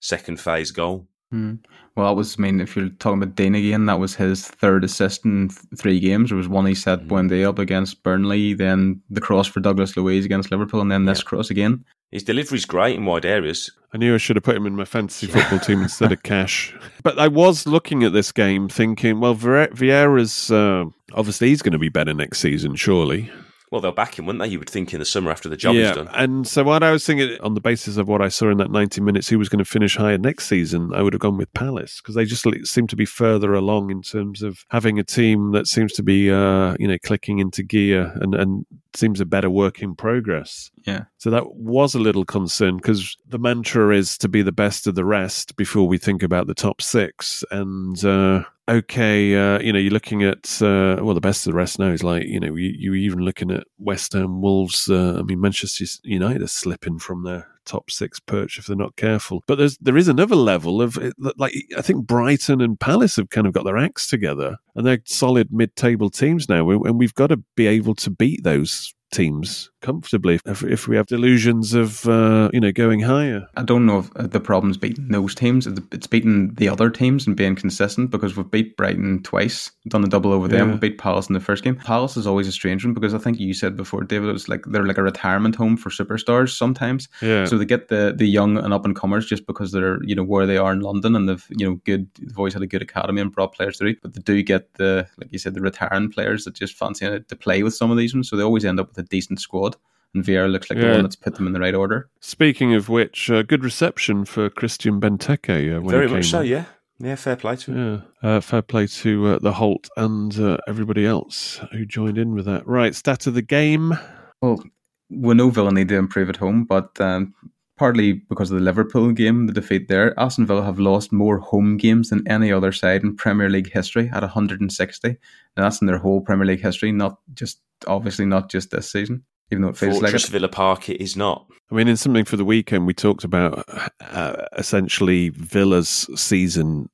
second 0.00 0.40
phase 0.40 0.70
goal. 0.70 1.08
Hmm. 1.30 1.54
Well, 1.96 2.06
that 2.08 2.16
was, 2.16 2.36
I 2.38 2.42
mean, 2.42 2.60
if 2.60 2.74
you're 2.76 2.88
talking 2.88 3.22
about 3.22 3.34
Dane 3.36 3.54
again, 3.54 3.86
that 3.86 3.98
was 4.00 4.14
his 4.14 4.46
third 4.46 4.84
assist 4.84 5.24
in 5.24 5.48
th- 5.48 5.60
three 5.76 6.00
games. 6.00 6.30
There 6.30 6.36
was 6.38 6.48
one 6.48 6.66
he 6.66 6.74
set 6.74 7.00
Mm-hmm. 7.00 7.12
Buendia 7.12 7.48
up 7.48 7.58
against 7.58 8.02
Burnley, 8.02 8.54
then 8.54 9.00
the 9.10 9.20
cross 9.20 9.46
for 9.46 9.60
Douglas 9.60 9.96
Luiz 9.96 10.24
against 10.24 10.50
Liverpool, 10.50 10.80
and 10.80 10.90
then 10.90 11.04
this 11.04 11.22
cross 11.22 11.50
again. 11.50 11.84
His 12.10 12.24
delivery's 12.24 12.64
great 12.64 12.96
in 12.96 13.04
wide 13.04 13.24
areas. 13.24 13.70
I 13.92 13.98
knew 13.98 14.14
I 14.14 14.18
should 14.18 14.34
have 14.36 14.42
put 14.42 14.56
him 14.56 14.66
in 14.66 14.74
my 14.74 14.84
fantasy 14.84 15.28
football 15.28 15.60
team 15.60 15.82
instead 15.82 16.10
of 16.12 16.22
Cash. 16.24 16.74
But 17.04 17.18
I 17.18 17.28
was 17.28 17.66
looking 17.66 18.02
at 18.02 18.12
this 18.12 18.30
game 18.32 18.68
thinking, 18.68 19.20
well, 19.20 19.34
Vie- 19.34 19.68
Vieira's 19.68 20.50
uh, 20.50 20.84
obviously 21.14 21.48
he's 21.48 21.62
going 21.62 21.72
to 21.72 21.78
be 21.78 21.88
better 21.88 22.12
next 22.12 22.40
season, 22.40 22.74
surely. 22.74 23.30
Well, 23.70 23.80
they'll 23.80 23.92
back 23.92 24.18
him, 24.18 24.26
wouldn't 24.26 24.42
they? 24.42 24.48
You 24.48 24.58
would 24.58 24.68
think 24.68 24.92
in 24.92 24.98
the 24.98 25.04
summer 25.04 25.30
after 25.30 25.48
the 25.48 25.56
job 25.56 25.76
yeah, 25.76 25.90
is 25.90 25.96
done. 25.96 26.08
and 26.08 26.46
so 26.46 26.64
what 26.64 26.82
I 26.82 26.90
was 26.90 27.06
thinking 27.06 27.38
on 27.40 27.54
the 27.54 27.60
basis 27.60 27.98
of 27.98 28.08
what 28.08 28.20
I 28.20 28.28
saw 28.28 28.50
in 28.50 28.58
that 28.58 28.72
90 28.72 29.00
minutes, 29.00 29.28
who 29.28 29.38
was 29.38 29.48
going 29.48 29.60
to 29.60 29.64
finish 29.64 29.96
higher 29.96 30.18
next 30.18 30.48
season, 30.48 30.92
I 30.92 31.02
would 31.02 31.12
have 31.12 31.20
gone 31.20 31.36
with 31.36 31.52
Palace 31.54 32.00
because 32.00 32.16
they 32.16 32.24
just 32.24 32.44
seem 32.64 32.88
to 32.88 32.96
be 32.96 33.04
further 33.04 33.54
along 33.54 33.92
in 33.92 34.02
terms 34.02 34.42
of 34.42 34.64
having 34.70 34.98
a 34.98 35.04
team 35.04 35.52
that 35.52 35.68
seems 35.68 35.92
to 35.92 36.02
be, 36.02 36.32
uh, 36.32 36.74
you 36.80 36.88
know, 36.88 36.98
clicking 37.04 37.38
into 37.38 37.62
gear 37.62 38.12
and, 38.16 38.34
and 38.34 38.66
seems 38.94 39.20
a 39.20 39.24
better 39.24 39.48
work 39.48 39.82
in 39.82 39.94
progress. 39.94 40.72
Yeah. 40.84 41.04
So 41.18 41.30
that 41.30 41.54
was 41.54 41.94
a 41.94 42.00
little 42.00 42.24
concern 42.24 42.78
because 42.78 43.16
the 43.28 43.38
mantra 43.38 43.94
is 43.94 44.18
to 44.18 44.28
be 44.28 44.42
the 44.42 44.50
best 44.50 44.88
of 44.88 44.96
the 44.96 45.04
rest 45.04 45.54
before 45.54 45.86
we 45.86 45.96
think 45.96 46.24
about 46.24 46.48
the 46.48 46.54
top 46.54 46.82
six. 46.82 47.44
And 47.52 48.04
uh, 48.04 48.42
okay, 48.70 49.34
uh, 49.34 49.60
you 49.60 49.72
know, 49.72 49.78
you're 49.78 49.92
looking 49.92 50.22
at 50.22 50.62
uh, 50.62 50.96
well, 51.00 51.14
the 51.14 51.20
best 51.20 51.46
of 51.46 51.52
the 51.52 51.56
rest 51.56 51.78
now 51.78 51.90
is 51.90 52.02
like 52.02 52.24
you 52.24 52.40
know, 52.40 52.54
you, 52.54 52.74
you're 52.76 52.94
even 52.94 53.20
looking 53.20 53.50
at 53.50 53.64
West 53.78 54.12
Ham, 54.12 54.40
Wolves. 54.40 54.88
Uh, 54.88 55.16
I 55.18 55.22
mean, 55.22 55.40
Manchester 55.40 55.84
United 56.04 56.42
are 56.42 56.46
slipping 56.46 56.98
from 56.98 57.24
their 57.24 57.46
top 57.66 57.90
six 57.90 58.18
perch 58.18 58.58
if 58.58 58.66
they're 58.66 58.76
not 58.76 58.96
careful. 58.96 59.42
But 59.46 59.56
there's 59.56 59.76
there 59.78 59.96
is 59.96 60.08
another 60.08 60.36
level 60.36 60.80
of 60.80 60.98
like 61.36 61.54
I 61.76 61.82
think 61.82 62.06
Brighton 62.06 62.60
and 62.60 62.78
Palace 62.78 63.16
have 63.16 63.30
kind 63.30 63.46
of 63.46 63.52
got 63.52 63.64
their 63.64 63.78
acts 63.78 64.08
together 64.08 64.56
and 64.74 64.86
they're 64.86 65.00
solid 65.04 65.52
mid-table 65.52 66.10
teams 66.10 66.48
now, 66.48 66.68
and 66.70 66.98
we've 66.98 67.14
got 67.14 67.28
to 67.28 67.42
be 67.56 67.66
able 67.66 67.94
to 67.96 68.10
beat 68.10 68.44
those 68.44 68.94
teams 69.10 69.70
comfortably 69.80 70.38
if, 70.44 70.62
if 70.62 70.86
we 70.86 70.96
have 70.96 71.06
delusions 71.06 71.74
of 71.74 72.06
uh, 72.06 72.50
you 72.52 72.60
know 72.60 72.72
going 72.72 73.00
higher. 73.00 73.46
I 73.56 73.62
don't 73.62 73.86
know 73.86 74.00
if 74.00 74.16
uh, 74.16 74.26
the 74.26 74.40
problem's 74.40 74.76
beating 74.76 75.08
those 75.08 75.34
teams. 75.34 75.66
It's 75.66 75.80
it's 75.92 76.06
beating 76.06 76.54
the 76.54 76.68
other 76.68 76.90
teams 76.90 77.26
and 77.26 77.36
being 77.36 77.56
consistent 77.56 78.10
because 78.10 78.36
we've 78.36 78.50
beat 78.50 78.76
Brighton 78.76 79.22
twice, 79.22 79.70
done 79.88 80.04
a 80.04 80.08
double 80.08 80.32
over 80.32 80.48
them. 80.48 80.68
Yeah. 80.68 80.74
We 80.74 80.80
beat 80.80 80.98
Palace 80.98 81.28
in 81.28 81.34
the 81.34 81.40
first 81.40 81.64
game. 81.64 81.76
Palace 81.76 82.16
is 82.16 82.26
always 82.26 82.48
a 82.48 82.52
strange 82.52 82.84
one 82.84 82.94
because 82.94 83.14
I 83.14 83.18
think 83.18 83.38
you 83.38 83.54
said 83.54 83.76
before, 83.76 84.02
David, 84.02 84.28
it 84.28 84.32
was 84.32 84.48
like 84.48 84.64
they're 84.66 84.86
like 84.86 84.98
a 84.98 85.02
retirement 85.02 85.54
home 85.56 85.76
for 85.76 85.90
superstars 85.90 86.56
sometimes. 86.56 87.08
Yeah. 87.22 87.44
So 87.46 87.58
they 87.58 87.64
get 87.64 87.88
the 87.88 88.14
the 88.16 88.26
young 88.26 88.58
and 88.58 88.72
up 88.72 88.84
and 88.84 88.94
comers 88.94 89.26
just 89.26 89.46
because 89.46 89.72
they're 89.72 90.02
you 90.04 90.14
know 90.14 90.24
where 90.24 90.46
they 90.46 90.56
are 90.56 90.72
in 90.72 90.80
London 90.80 91.16
and 91.16 91.28
they've 91.28 91.46
you 91.50 91.68
know 91.68 91.74
good 91.84 92.08
they've 92.18 92.38
always 92.38 92.54
had 92.54 92.62
a 92.62 92.66
good 92.66 92.82
academy 92.82 93.20
and 93.20 93.32
brought 93.32 93.54
players 93.54 93.78
through. 93.78 93.96
But 94.02 94.14
they 94.14 94.20
do 94.20 94.42
get 94.42 94.74
the 94.74 95.06
like 95.18 95.32
you 95.32 95.38
said 95.38 95.54
the 95.54 95.60
retiring 95.60 96.10
players 96.10 96.44
that 96.44 96.54
just 96.54 96.76
fancy 96.76 97.06
it 97.06 97.28
to 97.28 97.36
play 97.36 97.62
with 97.62 97.74
some 97.74 97.90
of 97.90 97.96
these 97.96 98.14
ones. 98.14 98.28
So 98.28 98.36
they 98.36 98.42
always 98.42 98.64
end 98.64 98.78
up 98.78 98.88
with 98.88 98.99
a 99.00 99.04
decent 99.04 99.40
squad. 99.40 99.76
And 100.14 100.24
Vieira 100.24 100.50
looks 100.50 100.68
like 100.70 100.78
the 100.80 100.86
Yeah. 100.86 100.92
one 100.94 101.02
that's 101.02 101.16
put 101.16 101.36
them 101.36 101.46
in 101.46 101.52
the 101.52 101.60
right 101.60 101.74
order. 101.74 102.08
Speaking 102.20 102.74
of 102.74 102.88
which, 102.88 103.30
uh, 103.30 103.42
good 103.42 103.62
reception 103.64 104.24
for 104.24 104.50
Christian 104.50 105.00
Benteke 105.00 105.76
uh, 105.76 105.80
when 105.80 105.90
Very 105.92 106.06
he 106.06 106.08
came 106.08 106.16
much 106.18 106.30
so, 106.30 106.38
on. 106.40 106.46
yeah. 106.46 106.64
Yeah, 106.98 107.14
fair 107.14 107.36
play 107.36 107.56
to 107.56 107.72
him. 107.72 108.02
Yeah, 108.22 108.28
uh, 108.28 108.40
fair 108.40 108.60
play 108.62 108.86
to 108.86 109.26
uh, 109.28 109.38
the 109.38 109.52
Holte 109.52 109.88
and 109.96 110.38
uh, 110.38 110.58
everybody 110.68 111.06
else 111.06 111.58
who 111.72 111.86
joined 111.86 112.18
in 112.18 112.34
with 112.34 112.44
that. 112.44 112.66
Right, 112.66 112.94
stat 112.94 113.26
of 113.26 113.34
the 113.34 113.40
game. 113.42 113.96
Well, 114.42 114.62
we 115.08 115.32
know 115.34 115.48
Villa 115.50 115.72
need 115.72 115.88
to 115.88 115.96
improve 115.96 116.28
at 116.28 116.36
home, 116.36 116.64
but 116.64 117.00
um, 117.00 117.32
partly 117.78 118.12
because 118.28 118.50
of 118.50 118.58
the 118.58 118.64
Liverpool 118.64 119.12
game, 119.12 119.46
the 119.46 119.52
defeat 119.54 119.88
there, 119.88 120.18
Aston 120.20 120.44
Villa 120.46 120.62
have 120.62 120.78
lost 120.78 121.10
more 121.10 121.38
home 121.38 121.78
games 121.78 122.10
than 122.10 122.26
any 122.28 122.52
other 122.52 122.70
side 122.72 123.02
in 123.02 123.16
Premier 123.16 123.48
League 123.48 123.72
history 123.72 124.10
at 124.12 124.22
160. 124.22 125.08
And 125.08 125.16
that's 125.56 125.80
in 125.80 125.86
their 125.86 125.98
whole 125.98 126.20
Premier 126.20 126.46
League 126.46 126.60
history, 126.62 126.92
not 126.92 127.18
just 127.32 127.60
obviously 127.86 128.26
not 128.26 128.50
just 128.50 128.70
this 128.70 128.90
season, 128.90 129.24
even 129.50 129.62
though 129.62 129.68
it 129.68 129.76
feels 129.76 129.98
Fortress 129.98 130.24
like 130.24 130.30
it. 130.30 130.32
Villa 130.32 130.48
Park, 130.48 130.88
it 130.88 131.00
is 131.00 131.16
not. 131.16 131.46
I 131.70 131.74
mean, 131.74 131.88
in 131.88 131.96
something 131.96 132.24
for 132.24 132.36
the 132.36 132.44
weekend, 132.44 132.86
we 132.86 132.94
talked 132.94 133.24
about 133.24 133.64
uh, 134.00 134.46
essentially 134.56 135.28
Villa's 135.30 136.08
season. 136.16 136.88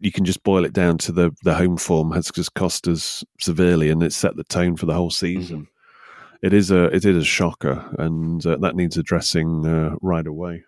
You 0.00 0.12
can 0.12 0.24
just 0.24 0.42
boil 0.42 0.64
it 0.64 0.72
down 0.72 0.98
to 0.98 1.12
the 1.12 1.32
the 1.42 1.54
home 1.54 1.76
form 1.76 2.12
has 2.12 2.30
just 2.30 2.54
cost 2.54 2.86
us 2.88 3.24
severely, 3.40 3.90
and 3.90 4.02
it's 4.02 4.16
set 4.16 4.36
the 4.36 4.44
tone 4.44 4.76
for 4.76 4.86
the 4.86 4.94
whole 4.94 5.10
season. 5.10 5.66
It 6.42 6.52
is 6.52 6.70
a 6.70 6.84
it 6.84 7.04
is 7.04 7.16
a 7.16 7.24
shocker, 7.24 7.84
and 7.98 8.44
uh, 8.46 8.56
that 8.58 8.76
needs 8.76 8.96
addressing 8.96 9.66
uh, 9.66 9.96
right 10.00 10.26
away. 10.26 10.64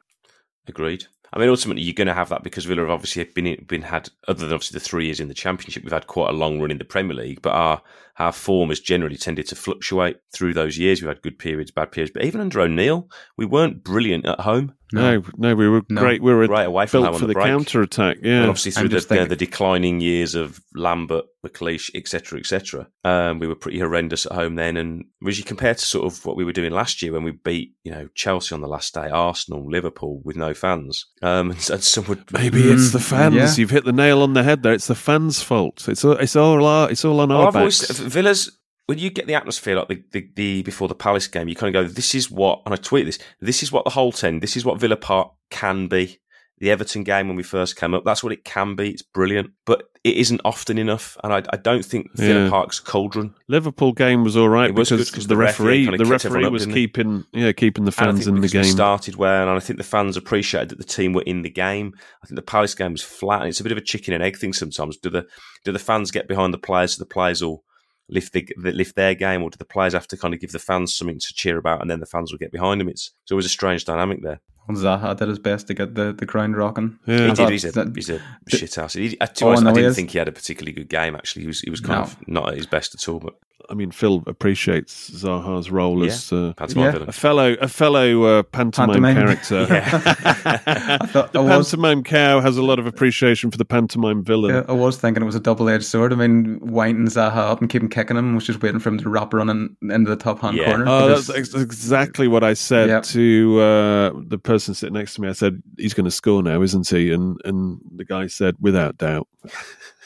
Agreed. 0.67 1.07
I 1.33 1.39
mean, 1.39 1.49
ultimately, 1.49 1.83
you're 1.83 1.95
going 1.95 2.09
to 2.09 2.15
have 2.15 2.31
that 2.31 2.43
because 2.43 2.65
Villa 2.65 2.83
have 2.83 2.91
obviously 2.91 3.23
been 3.25 3.65
been 3.69 3.83
had 3.83 4.11
other 4.27 4.47
than 4.47 4.55
obviously 4.55 4.79
the 4.79 4.85
three 4.85 5.05
years 5.05 5.21
in 5.21 5.29
the 5.29 5.35
Championship. 5.35 5.85
We've 5.85 5.93
had 5.93 6.09
quite 6.09 6.31
a 6.31 6.37
long 6.37 6.61
run 6.61 6.73
in 6.73 6.79
the 6.79 6.85
Premier 6.85 7.17
League, 7.17 7.41
but 7.41 7.53
our 7.53 7.83
our 8.21 8.33
form 8.33 8.69
has 8.69 8.79
generally 8.81 9.17
tended 9.17 9.49
to 9.49 9.57
fluctuate 9.57 10.19
through 10.33 10.53
those 10.55 10.79
years. 10.79 11.01
We've 11.01 11.09
had 11.09 11.23
good 11.23 11.39
periods, 11.39 11.71
bad 11.71 11.91
periods, 11.91 12.13
but 12.15 12.25
even 12.25 12.41
under 12.41 12.61
O'Neill, 12.61 13.09
we 13.37 13.47
weren't 13.47 13.83
brilliant 13.83 14.27
at 14.27 14.41
home. 14.41 14.75
No, 14.93 15.23
no, 15.37 15.55
we 15.55 15.69
were 15.69 15.83
No. 15.89 16.01
great. 16.01 16.21
We 16.21 16.35
were 16.35 16.47
Right 16.47 16.67
away 16.67 16.87
from 16.87 17.03
built 17.03 17.13
home 17.13 17.21
for 17.21 17.27
the 17.29 17.35
the, 17.35 17.41
counter 17.41 17.81
attack. 17.81 18.17
And 18.17 18.27
Yeah, 18.27 18.41
obviously 18.49 18.73
through 18.73 18.89
the, 18.89 18.97
just 18.97 19.09
you 19.11 19.17
know, 19.19 19.25
the 19.25 19.37
declining 19.37 20.01
years 20.01 20.35
of 20.35 20.61
Lambert, 20.75 21.27
McLeish, 21.47 21.91
etc., 21.95 22.41
etc., 22.41 22.89
um, 23.05 23.39
we 23.39 23.47
were 23.47 23.55
pretty 23.55 23.79
horrendous 23.79 24.27
at 24.27 24.33
home 24.33 24.57
then. 24.57 24.77
And 24.77 25.05
as 25.27 25.39
you 25.39 25.45
compare 25.45 25.75
to 25.75 25.81
sort 25.81 26.13
of 26.13 26.27
what 26.27 26.37
we 26.37 26.43
were 26.45 26.53
doing 26.53 26.73
last 26.73 27.03
year 27.03 27.13
when 27.13 27.23
we 27.23 27.31
beat, 27.31 27.75
you 27.85 27.93
know, 27.93 28.09
Chelsea 28.17 28.53
on 28.53 28.63
the 28.63 28.67
last 28.67 28.93
day, 28.93 29.09
Arsenal, 29.09 29.65
Liverpool 29.71 30.21
with 30.25 30.35
no 30.37 30.55
fans, 30.55 31.07
um, 31.23 31.53
and, 31.53 31.71
and 31.71 31.85
some 31.85 32.05
would 32.07 32.31
maybe 32.33 32.61
it's 32.69 32.89
Mm, 32.89 32.93
the 32.93 32.99
fans. 33.01 33.35
yeah. 33.37 33.55
You've 33.57 33.71
hit 33.71 33.85
the 33.85 33.93
nail 33.93 34.23
on 34.23 34.33
the 34.35 34.43
head 34.43 34.65
there. 34.65 34.73
It's 34.73 34.89
the 34.89 34.97
fans' 34.97 35.41
fault. 35.41 35.87
It's 35.89 36.05
all, 36.05 36.13
it's 36.15 36.35
all 36.35 36.67
our, 36.67 36.91
it's 36.91 37.05
all 37.05 37.21
on 37.21 37.31
our 37.31 37.47
I've 37.47 37.55
always 37.57 37.79
backs. 37.87 38.01
Villa's 38.11 38.59
when 38.87 38.99
you 38.99 39.09
get 39.09 39.29
the 39.29 39.35
atmosphere 39.35 39.77
like 39.77 39.87
the, 39.89 40.03
the, 40.11 40.29
the 40.35 40.63
before 40.63 40.89
the 40.89 40.95
Palace 40.97 41.29
game, 41.29 41.49
you 41.49 41.55
kind 41.55 41.75
of 41.75 41.87
go, 41.87 41.89
"This 41.93 42.15
is 42.15 42.31
what," 42.31 42.63
and 42.65 42.75
I 42.75 42.77
tweet 42.77 43.07
this. 43.07 43.19
This 43.41 43.63
is 43.63 43.71
what 43.71 43.85
the 43.85 43.91
whole 43.91 44.13
End. 44.23 44.43
This 44.43 44.57
is 44.57 44.65
what 44.65 44.81
Villa 44.81 44.97
Park 44.97 45.33
can 45.51 45.87
be. 45.87 46.19
The 46.59 46.71
Everton 46.71 47.05
game 47.05 47.27
when 47.29 47.37
we 47.37 47.43
first 47.43 47.77
came 47.77 47.95
up, 47.95 48.05
that's 48.05 48.23
what 48.23 48.33
it 48.35 48.45
can 48.45 48.75
be. 48.75 48.91
It's 48.91 49.01
brilliant, 49.01 49.53
but 49.65 49.85
it 50.05 50.17
isn't 50.19 50.43
often 50.45 50.77
enough, 50.77 51.17
and 51.25 51.33
I, 51.33 51.43
I 51.51 51.57
don't 51.57 51.83
think 51.85 52.11
Villa 52.17 52.45
Yeah. 52.45 52.51
Park's 52.51 52.79
cauldron. 52.81 53.33
Liverpool 53.49 53.93
game 53.93 54.25
was 54.25 54.37
all 54.37 54.49
right 54.51 54.69
It 54.69 54.75
because, 54.75 54.91
good 54.91 55.15
'cause 55.15 55.27
the 55.27 55.29
the 55.29 55.37
referee 55.39 55.67
referee, 55.67 55.85
kinda 55.85 56.05
the 56.05 56.11
referee 56.11 56.49
was 56.49 56.67
keeping, 56.67 57.25
yeah, 57.33 57.53
keeping 57.53 57.87
the 57.87 57.93
fans 57.93 58.27
in 58.27 58.35
the 58.35 58.41
because 58.43 58.53
game. 58.67 58.73
started 58.73 59.15
well, 59.17 59.49
and 59.49 59.57
I 59.57 59.61
think 59.61 59.79
the 59.79 59.85
fans 59.85 60.19
appreciated 60.19 60.69
that 60.71 60.79
the 60.79 60.85
team 60.85 61.13
were 61.15 61.23
in 61.23 61.41
the 61.43 61.49
game. 61.51 61.95
I 62.23 62.27
think 62.27 62.37
the 62.37 62.43
Palace 62.43 62.75
game 62.75 62.93
was 62.93 63.03
flat, 63.03 63.41
and 63.41 63.49
it's 63.49 63.61
a 63.61 63.63
bit 63.63 63.73
of 63.73 63.79
a 63.79 63.83
chicken 63.83 64.13
and 64.13 64.23
egg 64.23 64.37
thing 64.37 64.53
sometimes. 64.53 64.97
Do 64.99 65.09
the 65.11 65.27
do 65.65 65.73
the 65.73 65.79
fans 65.79 66.11
get 66.11 66.29
behind 66.29 66.53
the 66.53 66.59
players 66.59 66.97
so 66.97 66.99
the 67.03 67.07
players 67.09 67.41
will 67.41 67.65
lift 68.11 68.33
the, 68.33 68.47
lift 68.57 68.97
their 68.97 69.15
game, 69.15 69.43
or 69.43 69.51
do 69.51 69.57
the 69.59 69.65
players 69.65 69.93
have 69.93 70.09
to 70.09 70.17
kind 70.17 70.35
of 70.35 70.41
give 70.41 70.53
the 70.53 70.59
fans 70.59 70.95
something 70.97 71.19
to 71.19 71.35
cheer 71.35 71.57
about, 71.59 71.81
and 71.81 71.91
then 71.91 72.01
the 72.01 72.07
fans 72.07 72.31
will 72.33 72.39
get 72.39 72.53
behind 72.53 72.81
them? 72.81 72.89
It's, 72.89 73.13
it's 73.23 73.33
always 73.33 73.47
a 73.47 73.51
strange 73.51 73.85
dynamic 73.85 74.23
there. 74.23 74.41
Zaha 74.71 75.17
did 75.17 75.29
his 75.29 75.39
best 75.41 75.67
to 75.67 75.75
get 75.75 75.97
the, 75.97 76.13
the 76.13 76.27
ground 76.27 76.57
rocking. 76.57 76.97
Yeah. 77.07 77.29
He 77.29 77.33
did. 77.33 77.49
He's 77.49 77.65
a, 77.65 77.73
that- 77.73 77.93
he's 77.95 78.11
a 78.11 78.21
shit. 78.49 78.75
He, 78.93 79.17
I, 79.21 79.29
honest, 79.43 79.67
I 79.67 79.73
didn't 79.73 79.95
think 79.95 80.11
he 80.11 80.19
had 80.19 80.29
a 80.29 80.33
particularly 80.33 80.73
good 80.73 80.89
game. 80.89 81.17
Actually, 81.17 81.43
he 81.43 81.49
was 81.49 81.61
he 81.61 81.71
was 81.71 81.81
kind 81.81 81.99
No. 81.99 82.03
of 82.05 82.29
not 82.29 82.49
at 82.51 82.57
his 82.57 82.67
best 82.67 82.95
at 82.95 83.09
all. 83.09 83.19
But 83.19 83.35
I 83.69 83.75
mean, 83.75 83.91
Phil 83.91 84.23
appreciates 84.27 85.11
Zaha's 85.11 85.71
role 85.71 86.01
Yeah. 86.05 86.13
as 86.13 86.33
uh, 86.33 86.53
Yeah. 86.75 86.97
a 87.07 87.13
fellow, 87.13 87.53
a 87.61 87.69
fellow 87.69 88.23
uh, 88.25 88.43
pantomime, 88.43 89.03
Pantomime. 89.03 89.15
character. 89.17 89.67
I 89.71 91.07
thought 91.07 91.33
the 91.33 91.41
I 91.43 91.57
was, 91.57 91.71
pantomime 91.71 92.03
cow 92.05 92.41
has 92.41 92.57
a 92.57 92.63
lot 92.63 92.79
of 92.79 92.87
appreciation 92.87 93.51
for 93.51 93.59
the 93.59 93.65
pantomime 93.65 94.25
villain. 94.25 94.55
yeah, 94.55 94.63
I 94.69 94.73
was 94.73 94.97
thinking 94.97 95.23
it 95.23 95.27
was 95.27 95.35
a 95.35 95.41
double 95.41 95.69
edged 95.69 95.85
sword. 95.85 96.13
I 96.13 96.17
mean, 96.17 96.59
winding 96.61 97.07
Zaha 97.07 97.37
up 97.37 97.61
and 97.61 97.69
keeping 97.71 97.89
kicking 97.89 98.17
him 98.17 98.35
was 98.35 98.45
just 98.45 98.63
waiting 98.63 98.81
for 98.81 98.89
him 98.89 98.99
to 98.99 99.09
wrap 99.09 99.33
running 99.35 99.77
into 99.83 100.11
the 100.11 100.17
top 100.17 100.41
hand 100.41 100.57
Yeah. 100.57 100.67
corner. 100.71 100.85
Oh, 100.89 101.09
Because- 101.09 101.27
that's 101.29 101.39
ex- 101.39 101.55
exactly 101.55 102.29
what 102.29 102.43
I 102.45 102.55
said 102.55 102.89
Yep. 102.89 103.03
to 103.05 103.61
uh, 103.61 104.11
the 104.27 104.39
person 104.39 104.75
sitting 104.75 104.95
next 104.95 105.15
to 105.15 105.21
me. 105.23 105.29
I 105.29 105.33
said, 105.33 105.63
"He's 105.79 105.95
going 105.95 106.05
to 106.07 106.11
score 106.11 106.43
now, 106.43 106.63
isn't 106.63 106.89
he?" 106.89 107.13
And 107.13 107.41
and 107.45 107.81
the 107.95 108.05
guy 108.05 108.27
said, 108.27 108.57
"Without 108.61 108.99
doubt." 108.99 109.29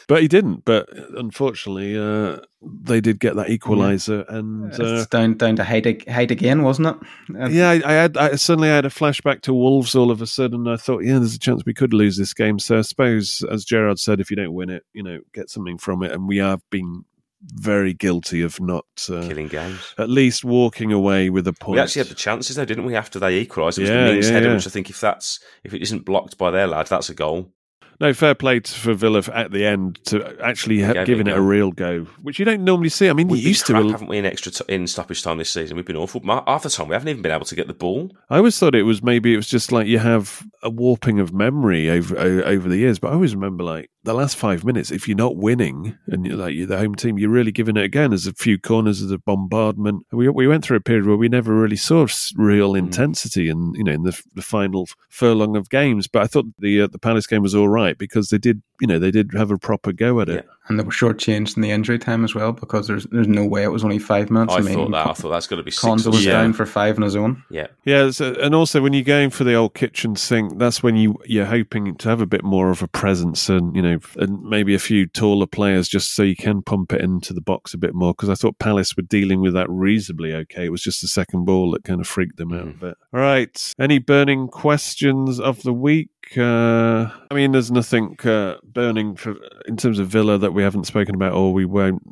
But 0.06 0.22
he 0.22 0.28
didn't. 0.28 0.64
But 0.64 0.88
unfortunately, 1.16 1.96
uh, 1.98 2.40
they 2.62 3.00
did 3.00 3.20
get 3.20 3.36
that 3.36 3.48
equaliser, 3.48 4.28
and 4.28 4.72
uh, 4.72 4.76
it's 4.96 5.06
down 5.06 5.34
down 5.36 5.56
to 5.56 5.64
height, 5.64 5.86
ag- 5.86 6.04
again, 6.30 6.62
wasn't 6.62 6.88
it? 6.88 6.96
And 7.38 7.52
yeah, 7.54 7.70
I, 7.70 7.82
I 7.84 7.92
had 7.92 8.16
I, 8.16 8.34
suddenly 8.36 8.70
I 8.70 8.76
had 8.76 8.84
a 8.86 8.90
flashback 8.90 9.40
to 9.42 9.54
Wolves. 9.54 9.94
All 9.94 10.10
of 10.10 10.20
a 10.22 10.26
sudden, 10.26 10.68
I 10.68 10.76
thought, 10.76 11.04
yeah, 11.04 11.18
there's 11.18 11.34
a 11.34 11.38
chance 11.38 11.62
we 11.64 11.74
could 11.74 11.92
lose 11.94 12.16
this 12.16 12.34
game. 12.34 12.58
So 12.58 12.78
I 12.78 12.82
suppose, 12.82 13.42
as 13.50 13.64
Gerrard 13.64 13.98
said, 13.98 14.20
if 14.20 14.30
you 14.30 14.36
don't 14.36 14.54
win 14.54 14.70
it, 14.70 14.84
you 14.92 15.02
know, 15.02 15.20
get 15.32 15.50
something 15.50 15.78
from 15.78 16.02
it. 16.02 16.12
And 16.12 16.28
we 16.28 16.38
have 16.38 16.60
been 16.70 17.04
very 17.46 17.92
guilty 17.92 18.40
of 18.40 18.58
not 18.58 18.86
uh, 19.10 19.26
Killing 19.28 19.48
games. 19.48 19.94
at 19.98 20.08
least 20.08 20.44
walking 20.44 20.92
away 20.92 21.28
with 21.28 21.46
a 21.46 21.52
point. 21.52 21.74
We 21.76 21.80
actually 21.80 22.00
had 22.00 22.08
the 22.08 22.14
chances 22.14 22.56
though, 22.56 22.64
didn't 22.64 22.86
we? 22.86 22.94
After 22.96 23.18
they 23.18 23.38
equalised, 23.38 23.78
it 23.78 23.82
was 23.82 23.90
Yeah, 23.90 24.06
the 24.06 24.12
Mings 24.12 24.28
yeah, 24.28 24.32
header, 24.34 24.48
yeah. 24.48 24.54
which 24.54 24.66
I 24.66 24.70
think 24.70 24.88
if 24.88 24.98
that's 25.00 25.40
if 25.62 25.74
it 25.74 25.82
isn't 25.82 26.06
blocked 26.06 26.38
by 26.38 26.50
their 26.50 26.66
lad, 26.66 26.86
that's 26.86 27.10
a 27.10 27.14
goal. 27.14 27.52
No, 28.00 28.12
fair 28.12 28.34
play 28.34 28.60
to, 28.60 28.72
for 28.72 28.94
Villa 28.94 29.22
at 29.32 29.50
the 29.52 29.64
end 29.64 30.00
to 30.06 30.36
actually 30.42 30.82
ha- 30.82 30.92
gave 30.92 31.02
it 31.02 31.06
giving 31.06 31.28
a 31.28 31.32
it 31.32 31.38
a 31.38 31.40
real 31.40 31.70
go, 31.70 32.04
which 32.22 32.38
you 32.38 32.44
don't 32.44 32.64
normally 32.64 32.88
see. 32.88 33.08
I 33.08 33.12
mean, 33.12 33.28
We've 33.28 33.42
you 33.42 33.48
used 33.48 33.64
crap, 33.64 33.82
to. 33.82 33.90
haven't 33.90 34.08
we? 34.08 34.18
In 34.18 34.26
extra 34.26 34.52
t- 34.52 34.64
in 34.68 34.86
stoppage 34.86 35.22
time 35.22 35.38
this 35.38 35.50
season, 35.50 35.76
we've 35.76 35.86
been 35.86 35.96
awful. 35.96 36.20
Half 36.46 36.64
the 36.64 36.70
time, 36.70 36.88
we 36.88 36.94
haven't 36.94 37.08
even 37.08 37.22
been 37.22 37.32
able 37.32 37.46
to 37.46 37.54
get 37.54 37.66
the 37.66 37.74
ball. 37.74 38.10
I 38.30 38.38
always 38.38 38.58
thought 38.58 38.74
it 38.74 38.82
was 38.82 39.02
maybe 39.02 39.32
it 39.32 39.36
was 39.36 39.48
just 39.48 39.72
like 39.72 39.86
you 39.86 39.98
have 39.98 40.42
a 40.62 40.70
warping 40.70 41.20
of 41.20 41.32
memory 41.32 41.88
over 41.90 42.18
over 42.18 42.68
the 42.68 42.76
years. 42.78 42.98
But 42.98 43.08
I 43.10 43.14
always 43.14 43.34
remember 43.34 43.64
like 43.64 43.90
the 44.04 44.14
last 44.14 44.36
five 44.36 44.64
minutes. 44.64 44.90
If 44.90 45.08
you're 45.08 45.16
not 45.16 45.36
winning 45.36 45.98
and 46.06 46.26
you're 46.26 46.36
like 46.36 46.54
you're 46.54 46.66
the 46.66 46.78
home 46.78 46.94
team, 46.94 47.18
you're 47.18 47.30
really 47.30 47.52
giving 47.52 47.76
it 47.76 47.84
again. 47.84 48.10
There's 48.10 48.26
a 48.26 48.34
few 48.34 48.58
corners, 48.58 49.02
of 49.02 49.10
a 49.10 49.18
bombardment. 49.18 50.06
We 50.12 50.28
we 50.28 50.46
went 50.46 50.64
through 50.64 50.76
a 50.76 50.80
period 50.80 51.06
where 51.06 51.16
we 51.16 51.28
never 51.28 51.54
really 51.54 51.76
saw 51.76 52.06
real 52.36 52.74
Mm. 52.74 52.78
intensity, 52.78 53.48
and 53.48 53.74
you 53.76 53.84
know 53.84 53.92
in 53.92 54.02
the 54.02 54.20
the 54.34 54.42
final 54.42 54.88
furlong 55.08 55.56
of 55.56 55.70
games. 55.70 56.06
But 56.06 56.22
I 56.22 56.26
thought 56.26 56.46
the 56.58 56.82
uh, 56.82 56.86
the 56.86 56.98
Palace 56.98 57.26
game 57.26 57.42
was 57.42 57.54
all 57.54 57.68
right 57.68 57.96
because 57.96 58.28
they 58.28 58.38
did 58.38 58.62
you 58.80 58.86
know 58.86 58.98
they 58.98 59.10
did 59.10 59.30
have 59.34 59.50
a 59.50 59.58
proper 59.58 59.92
go 59.92 60.20
at 60.20 60.28
it. 60.28 60.46
and 60.68 60.78
they 60.78 60.84
were 60.84 60.90
shortchanged 60.90 61.56
in 61.56 61.62
the 61.62 61.70
injury 61.70 61.98
time 61.98 62.24
as 62.24 62.34
well 62.34 62.52
because 62.52 62.86
there's 62.86 63.04
there's 63.06 63.28
no 63.28 63.44
way 63.44 63.62
it 63.62 63.68
was 63.68 63.84
only 63.84 63.98
five 63.98 64.30
minutes. 64.30 64.52
I, 64.52 64.58
I, 64.58 64.60
mean, 64.60 64.74
thought 64.74 64.90
that. 64.90 65.06
I 65.06 65.12
thought 65.12 65.30
that's 65.30 65.46
got 65.46 65.56
to 65.56 65.62
be 65.62 65.70
six. 65.70 65.84
Konsa 65.84 66.06
was 66.06 66.24
seven. 66.24 66.40
down 66.40 66.52
for 66.52 66.66
five 66.66 66.96
on 66.96 67.02
his 67.02 67.16
own. 67.16 67.42
Yeah, 67.50 67.68
Yeah, 67.84 68.10
so, 68.10 68.34
and 68.34 68.54
also 68.54 68.82
when 68.82 68.92
you're 68.92 69.02
going 69.02 69.30
for 69.30 69.44
the 69.44 69.54
old 69.54 69.74
kitchen 69.74 70.16
sink, 70.16 70.58
that's 70.58 70.82
when 70.82 70.96
you 70.96 71.16
you're 71.24 71.44
hoping 71.46 71.94
to 71.96 72.08
have 72.08 72.20
a 72.20 72.26
bit 72.26 72.42
more 72.44 72.70
of 72.70 72.82
a 72.82 72.88
presence, 72.88 73.48
and 73.48 73.74
you 73.76 73.82
know, 73.82 73.93
and 74.16 74.42
maybe 74.42 74.74
a 74.74 74.78
few 74.78 75.06
taller 75.06 75.46
players, 75.46 75.88
just 75.88 76.14
so 76.14 76.22
you 76.22 76.36
can 76.36 76.62
pump 76.62 76.92
it 76.92 77.00
into 77.00 77.32
the 77.32 77.40
box 77.40 77.74
a 77.74 77.78
bit 77.78 77.94
more. 77.94 78.12
Because 78.12 78.30
I 78.30 78.34
thought 78.34 78.58
Palace 78.58 78.96
were 78.96 79.02
dealing 79.02 79.40
with 79.40 79.54
that 79.54 79.68
reasonably 79.70 80.34
okay. 80.34 80.66
It 80.66 80.72
was 80.72 80.82
just 80.82 81.00
the 81.00 81.08
second 81.08 81.44
ball 81.44 81.70
that 81.72 81.84
kind 81.84 82.00
of 82.00 82.06
freaked 82.06 82.36
them 82.36 82.52
out 82.52 82.68
a 82.68 82.72
bit. 82.72 82.96
All 83.12 83.20
right, 83.20 83.74
any 83.78 83.98
burning 83.98 84.48
questions 84.48 85.40
of 85.40 85.62
the 85.62 85.72
week? 85.72 86.10
Uh, 86.36 87.10
I 87.30 87.34
mean, 87.34 87.52
there's 87.52 87.70
nothing 87.70 88.16
uh, 88.24 88.56
burning 88.62 89.16
for 89.16 89.36
in 89.66 89.76
terms 89.76 89.98
of 89.98 90.08
Villa 90.08 90.38
that 90.38 90.52
we 90.52 90.62
haven't 90.62 90.84
spoken 90.84 91.14
about, 91.14 91.32
or 91.32 91.52
we 91.52 91.64
won't 91.64 92.02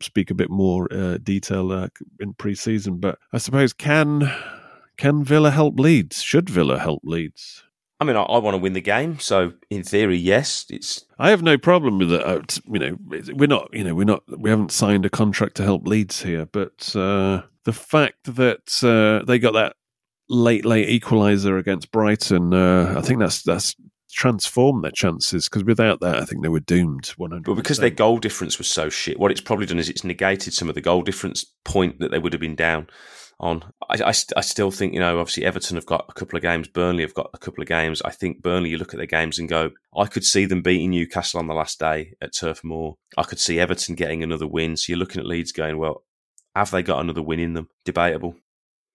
speak 0.00 0.30
a 0.30 0.34
bit 0.34 0.50
more 0.50 0.86
uh, 0.92 1.18
detail 1.18 1.72
uh, 1.72 1.88
in 2.20 2.34
pre-season. 2.34 2.98
But 2.98 3.18
I 3.32 3.38
suppose 3.38 3.72
can 3.72 4.32
can 4.96 5.24
Villa 5.24 5.50
help 5.50 5.78
Leeds? 5.78 6.22
Should 6.22 6.50
Villa 6.50 6.78
help 6.78 7.02
Leeds? 7.04 7.64
I 8.00 8.04
mean, 8.04 8.16
I, 8.16 8.22
I 8.22 8.38
want 8.38 8.54
to 8.54 8.58
win 8.58 8.74
the 8.74 8.80
game, 8.80 9.18
so 9.18 9.54
in 9.70 9.82
theory, 9.82 10.16
yes. 10.16 10.66
It's 10.70 11.04
I 11.18 11.30
have 11.30 11.42
no 11.42 11.58
problem 11.58 11.98
with 11.98 12.12
it. 12.12 12.24
Uh, 12.24 12.42
You 12.66 12.78
know, 12.78 12.96
we're 13.34 13.48
not. 13.48 13.70
You 13.72 13.84
know, 13.84 13.94
we're 13.94 14.04
not. 14.04 14.22
We 14.28 14.50
haven't 14.50 14.72
signed 14.72 15.04
a 15.04 15.10
contract 15.10 15.56
to 15.56 15.64
help 15.64 15.86
Leeds 15.86 16.22
here, 16.22 16.46
but 16.46 16.94
uh, 16.94 17.42
the 17.64 17.72
fact 17.72 18.36
that 18.36 18.84
uh, 18.84 19.24
they 19.26 19.38
got 19.40 19.54
that 19.54 19.74
late, 20.28 20.64
late 20.64 20.88
equaliser 20.88 21.58
against 21.58 21.90
Brighton, 21.90 22.54
uh, 22.54 22.94
I 22.96 23.02
think 23.02 23.18
that's 23.18 23.42
that's 23.42 23.74
transformed 24.12 24.84
their 24.84 24.92
chances. 24.92 25.48
Because 25.48 25.64
without 25.64 26.00
that, 26.00 26.22
I 26.22 26.24
think 26.24 26.42
they 26.42 26.48
were 26.48 26.60
doomed. 26.60 27.08
One 27.16 27.32
hundred. 27.32 27.46
But 27.46 27.54
because 27.54 27.78
their 27.78 27.90
goal 27.90 28.18
difference 28.18 28.58
was 28.58 28.68
so 28.68 28.88
shit, 28.88 29.18
what 29.18 29.32
it's 29.32 29.40
probably 29.40 29.66
done 29.66 29.80
is 29.80 29.88
it's 29.88 30.04
negated 30.04 30.54
some 30.54 30.68
of 30.68 30.76
the 30.76 30.80
goal 30.80 31.02
difference 31.02 31.44
point 31.64 31.98
that 31.98 32.12
they 32.12 32.20
would 32.20 32.32
have 32.32 32.40
been 32.40 32.54
down 32.54 32.86
on. 33.40 33.72
I, 33.88 34.02
I, 34.04 34.12
st- 34.12 34.36
I 34.36 34.40
still 34.40 34.70
think, 34.70 34.94
you 34.94 35.00
know, 35.00 35.18
obviously 35.18 35.44
Everton 35.44 35.76
have 35.76 35.86
got 35.86 36.06
a 36.08 36.12
couple 36.12 36.36
of 36.36 36.42
games, 36.42 36.68
Burnley 36.68 37.02
have 37.02 37.14
got 37.14 37.30
a 37.34 37.38
couple 37.38 37.62
of 37.62 37.68
games. 37.68 38.02
I 38.02 38.10
think 38.10 38.42
Burnley, 38.42 38.70
you 38.70 38.78
look 38.78 38.94
at 38.94 38.98
their 38.98 39.06
games 39.06 39.38
and 39.38 39.48
go, 39.48 39.70
I 39.96 40.06
could 40.06 40.24
see 40.24 40.44
them 40.44 40.62
beating 40.62 40.90
Newcastle 40.90 41.40
on 41.40 41.46
the 41.46 41.54
last 41.54 41.78
day 41.78 42.14
at 42.20 42.34
Turf 42.34 42.64
Moor. 42.64 42.96
I 43.16 43.22
could 43.22 43.38
see 43.38 43.60
Everton 43.60 43.94
getting 43.94 44.22
another 44.22 44.46
win. 44.46 44.76
So 44.76 44.92
you're 44.92 44.98
looking 44.98 45.20
at 45.20 45.26
Leeds 45.26 45.52
going, 45.52 45.78
well, 45.78 46.04
have 46.54 46.70
they 46.70 46.82
got 46.82 47.00
another 47.00 47.22
win 47.22 47.40
in 47.40 47.54
them? 47.54 47.68
Debatable. 47.84 48.34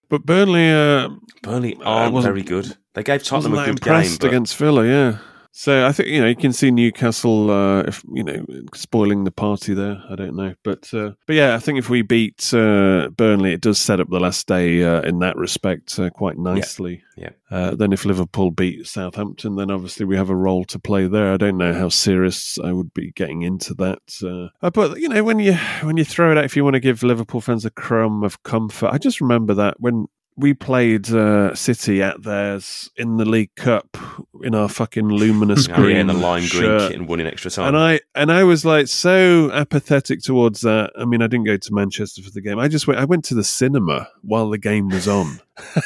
But 0.10 0.26
Burnley 0.26 0.70
uh, 0.70 1.10
Burnley 1.42 1.76
I 1.84 2.06
aren't 2.06 2.24
very 2.24 2.44
good. 2.44 2.78
They 2.94 3.04
gave 3.04 3.24
Tottenham 3.24 3.58
a 3.58 3.66
good 3.66 3.82
game, 3.82 4.12
but 4.20 4.28
against 4.28 4.58
Villa. 4.58 4.86
Yeah, 4.86 5.18
So 5.56 5.86
I 5.86 5.92
think 5.92 6.10
you 6.10 6.20
know 6.20 6.28
you 6.28 6.36
can 6.36 6.52
see 6.52 6.72
Newcastle, 6.72 7.52
uh, 7.52 7.82
if 7.82 8.04
you 8.12 8.24
know, 8.24 8.44
spoiling 8.74 9.24
the 9.24 9.32
party 9.32 9.76
there. 9.76 10.02
I 10.10 10.16
don't 10.16 10.36
know, 10.36 10.56
but 10.64 10.92
uh, 10.96 11.12
but 11.28 11.36
yeah, 11.36 11.54
I 11.54 11.60
think 11.60 11.78
if 11.78 11.92
we 11.92 12.02
beat 12.02 12.52
uh, 12.56 13.10
Burnley, 13.16 13.54
it 13.54 13.62
does 13.62 13.78
set 13.78 14.00
up 14.00 14.10
the 14.10 14.20
last 14.20 14.48
day 14.48 14.84
uh, 14.84 15.02
in 15.02 15.20
that 15.20 15.38
respect 15.38 16.00
uh, 16.00 16.10
quite 16.10 16.40
nicely. 16.40 17.04
Yeah. 17.16 17.30
Uh, 17.52 17.76
then 17.76 17.94
if 17.94 18.04
Liverpool 18.04 18.50
beat 18.50 18.88
Southampton, 18.88 19.56
then 19.56 19.70
obviously 19.70 20.08
we 20.08 20.18
have 20.18 20.32
a 20.32 20.36
role 20.36 20.66
to 20.66 20.80
play 20.80 21.06
there. 21.06 21.32
I 21.32 21.38
don't 21.38 21.58
know 21.58 21.76
how 21.76 21.90
serious 21.90 22.58
I 22.58 22.72
would 22.72 22.92
be 22.96 23.12
getting 23.12 23.44
into 23.44 23.76
that, 23.76 24.50
uh, 24.64 24.72
but 24.72 25.00
you 25.00 25.08
know 25.08 25.24
when 25.24 25.38
you 25.38 25.54
when 25.84 25.98
you 25.98 26.04
throw 26.04 26.32
it 26.32 26.38
out, 26.40 26.46
if 26.46 26.56
you 26.56 26.64
want 26.64 26.74
to 26.74 26.80
give 26.80 27.04
Liverpool 27.04 27.42
fans 27.42 27.64
a 27.64 27.70
crumb 27.70 28.24
of 28.24 28.42
comfort, 28.42 28.90
I 28.92 28.98
just 28.98 29.22
remember 29.22 29.54
that 29.54 29.80
when 29.80 30.08
we 30.36 30.54
played 30.54 31.10
uh, 31.12 31.54
City 31.56 32.02
at 32.02 32.24
theirs 32.24 32.90
in 32.98 33.18
the 33.18 33.26
League 33.26 33.54
Cup 33.56 33.98
in 34.44 34.56
our 34.56 34.68
fucking 34.68 35.08
luminous 35.08 35.68
Oh, 35.70 35.74
green 35.76 35.96
yeah, 35.96 36.02
in 36.02 36.08
the 36.08 36.14
lime 36.14 36.40
green 36.48 36.62
shirt. 36.64 36.92
kit 36.92 37.00
and 37.00 37.08
won 37.08 37.20
in 37.20 37.28
extra 37.28 37.52
time. 37.52 37.68
And 37.70 37.78
I 37.78 38.00
and 38.16 38.32
I 38.32 38.44
was 38.44 38.66
like 38.66 38.88
so 38.88 39.52
apathetic 39.52 40.22
towards 40.22 40.62
that. 40.62 40.92
I 40.98 41.06
mean, 41.06 41.22
I 41.22 41.28
didn't 41.28 41.46
go 41.46 41.58
to 41.58 41.74
Manchester 41.74 42.22
for 42.24 42.32
the 42.32 42.42
game. 42.42 42.58
I 42.60 42.68
just 42.68 42.88
went. 42.88 43.00
I 43.00 43.06
went 43.06 43.26
to 43.26 43.36
the 43.36 43.44
cinema 43.44 44.08
while 44.22 44.50
the 44.50 44.58
game 44.58 44.90
was 44.90 45.08
on. 45.08 45.40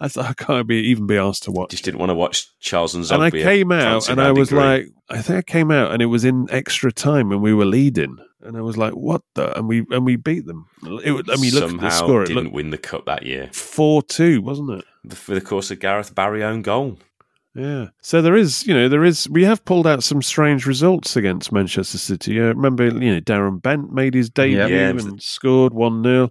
I 0.00 0.08
thought 0.08 0.26
I 0.26 0.32
can't 0.34 0.66
be 0.66 0.76
even 0.76 1.06
be 1.06 1.16
asked 1.16 1.42
to 1.44 1.52
watch. 1.52 1.70
just 1.70 1.84
didn't 1.84 1.98
want 1.98 2.10
to 2.10 2.14
watch 2.14 2.46
Charles 2.60 2.94
and 2.94 3.04
and 3.10 3.22
I 3.22 3.30
came 3.30 3.72
out 3.72 4.08
and 4.08 4.20
I 4.20 4.30
was 4.32 4.50
Green. 4.50 4.60
like, 4.62 4.86
I 5.10 5.20
think 5.22 5.38
I 5.38 5.42
came 5.42 5.70
out 5.70 5.92
and 5.92 6.00
it 6.00 6.06
was 6.06 6.24
in 6.24 6.46
extra 6.50 6.92
time 6.92 7.32
and 7.32 7.42
we 7.42 7.52
were 7.52 7.64
leading. 7.64 8.16
And 8.44 8.56
I 8.56 8.60
was 8.60 8.76
like, 8.76 8.92
what 8.92 9.22
the? 9.34 9.56
And 9.56 9.66
we 9.68 9.86
and 9.90 10.04
we 10.04 10.16
beat 10.16 10.46
them. 10.46 10.66
It, 10.82 11.26
I 11.30 11.36
mean, 11.36 11.54
look 11.54 11.64
at 11.64 11.70
somehow 11.70 11.88
the 11.88 11.90
score. 11.90 12.22
It 12.22 12.28
didn't 12.28 12.52
win 12.52 12.70
the 12.70 12.78
cup 12.78 13.06
that 13.06 13.24
year 13.24 13.50
four 13.52 14.02
two, 14.02 14.42
wasn't 14.42 14.70
it? 14.70 14.84
The- 15.04 15.16
for 15.16 15.34
the 15.34 15.40
course 15.40 15.70
of 15.70 15.80
Gareth 15.80 16.14
Barry 16.14 16.42
own 16.44 16.62
goal. 16.62 16.98
Yeah. 17.54 17.90
So 18.02 18.20
there 18.20 18.34
is, 18.34 18.66
you 18.66 18.74
know, 18.74 18.88
there 18.88 19.04
is. 19.04 19.28
We 19.30 19.44
have 19.44 19.64
pulled 19.64 19.86
out 19.86 20.02
some 20.02 20.22
strange 20.22 20.66
results 20.66 21.16
against 21.16 21.52
Manchester 21.52 21.98
City. 21.98 22.40
Uh, 22.40 22.46
remember, 22.46 22.86
you 22.86 23.14
know, 23.14 23.20
Darren 23.20 23.62
Bent 23.62 23.92
made 23.92 24.14
his 24.14 24.28
debut 24.28 24.58
Yeah. 24.58 24.66
Yeah, 24.66 24.88
and 24.90 25.22
scored 25.22 25.72
one 25.72 26.02
0 26.02 26.30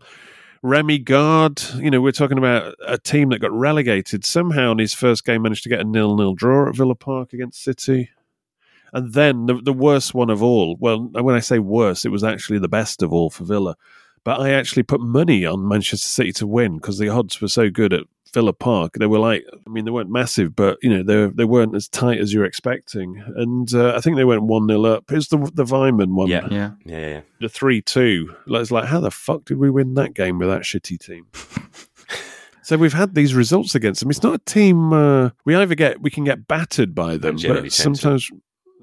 Remi 0.63 0.97
Garde, 0.97 1.61
you 1.75 1.91
know, 1.91 1.99
we're 1.99 2.13
talking 2.13 2.37
about 2.37 2.73
a 2.87 2.97
team 2.97 3.29
that 3.29 3.39
got 3.39 3.51
relegated. 3.51 4.23
Somehow 4.25 4.71
in 4.71 4.79
his 4.79 4.93
first 4.93 5.25
game 5.25 5.41
managed 5.41 5.63
to 5.63 5.69
get 5.69 5.81
a 5.81 5.83
nil 5.83 6.15
nil 6.15 6.33
draw 6.33 6.69
at 6.69 6.75
Villa 6.75 6.95
Park 6.95 7.33
against 7.33 7.61
City. 7.61 8.09
And 8.93 9.13
then 9.13 9.47
the, 9.47 9.55
the 9.61 9.73
worst 9.73 10.13
one 10.13 10.29
of 10.29 10.43
all, 10.43 10.77
well, 10.79 10.99
when 10.99 11.35
I 11.35 11.39
say 11.39 11.59
worst, 11.59 12.05
it 12.05 12.09
was 12.09 12.23
actually 12.23 12.59
the 12.59 12.67
best 12.67 13.01
of 13.01 13.11
all 13.11 13.29
for 13.29 13.43
Villa. 13.43 13.75
But 14.23 14.39
I 14.39 14.51
actually 14.51 14.83
put 14.83 15.01
money 15.01 15.45
on 15.45 15.67
Manchester 15.67 16.07
City 16.07 16.31
to 16.33 16.47
win 16.47 16.75
because 16.75 16.97
the 16.97 17.09
odds 17.09 17.41
were 17.41 17.49
so 17.49 17.69
good 17.69 17.91
at 17.91 18.03
Villa 18.33 18.53
Park. 18.53 18.93
They 18.93 19.05
were 19.05 19.19
like, 19.19 19.45
I 19.51 19.69
mean, 19.69 19.85
they 19.85 19.91
weren't 19.91 20.09
massive, 20.09 20.55
but 20.55 20.77
you 20.81 20.89
know, 20.89 21.03
they 21.03 21.33
they 21.35 21.43
weren't 21.43 21.75
as 21.75 21.89
tight 21.89 22.19
as 22.19 22.33
you're 22.33 22.45
expecting. 22.45 23.21
And 23.35 23.73
uh, 23.73 23.93
I 23.95 23.99
think 23.99 24.15
they 24.15 24.23
went 24.23 24.43
one 24.43 24.67
0 24.67 24.85
up. 24.85 25.11
It's 25.11 25.27
the 25.27 25.37
the 25.53 25.65
Weimann 25.65 26.13
one, 26.15 26.29
Yeah. 26.29 26.47
Yeah. 26.49 26.71
Yeah, 26.85 26.97
yeah, 26.99 27.07
yeah. 27.07 27.21
the 27.41 27.49
three 27.49 27.81
two. 27.81 28.33
It's 28.47 28.71
like, 28.71 28.85
how 28.85 29.01
the 29.01 29.11
fuck 29.11 29.45
did 29.45 29.57
we 29.57 29.69
win 29.69 29.93
that 29.95 30.13
game 30.13 30.39
with 30.39 30.47
that 30.49 30.61
shitty 30.61 30.99
team? 30.99 31.27
So 32.65 32.77
we've 32.77 32.93
had 32.93 33.13
these 33.13 33.35
results 33.35 33.75
against 33.75 33.99
them. 33.99 34.09
It's 34.09 34.23
not 34.23 34.35
a 34.35 34.37
team 34.37 34.93
uh, 34.93 35.31
we 35.43 35.53
either 35.53 35.75
get 35.75 36.01
we 36.01 36.09
can 36.09 36.23
get 36.23 36.47
battered 36.47 36.95
by 36.95 37.17
them, 37.17 37.35
but 37.35 37.63
tend 37.83 37.95
to. 37.97 38.19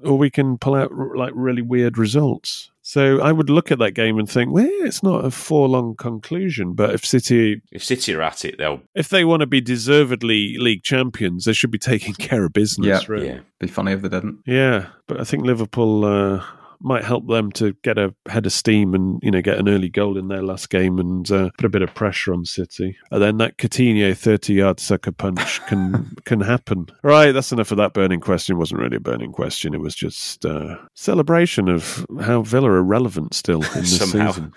Sometimes, 0.01 0.11
or 0.11 0.17
we 0.17 0.29
can 0.29 0.57
pull 0.57 0.75
out 0.75 0.91
like 1.15 1.31
really 1.35 1.61
weird 1.61 1.97
results. 1.97 2.71
So 2.83 3.21
I 3.21 3.31
would 3.31 3.49
look 3.49 3.71
at 3.71 3.79
that 3.79 3.91
game 3.91 4.17
and 4.17 4.29
think, 4.29 4.51
well, 4.51 4.67
it's 4.67 5.03
not 5.03 5.23
a 5.23 5.29
forlong 5.29 5.97
conclusion. 5.97 6.73
But 6.73 6.95
if 6.95 7.05
City, 7.05 7.61
If 7.71 7.83
City 7.83 8.15
are 8.15 8.21
at 8.23 8.43
it, 8.43 8.57
they'll. 8.57 8.81
if 8.95 9.09
they 9.09 9.23
want 9.23 9.41
to 9.41 9.45
be 9.45 9.61
deservedly 9.61 10.57
league 10.57 10.83
champions, 10.83 11.45
they 11.45 11.53
should 11.53 11.71
be 11.71 11.77
taking 11.77 12.13
care 12.15 12.43
of 12.43 12.53
business. 12.53 12.87
Yeah. 12.87 12.99
really. 13.07 13.27
Yeah. 13.27 13.39
Be 13.59 13.67
funny 13.67 13.91
if 13.91 14.01
they 14.01 14.09
didn't. 14.09 14.39
Yeah, 14.47 14.87
but 15.07 15.19
I 15.21 15.23
think 15.23 15.45
Liverpool 15.45 16.05
uh, 16.05 16.43
might 16.83 17.03
help 17.03 17.27
them 17.27 17.51
to 17.53 17.73
get 17.83 17.97
a 17.97 18.13
head 18.27 18.45
of 18.45 18.53
steam 18.53 18.93
and 18.93 19.19
you 19.23 19.31
know 19.31 19.41
get 19.41 19.57
an 19.57 19.69
early 19.69 19.89
goal 19.89 20.17
in 20.17 20.27
their 20.27 20.41
last 20.41 20.69
game 20.69 20.99
and 20.99 21.29
uh, 21.31 21.49
put 21.57 21.65
a 21.65 21.69
bit 21.69 21.81
of 21.81 21.93
pressure 21.93 22.33
on 22.33 22.45
City. 22.45 22.97
And 23.11 23.21
then 23.21 23.37
that 23.37 23.57
Coutinho 23.57 24.17
thirty-yard 24.17 24.79
sucker 24.79 25.11
punch 25.11 25.65
can 25.67 26.15
can 26.25 26.41
happen. 26.41 26.87
Right, 27.03 27.31
that's 27.31 27.51
enough 27.51 27.71
of 27.71 27.77
that 27.77 27.93
burning 27.93 28.19
question. 28.19 28.55
It 28.55 28.59
wasn't 28.59 28.81
really 28.81 28.97
a 28.97 29.01
burning 29.01 29.31
question. 29.31 29.73
It 29.73 29.81
was 29.81 29.95
just 29.95 30.45
uh, 30.45 30.77
celebration 30.93 31.69
of 31.69 32.05
how 32.21 32.41
Villa 32.41 32.71
are 32.71 32.83
relevant 32.83 33.33
still 33.33 33.63
in 33.63 33.81
this 33.81 33.99
season. 34.11 34.53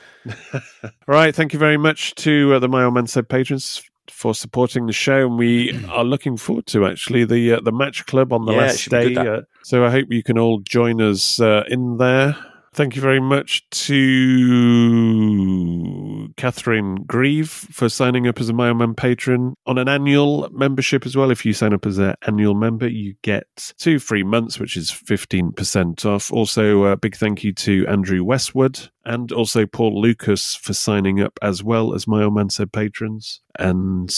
right, 1.06 1.34
thank 1.34 1.52
you 1.52 1.58
very 1.58 1.76
much 1.76 2.14
to 2.16 2.54
uh, 2.54 2.58
the 2.58 2.68
My 2.68 2.84
Old 2.84 2.94
Man 2.94 3.06
Said 3.06 3.28
patrons. 3.28 3.82
For 4.10 4.34
supporting 4.34 4.86
the 4.86 4.92
show, 4.92 5.26
and 5.26 5.38
we 5.38 5.72
are 5.88 6.04
looking 6.04 6.36
forward 6.36 6.66
to 6.68 6.86
actually 6.86 7.24
the 7.24 7.54
uh, 7.54 7.60
the 7.60 7.72
match 7.72 8.04
club 8.06 8.32
on 8.32 8.44
the 8.44 8.52
Yeah, 8.52 8.58
last 8.58 8.88
day. 8.88 9.14
uh, 9.16 9.40
so 9.62 9.84
I 9.84 9.90
hope 9.90 10.06
you 10.10 10.22
can 10.22 10.38
all 10.38 10.60
join 10.60 11.00
us 11.00 11.40
uh, 11.40 11.64
in 11.68 11.96
there. 11.98 12.36
Thank 12.72 12.96
you 12.96 13.02
very 13.02 13.20
much 13.20 13.68
to 13.86 13.94
Catherine 16.36 17.04
Grieve 17.04 17.50
for 17.50 17.88
signing 17.88 18.26
up 18.26 18.40
as 18.40 18.48
a 18.48 18.52
My 18.52 18.68
Old 18.68 18.78
Man 18.78 18.94
patron 18.94 19.54
on 19.66 19.78
an 19.78 19.88
annual 19.88 20.48
membership 20.52 21.06
as 21.06 21.16
well. 21.16 21.30
If 21.30 21.44
you 21.44 21.52
sign 21.52 21.72
up 21.72 21.86
as 21.86 21.98
an 21.98 22.14
annual 22.26 22.54
member, 22.54 22.88
you 22.88 23.14
get 23.22 23.72
two 23.78 23.98
free 23.98 24.22
months, 24.22 24.58
which 24.58 24.76
is 24.76 24.90
15% 24.90 26.04
off. 26.04 26.32
Also, 26.32 26.84
a 26.84 26.96
big 26.96 27.16
thank 27.16 27.44
you 27.44 27.52
to 27.54 27.86
Andrew 27.86 28.24
Westwood 28.24 28.88
and 29.04 29.30
also 29.32 29.66
Paul 29.66 30.00
Lucas 30.00 30.54
for 30.54 30.72
signing 30.72 31.20
up 31.20 31.38
as 31.42 31.62
well 31.62 31.94
as 31.94 32.06
My 32.06 32.22
Old 32.22 32.34
Man 32.34 32.50
Said 32.50 32.72
patrons. 32.72 33.40
And 33.58 34.10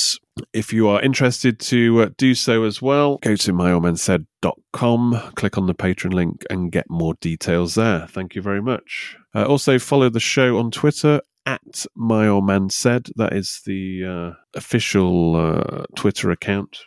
if 0.52 0.72
you 0.72 0.88
are 0.88 1.00
interested 1.02 1.58
to 1.60 2.02
uh, 2.02 2.08
do 2.16 2.34
so 2.34 2.64
as 2.64 2.80
well, 2.80 3.18
go 3.18 3.36
to 3.36 3.52
myoldmansaid.com, 3.52 5.32
click 5.34 5.58
on 5.58 5.66
the 5.66 5.74
patron 5.74 6.12
link, 6.12 6.44
and 6.50 6.72
get 6.72 6.88
more 6.88 7.14
details 7.14 7.74
there. 7.74 8.06
Thank 8.06 8.34
you 8.34 8.42
very 8.42 8.62
much. 8.62 9.16
Uh, 9.34 9.44
also, 9.44 9.78
follow 9.78 10.08
the 10.08 10.20
show 10.20 10.58
on 10.58 10.70
Twitter 10.70 11.20
at 11.47 11.86
My 11.94 12.28
Old 12.28 12.44
Man 12.44 12.68
Said. 12.68 13.09
That 13.16 13.32
is 13.32 13.62
the 13.64 14.05
uh, 14.05 14.32
official 14.55 15.36
uh, 15.36 15.84
Twitter 15.94 16.30
account. 16.30 16.80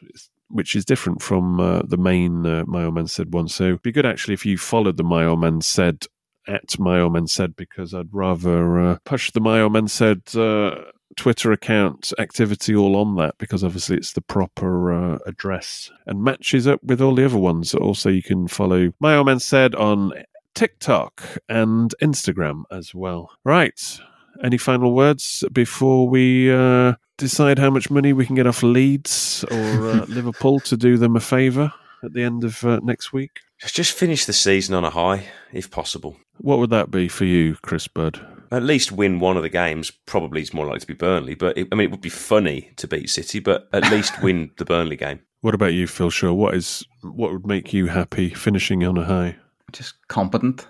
Which 0.51 0.75
is 0.75 0.83
different 0.83 1.21
from 1.21 1.59
uh, 1.59 1.83
the 1.83 1.97
main 1.97 2.43
uh, 2.43 2.63
My 2.65 2.83
Old 2.83 2.95
Man 2.95 3.05
Said 3.05 3.31
one. 3.33 3.47
So 3.47 3.65
it'd 3.65 3.83
be 3.83 3.91
good 3.91 4.05
actually 4.05 4.33
if 4.33 4.47
you 4.47 4.57
followed 4.57 4.97
the 4.97 5.03
My 5.03 5.23
Old 5.23 5.41
Man 5.41 5.61
Said 5.61 6.05
at 6.47 6.79
My 6.79 6.99
Old 6.99 7.13
Man 7.13 7.27
Said 7.27 7.55
because 7.55 7.93
I'd 7.93 8.11
rather 8.11 8.79
uh, 8.79 8.97
push 9.05 9.31
the 9.31 9.41
My 9.41 9.61
Old 9.61 9.73
Man 9.73 9.87
Said 9.87 10.23
uh, 10.35 10.75
Twitter 11.15 11.51
account 11.51 12.11
activity 12.17 12.75
all 12.75 12.95
on 12.95 13.15
that 13.17 13.37
because 13.37 13.63
obviously 13.63 13.97
it's 13.97 14.13
the 14.13 14.21
proper 14.21 14.91
uh, 14.91 15.19
address 15.25 15.91
and 16.07 16.23
matches 16.23 16.67
up 16.67 16.83
with 16.83 17.01
all 17.01 17.15
the 17.15 17.25
other 17.25 17.37
ones. 17.37 17.75
Also, 17.75 18.09
you 18.09 18.23
can 18.23 18.47
follow 18.47 18.91
My 18.99 19.15
Old 19.15 19.27
Man 19.27 19.39
Said 19.39 19.75
on 19.75 20.13
TikTok 20.55 21.37
and 21.47 21.93
Instagram 22.01 22.63
as 22.71 22.95
well. 22.95 23.31
Right. 23.43 23.99
Any 24.43 24.57
final 24.57 24.93
words 24.93 25.43
before 25.51 26.07
we 26.07 26.51
uh, 26.51 26.93
decide 27.17 27.59
how 27.59 27.69
much 27.69 27.91
money 27.91 28.13
we 28.13 28.25
can 28.25 28.35
get 28.35 28.47
off 28.47 28.63
Leeds 28.63 29.43
or 29.51 29.89
uh, 29.89 30.05
Liverpool 30.07 30.59
to 30.61 30.77
do 30.77 30.97
them 30.97 31.15
a 31.15 31.19
favour 31.19 31.73
at 32.03 32.13
the 32.13 32.23
end 32.23 32.43
of 32.43 32.63
uh, 32.63 32.79
next 32.81 33.11
week? 33.11 33.41
Just 33.65 33.91
finish 33.91 34.25
the 34.25 34.33
season 34.33 34.73
on 34.75 34.85
a 34.85 34.89
high, 34.89 35.27
if 35.51 35.69
possible. 35.69 36.15
What 36.37 36.59
would 36.59 36.69
that 36.69 36.89
be 36.89 37.09
for 37.09 37.25
you, 37.25 37.57
Chris 37.61 37.87
Budd? 37.87 38.25
At 38.51 38.63
least 38.63 38.93
win 38.93 39.19
one 39.19 39.35
of 39.35 39.43
the 39.43 39.49
games. 39.49 39.91
Probably 40.05 40.41
it's 40.41 40.53
more 40.53 40.65
likely 40.65 40.79
to 40.79 40.87
be 40.87 40.93
Burnley, 40.93 41.35
but 41.35 41.57
it, 41.57 41.67
I 41.71 41.75
mean, 41.75 41.85
it 41.85 41.91
would 41.91 42.01
be 42.01 42.09
funny 42.09 42.71
to 42.77 42.87
beat 42.87 43.09
City, 43.09 43.39
but 43.39 43.67
at 43.73 43.91
least 43.91 44.23
win 44.23 44.51
the 44.57 44.65
Burnley 44.65 44.95
game. 44.95 45.19
What 45.41 45.53
about 45.53 45.73
you, 45.73 45.87
Phil 45.87 46.09
Shaw? 46.09 46.33
What 46.33 46.55
is 46.55 46.85
what 47.01 47.31
would 47.31 47.45
make 47.45 47.73
you 47.73 47.87
happy 47.87 48.29
finishing 48.29 48.83
on 48.85 48.97
a 48.97 49.03
high? 49.03 49.35
Just 49.71 49.95
competent. 50.07 50.67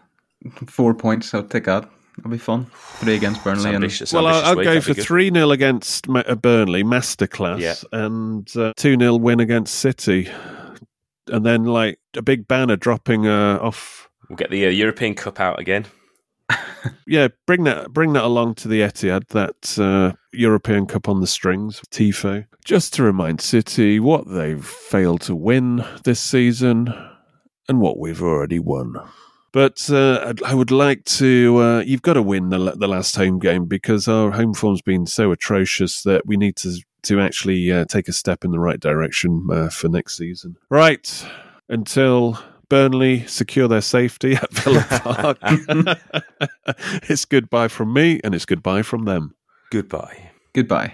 Four 0.67 0.93
points, 0.93 1.34
I'll 1.34 1.43
take 1.43 1.65
that. 1.65 1.89
It'll 2.20 2.32
be 2.32 2.38
fun. 2.38 2.67
Three 2.74 3.15
against 3.15 3.38
It's 3.39 3.43
Burnley. 3.43 3.65
And 3.70 3.76
ambitious. 3.76 4.13
Well, 4.13 4.28
ambitious 4.28 4.47
I'll, 4.49 4.57
I'll 4.59 4.63
go 4.65 4.82
for 4.82 4.93
3 4.93 5.32
0 5.32 5.51
against 5.51 6.07
uh, 6.09 6.36
Burnley, 6.36 6.84
masterclass, 6.84 7.59
Yeah. 7.59 7.76
and 7.91 8.45
2 8.47 8.74
0 8.78 9.15
win 9.15 9.39
against 9.39 9.76
City. 9.76 10.30
And 11.28 11.45
then, 11.45 11.63
like, 11.65 11.99
a 12.15 12.22
big 12.22 12.47
banner 12.47 12.76
dropping 12.76 13.28
uh, 13.28 13.59
off. 13.61 14.09
We'll 14.30 14.38
get 14.38 14.49
the 14.51 14.65
uh, 14.65 14.70
European 14.70 15.15
Cup 15.15 15.39
out 15.39 15.59
again. 15.59 15.86
Yeah, 17.05 17.30
bring 17.47 17.63
that 17.63 17.91
bring 17.91 18.13
that 18.13 18.24
along 18.24 18.55
to 18.55 18.67
the 18.67 18.82
Etihad, 18.82 19.28
that 19.30 19.78
uh, 19.80 20.15
European 20.32 20.86
Cup 20.86 21.09
on 21.09 21.20
the 21.22 21.28
strings, 21.28 21.82
Tifo. 21.91 22.45
Just 22.63 22.93
to 22.93 23.03
remind 23.03 23.41
City 23.41 23.99
what 23.99 24.30
they've 24.30 24.63
failed 24.63 25.22
to 25.22 25.36
win 25.36 25.84
this 26.03 26.20
season 26.20 26.93
and 27.67 27.82
what 27.82 27.97
we've 27.99 28.22
already 28.22 28.59
won. 28.59 28.93
But 29.52 29.89
uh, 29.89 30.34
I'd- 30.43 30.70
like 30.70 31.04
to. 31.06 31.58
Uh, 31.58 31.80
you've 31.80 32.02
got 32.04 32.14
to 32.14 32.22
win 32.22 32.50
the, 32.50 32.72
the 32.76 32.88
last 32.88 33.16
home 33.16 33.39
game 33.39 33.66
because 33.66 34.08
our 34.08 34.32
home 34.32 34.54
form's 34.54 34.82
been 34.82 35.06
so 35.06 35.32
atrocious 35.32 36.04
that 36.04 36.26
we 36.26 36.38
need 36.38 36.56
to 36.58 36.78
to 37.04 37.20
actually 37.22 37.72
uh, 37.72 37.86
take 37.86 38.08
a 38.08 38.14
step 38.14 38.43
in 38.43 38.52
the 38.52 38.60
right 38.60 38.80
direction 38.80 39.47
uh, 39.52 39.70
for 39.70 39.88
next 39.88 40.18
season. 40.18 40.58
Right 40.70 41.26
until 41.70 42.38
Burnley 42.68 43.26
secure 43.26 43.68
their 43.68 43.82
safety 43.82 44.36
at 44.36 44.52
Villa 44.54 44.86
Park. 44.89 45.38
it's 47.10 47.26
goodbye 47.26 47.68
from 47.70 47.93
me, 47.93 48.20
and 48.24 48.36
it's 48.36 48.45
goodbye 48.45 48.82
from 48.84 49.06
them. 49.06 49.34
Goodbye. 49.72 50.32
goodbye. 50.54 50.93